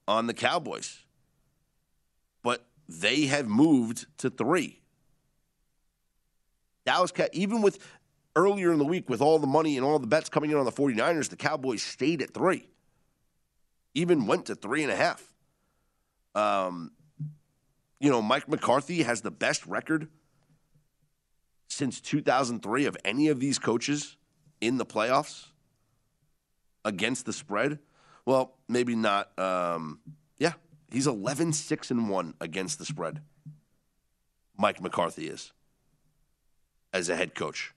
on 0.08 0.26
the 0.26 0.34
Cowboys. 0.34 1.04
But 2.42 2.66
they 2.88 3.26
have 3.26 3.48
moved 3.48 4.06
to 4.18 4.30
three. 4.30 4.80
Dallas, 6.84 7.12
even 7.32 7.62
with 7.62 7.78
earlier 8.36 8.72
in 8.72 8.78
the 8.78 8.84
week, 8.84 9.08
with 9.08 9.20
all 9.20 9.38
the 9.38 9.46
money 9.46 9.76
and 9.76 9.86
all 9.86 9.98
the 9.98 10.06
bets 10.06 10.28
coming 10.28 10.50
in 10.50 10.56
on 10.56 10.64
the 10.64 10.72
49ers, 10.72 11.28
the 11.28 11.36
Cowboys 11.36 11.82
stayed 11.82 12.20
at 12.20 12.34
three, 12.34 12.68
even 13.94 14.26
went 14.26 14.46
to 14.46 14.54
three 14.54 14.82
and 14.82 14.92
a 14.92 14.96
half. 14.96 15.33
Um, 16.34 16.92
you 18.00 18.10
know, 18.10 18.20
Mike 18.20 18.48
McCarthy 18.48 19.02
has 19.02 19.22
the 19.22 19.30
best 19.30 19.66
record 19.66 20.08
since 21.68 22.00
2003 22.00 22.86
of 22.86 22.96
any 23.04 23.28
of 23.28 23.40
these 23.40 23.58
coaches 23.58 24.16
in 24.60 24.78
the 24.78 24.86
playoffs 24.86 25.46
against 26.84 27.26
the 27.26 27.32
spread. 27.32 27.78
Well, 28.26 28.56
maybe 28.68 28.94
not. 28.94 29.36
Um, 29.38 30.00
yeah, 30.38 30.52
he's 30.90 31.06
11 31.06 31.52
6 31.52 31.90
and 31.90 32.08
1 32.08 32.34
against 32.40 32.78
the 32.78 32.84
spread. 32.84 33.22
Mike 34.56 34.80
McCarthy 34.80 35.26
is 35.26 35.52
as 36.92 37.08
a 37.08 37.16
head 37.16 37.34
coach 37.34 37.74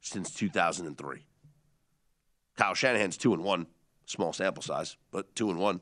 since 0.00 0.32
2003. 0.32 1.24
Kyle 2.56 2.74
Shanahan's 2.74 3.16
2 3.16 3.34
and 3.34 3.44
1, 3.44 3.66
small 4.06 4.32
sample 4.32 4.62
size, 4.62 4.96
but 5.12 5.34
2 5.36 5.50
and 5.50 5.58
1. 5.60 5.80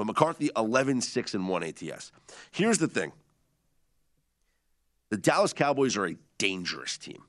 But 0.00 0.06
McCarthy 0.06 0.48
11 0.56 1.02
6 1.02 1.34
and 1.34 1.46
1 1.46 1.62
ATS. 1.62 2.10
Here's 2.52 2.78
the 2.78 2.88
thing. 2.88 3.12
The 5.10 5.18
Dallas 5.18 5.52
Cowboys 5.52 5.94
are 5.98 6.06
a 6.06 6.16
dangerous 6.38 6.96
team. 6.96 7.22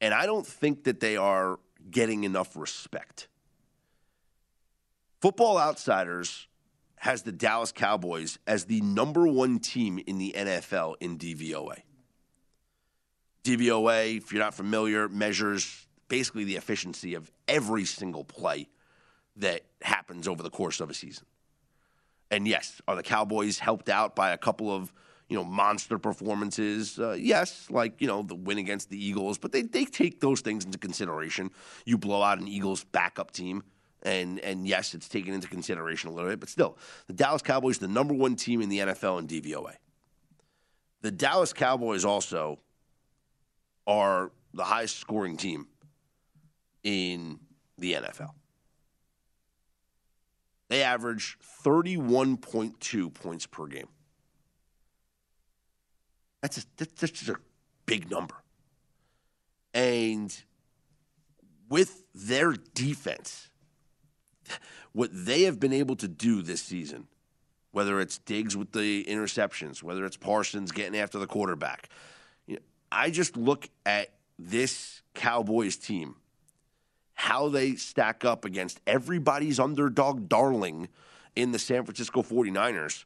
And 0.00 0.14
I 0.14 0.24
don't 0.26 0.46
think 0.46 0.84
that 0.84 1.00
they 1.00 1.16
are 1.16 1.58
getting 1.90 2.22
enough 2.22 2.54
respect. 2.54 3.26
Football 5.20 5.58
Outsiders 5.58 6.46
has 6.94 7.22
the 7.22 7.32
Dallas 7.32 7.72
Cowboys 7.72 8.38
as 8.46 8.66
the 8.66 8.80
number 8.80 9.26
one 9.26 9.58
team 9.58 9.98
in 10.06 10.18
the 10.18 10.32
NFL 10.36 10.94
in 11.00 11.18
DVOA. 11.18 11.80
DVOA, 13.42 14.16
if 14.16 14.32
you're 14.32 14.44
not 14.44 14.54
familiar, 14.54 15.08
measures 15.08 15.88
basically 16.06 16.44
the 16.44 16.54
efficiency 16.54 17.16
of 17.16 17.32
every 17.48 17.84
single 17.84 18.22
play 18.22 18.68
that 19.34 19.62
happens 19.84 20.28
over 20.28 20.42
the 20.42 20.50
course 20.50 20.80
of 20.80 20.90
a 20.90 20.94
season. 20.94 21.26
And 22.30 22.48
yes, 22.48 22.80
are 22.88 22.96
the 22.96 23.02
Cowboys 23.02 23.58
helped 23.58 23.88
out 23.88 24.16
by 24.16 24.30
a 24.32 24.38
couple 24.38 24.74
of 24.74 24.92
you 25.28 25.36
know 25.36 25.44
monster 25.44 25.98
performances? 25.98 26.98
Uh, 26.98 27.12
yes, 27.18 27.66
like 27.70 28.00
you 28.00 28.06
know 28.06 28.22
the 28.22 28.34
win 28.34 28.58
against 28.58 28.90
the 28.90 29.04
Eagles, 29.04 29.38
but 29.38 29.52
they 29.52 29.62
they 29.62 29.84
take 29.84 30.20
those 30.20 30.40
things 30.40 30.64
into 30.64 30.78
consideration. 30.78 31.50
You 31.84 31.98
blow 31.98 32.22
out 32.22 32.38
an 32.38 32.48
Eagles 32.48 32.84
backup 32.84 33.30
team. 33.30 33.62
And 34.04 34.40
and 34.40 34.66
yes, 34.66 34.94
it's 34.94 35.08
taken 35.08 35.32
into 35.32 35.46
consideration 35.46 36.10
a 36.10 36.12
little 36.12 36.28
bit, 36.28 36.40
but 36.40 36.48
still, 36.48 36.76
the 37.06 37.12
Dallas 37.12 37.40
Cowboys, 37.40 37.78
the 37.78 37.86
number 37.86 38.12
one 38.12 38.34
team 38.34 38.60
in 38.60 38.68
the 38.68 38.78
NFL 38.78 39.20
in 39.20 39.28
DVOA. 39.28 39.74
The 41.02 41.12
Dallas 41.12 41.52
Cowboys 41.52 42.04
also 42.04 42.58
are 43.86 44.32
the 44.54 44.64
highest 44.64 44.98
scoring 44.98 45.36
team 45.36 45.68
in 46.82 47.38
the 47.78 47.94
NFL. 47.94 48.30
They 50.72 50.82
average 50.82 51.36
31.2 51.66 53.12
points 53.12 53.46
per 53.46 53.66
game. 53.66 53.88
That's, 56.40 56.56
a, 56.56 56.62
that's 56.78 57.12
just 57.12 57.28
a 57.28 57.36
big 57.84 58.10
number. 58.10 58.36
And 59.74 60.34
with 61.68 62.04
their 62.14 62.54
defense, 62.54 63.50
what 64.92 65.10
they 65.12 65.42
have 65.42 65.60
been 65.60 65.74
able 65.74 65.96
to 65.96 66.08
do 66.08 66.40
this 66.40 66.62
season, 66.62 67.06
whether 67.72 68.00
it's 68.00 68.16
Diggs 68.16 68.56
with 68.56 68.72
the 68.72 69.04
interceptions, 69.04 69.82
whether 69.82 70.06
it's 70.06 70.16
Parsons 70.16 70.72
getting 70.72 70.98
after 70.98 71.18
the 71.18 71.26
quarterback, 71.26 71.90
I 72.90 73.10
just 73.10 73.36
look 73.36 73.68
at 73.84 74.14
this 74.38 75.02
Cowboys 75.12 75.76
team, 75.76 76.14
how 77.22 77.48
they 77.48 77.76
stack 77.76 78.24
up 78.24 78.44
against 78.44 78.80
everybody's 78.84 79.60
underdog 79.60 80.28
darling 80.28 80.88
in 81.36 81.52
the 81.52 81.58
San 81.58 81.84
Francisco 81.84 82.20
49ers. 82.20 83.04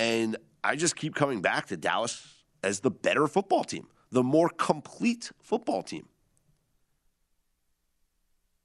And 0.00 0.36
I 0.64 0.74
just 0.74 0.96
keep 0.96 1.14
coming 1.14 1.42
back 1.42 1.66
to 1.66 1.76
Dallas 1.76 2.26
as 2.64 2.80
the 2.80 2.90
better 2.90 3.28
football 3.28 3.62
team, 3.62 3.86
the 4.10 4.24
more 4.24 4.48
complete 4.48 5.30
football 5.40 5.84
team. 5.84 6.08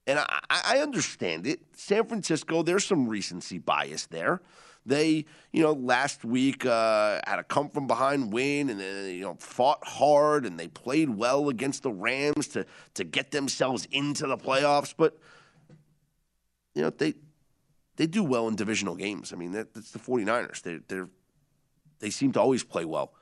And 0.08 0.18
I, 0.18 0.40
I 0.50 0.78
understand 0.80 1.46
it. 1.46 1.60
San 1.76 2.08
Francisco, 2.08 2.64
there's 2.64 2.84
some 2.84 3.08
recency 3.08 3.60
bias 3.60 4.08
there. 4.08 4.42
They, 4.86 5.26
you 5.52 5.62
know, 5.62 5.74
last 5.74 6.26
week 6.26 6.66
uh, 6.66 7.20
had 7.28 7.40
a 7.40 7.44
come 7.44 7.70
from 7.70 7.86
behind 7.86 8.34
win 8.34 8.70
and 8.70 8.80
they, 8.80 9.14
you 9.14 9.24
know 9.24 9.36
fought 9.36 9.86
hard 9.88 10.46
and 10.46 10.60
they 10.60 10.68
played 10.68 11.10
well 11.10 11.50
against 11.50 11.84
the 11.84 11.92
Rams 11.92 12.48
to 12.50 12.66
to 12.96 13.04
get 13.04 13.32
themselves 13.32 13.88
into 13.92 14.26
the 14.26 14.38
playoffs. 14.38 14.94
But 14.96 15.18
you 16.74 16.82
know 16.82 16.90
they 16.90 17.14
they 17.98 18.08
do 18.08 18.24
well 18.24 18.48
in 18.48 18.56
divisional 18.56 18.96
games. 18.96 19.32
I 19.32 19.36
mean, 19.36 19.52
that, 19.52 19.74
that's 19.74 19.92
the 19.92 20.00
49ers. 20.00 20.64
They 20.64 20.80
they 20.88 21.04
they 22.00 22.10
seem 22.10 22.32
to 22.32 22.42
always 22.42 22.64
play 22.64 22.86
well 22.86 23.14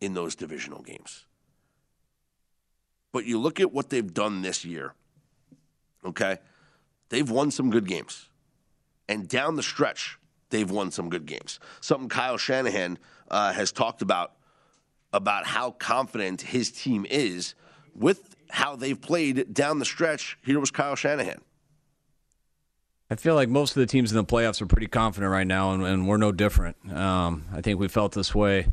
in 0.00 0.12
those 0.12 0.34
divisional 0.34 0.82
games. 0.82 1.24
But 3.12 3.24
you 3.24 3.38
look 3.38 3.60
at 3.60 3.72
what 3.72 3.88
they've 3.88 4.12
done 4.12 4.42
this 4.42 4.64
year. 4.66 4.92
Okay, 6.04 6.38
they've 7.08 7.30
won 7.30 7.50
some 7.50 7.70
good 7.70 7.88
games, 7.88 8.28
and 9.08 9.26
down 9.26 9.56
the 9.56 9.62
stretch 9.62 10.18
they've 10.50 10.70
won 10.70 10.90
some 10.90 11.08
good 11.08 11.26
games. 11.26 11.60
Something 11.80 12.08
Kyle 12.08 12.36
Shanahan 12.36 12.98
uh, 13.30 13.52
has 13.52 13.72
talked 13.72 14.02
about 14.02 14.32
about 15.12 15.46
how 15.46 15.70
confident 15.70 16.42
his 16.42 16.70
team 16.70 17.06
is 17.08 17.54
with 17.94 18.36
how 18.50 18.76
they've 18.76 19.00
played 19.00 19.54
down 19.54 19.78
the 19.78 19.84
stretch. 19.84 20.38
Here 20.44 20.60
was 20.60 20.70
Kyle 20.70 20.94
Shanahan. 20.94 21.40
I 23.08 23.14
feel 23.14 23.34
like 23.34 23.48
most 23.48 23.76
of 23.76 23.80
the 23.80 23.86
teams 23.86 24.10
in 24.10 24.16
the 24.16 24.24
playoffs 24.24 24.60
are 24.60 24.66
pretty 24.66 24.88
confident 24.88 25.30
right 25.30 25.46
now, 25.46 25.72
and, 25.72 25.84
and 25.84 26.08
we're 26.08 26.16
no 26.16 26.32
different. 26.32 26.76
Um, 26.92 27.44
I 27.52 27.60
think 27.60 27.78
we 27.78 27.86
felt 27.88 28.12
this 28.12 28.34
way. 28.34 28.66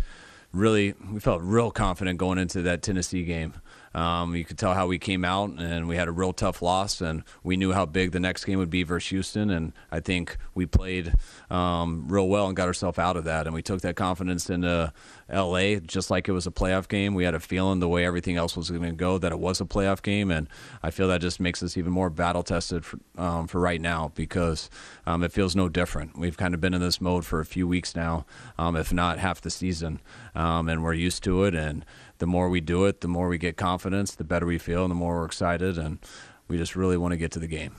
Really, 0.51 0.95
we 1.11 1.19
felt 1.19 1.41
real 1.43 1.71
confident 1.71 2.17
going 2.17 2.39
into 2.39 2.63
that 2.63 2.81
Tennessee 2.81 3.23
game. 3.23 3.53
Um, 3.93 4.35
you 4.35 4.43
could 4.43 4.57
tell 4.57 4.73
how 4.73 4.87
we 4.87 4.97
came 4.97 5.23
out, 5.23 5.51
and 5.59 5.87
we 5.87 5.95
had 5.95 6.07
a 6.07 6.11
real 6.11 6.33
tough 6.33 6.61
loss, 6.61 7.01
and 7.01 7.23
we 7.43 7.57
knew 7.57 7.71
how 7.71 7.85
big 7.85 8.11
the 8.11 8.19
next 8.19 8.45
game 8.45 8.59
would 8.59 8.69
be 8.69 8.83
versus 8.83 9.09
Houston, 9.09 9.49
and 9.49 9.73
I 9.91 9.99
think 9.99 10.37
we 10.55 10.65
played 10.65 11.13
um, 11.49 12.05
real 12.07 12.27
well 12.27 12.47
and 12.47 12.55
got 12.55 12.67
ourselves 12.67 12.97
out 12.97 13.17
of 13.17 13.25
that, 13.25 13.45
and 13.45 13.53
we 13.53 13.61
took 13.61 13.81
that 13.81 13.95
confidence 13.95 14.49
into 14.49 14.91
L.A. 15.29 15.79
just 15.79 16.09
like 16.09 16.27
it 16.27 16.31
was 16.31 16.47
a 16.47 16.51
playoff 16.51 16.87
game. 16.87 17.13
We 17.13 17.23
had 17.23 17.35
a 17.35 17.39
feeling 17.39 17.79
the 17.79 17.87
way 17.87 18.05
everything 18.05 18.35
else 18.35 18.57
was 18.57 18.69
going 18.69 18.83
to 18.83 18.91
go 18.91 19.17
that 19.17 19.31
it 19.31 19.39
was 19.39 19.61
a 19.61 19.65
playoff 19.65 20.01
game, 20.01 20.31
and 20.31 20.47
I 20.81 20.91
feel 20.91 21.07
that 21.09 21.21
just 21.21 21.39
makes 21.39 21.61
us 21.61 21.77
even 21.77 21.91
more 21.91 22.09
battle 22.09 22.43
tested 22.43 22.85
for, 22.85 22.99
um, 23.17 23.47
for 23.47 23.59
right 23.59 23.81
now 23.81 24.11
because 24.15 24.69
um, 25.05 25.23
it 25.23 25.31
feels 25.31 25.55
no 25.55 25.69
different. 25.69 26.17
We've 26.17 26.37
kind 26.37 26.53
of 26.53 26.61
been 26.61 26.73
in 26.73 26.81
this 26.81 26.99
mode 26.99 27.25
for 27.25 27.39
a 27.39 27.45
few 27.45 27.67
weeks 27.67 27.95
now, 27.95 28.25
um, 28.57 28.75
if 28.75 28.91
not 28.91 29.19
half 29.19 29.41
the 29.41 29.49
season, 29.49 30.01
um, 30.35 30.67
and 30.67 30.83
we're 30.83 30.93
used 30.93 31.23
to 31.23 31.43
it, 31.43 31.55
and 31.55 31.85
the 32.19 32.27
more 32.27 32.49
we 32.49 32.61
do 32.61 32.85
it, 32.85 33.01
the 33.01 33.07
more 33.07 33.27
we 33.27 33.37
get 33.37 33.57
confidence, 33.57 34.15
the 34.15 34.23
better 34.23 34.45
we 34.45 34.57
feel, 34.57 34.83
and 34.83 34.91
the 34.91 34.95
more 34.95 35.19
we're 35.19 35.25
excited. 35.25 35.77
And 35.77 35.99
we 36.47 36.57
just 36.57 36.75
really 36.75 36.97
want 36.97 37.11
to 37.11 37.17
get 37.17 37.31
to 37.33 37.39
the 37.39 37.47
game. 37.47 37.75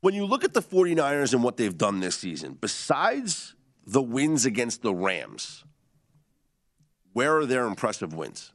When 0.00 0.14
you 0.14 0.26
look 0.26 0.44
at 0.44 0.52
the 0.52 0.62
49ers 0.62 1.32
and 1.32 1.42
what 1.42 1.56
they've 1.56 1.76
done 1.76 2.00
this 2.00 2.16
season, 2.16 2.58
besides 2.60 3.54
the 3.86 4.02
wins 4.02 4.44
against 4.46 4.82
the 4.82 4.94
Rams, 4.94 5.64
where 7.12 7.36
are 7.36 7.46
their 7.46 7.66
impressive 7.66 8.12
wins? 8.12 8.52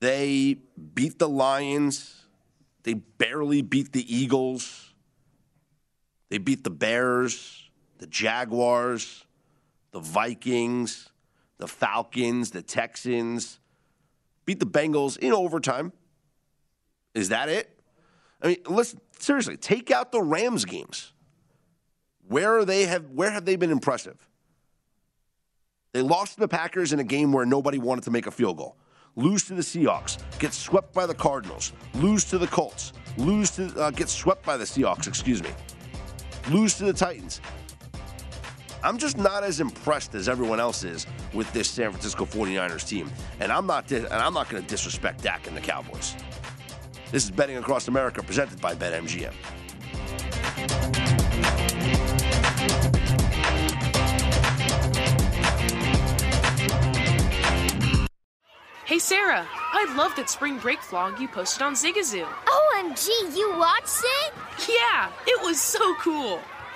They 0.00 0.56
beat 0.94 1.18
the 1.18 1.28
Lions. 1.28 2.26
They 2.82 2.94
barely 2.94 3.62
beat 3.62 3.92
the 3.92 4.14
Eagles. 4.14 4.94
They 6.30 6.38
beat 6.38 6.64
the 6.64 6.70
Bears, 6.70 7.70
the 7.98 8.06
Jaguars, 8.06 9.24
the 9.92 10.00
Vikings 10.00 11.09
the 11.60 11.68
Falcons, 11.68 12.50
the 12.50 12.62
Texans, 12.62 13.60
beat 14.44 14.58
the 14.58 14.66
Bengals 14.66 15.18
in 15.18 15.32
overtime. 15.32 15.92
Is 17.14 17.28
that 17.28 17.48
it? 17.48 17.78
I 18.42 18.48
mean, 18.48 18.56
listen, 18.68 19.00
seriously, 19.18 19.56
take 19.56 19.90
out 19.90 20.12
the 20.12 20.22
Rams 20.22 20.64
games. 20.64 21.12
Where 22.28 22.64
they 22.64 22.84
have 22.84 23.10
where 23.10 23.30
have 23.30 23.44
they 23.44 23.56
been 23.56 23.70
impressive? 23.70 24.26
They 25.92 26.02
lost 26.02 26.34
to 26.34 26.40
the 26.40 26.48
Packers 26.48 26.92
in 26.92 27.00
a 27.00 27.04
game 27.04 27.32
where 27.32 27.44
nobody 27.44 27.78
wanted 27.78 28.04
to 28.04 28.10
make 28.10 28.26
a 28.26 28.30
field 28.30 28.58
goal. 28.58 28.76
lose 29.16 29.44
to 29.46 29.54
the 29.54 29.62
Seahawks, 29.62 30.18
get 30.38 30.52
swept 30.52 30.94
by 30.94 31.06
the 31.06 31.14
Cardinals, 31.14 31.72
lose 31.94 32.24
to 32.26 32.38
the 32.38 32.46
Colts, 32.46 32.92
lose 33.16 33.50
to 33.52 33.66
uh, 33.78 33.90
get 33.90 34.08
swept 34.08 34.44
by 34.44 34.56
the 34.56 34.64
Seahawks, 34.64 35.06
excuse 35.06 35.42
me, 35.42 35.50
lose 36.50 36.74
to 36.74 36.84
the 36.84 36.92
Titans. 36.92 37.40
I'm 38.82 38.96
just 38.98 39.18
not 39.18 39.44
as 39.44 39.60
impressed 39.60 40.14
as 40.14 40.28
everyone 40.28 40.58
else 40.58 40.84
is 40.84 41.06
with 41.34 41.52
this 41.52 41.68
San 41.70 41.90
Francisco 41.90 42.24
49ers 42.24 42.86
team, 42.86 43.10
and 43.38 43.52
I'm 43.52 43.66
not 43.66 43.86
di- 43.86 43.96
and 43.96 44.12
I'm 44.12 44.32
not 44.32 44.48
going 44.48 44.62
to 44.62 44.68
disrespect 44.68 45.22
Dak 45.22 45.46
and 45.46 45.56
the 45.56 45.60
Cowboys. 45.60 46.14
This 47.10 47.24
is 47.24 47.30
betting 47.30 47.58
across 47.58 47.88
America, 47.88 48.22
presented 48.22 48.60
by 48.60 48.74
BetMGM. 48.74 49.34
Hey 58.86 58.98
Sarah, 58.98 59.46
I 59.52 59.94
love 59.96 60.16
that 60.16 60.28
spring 60.30 60.58
break 60.58 60.80
vlog 60.80 61.20
you 61.20 61.28
posted 61.28 61.62
on 61.62 61.74
Zigazoo. 61.74 62.24
OMG, 62.24 63.36
you 63.36 63.54
watched 63.56 64.02
it? 64.02 64.32
Yeah, 64.68 65.10
it 65.26 65.42
was 65.42 65.60
so 65.60 65.94
cool. 65.96 66.40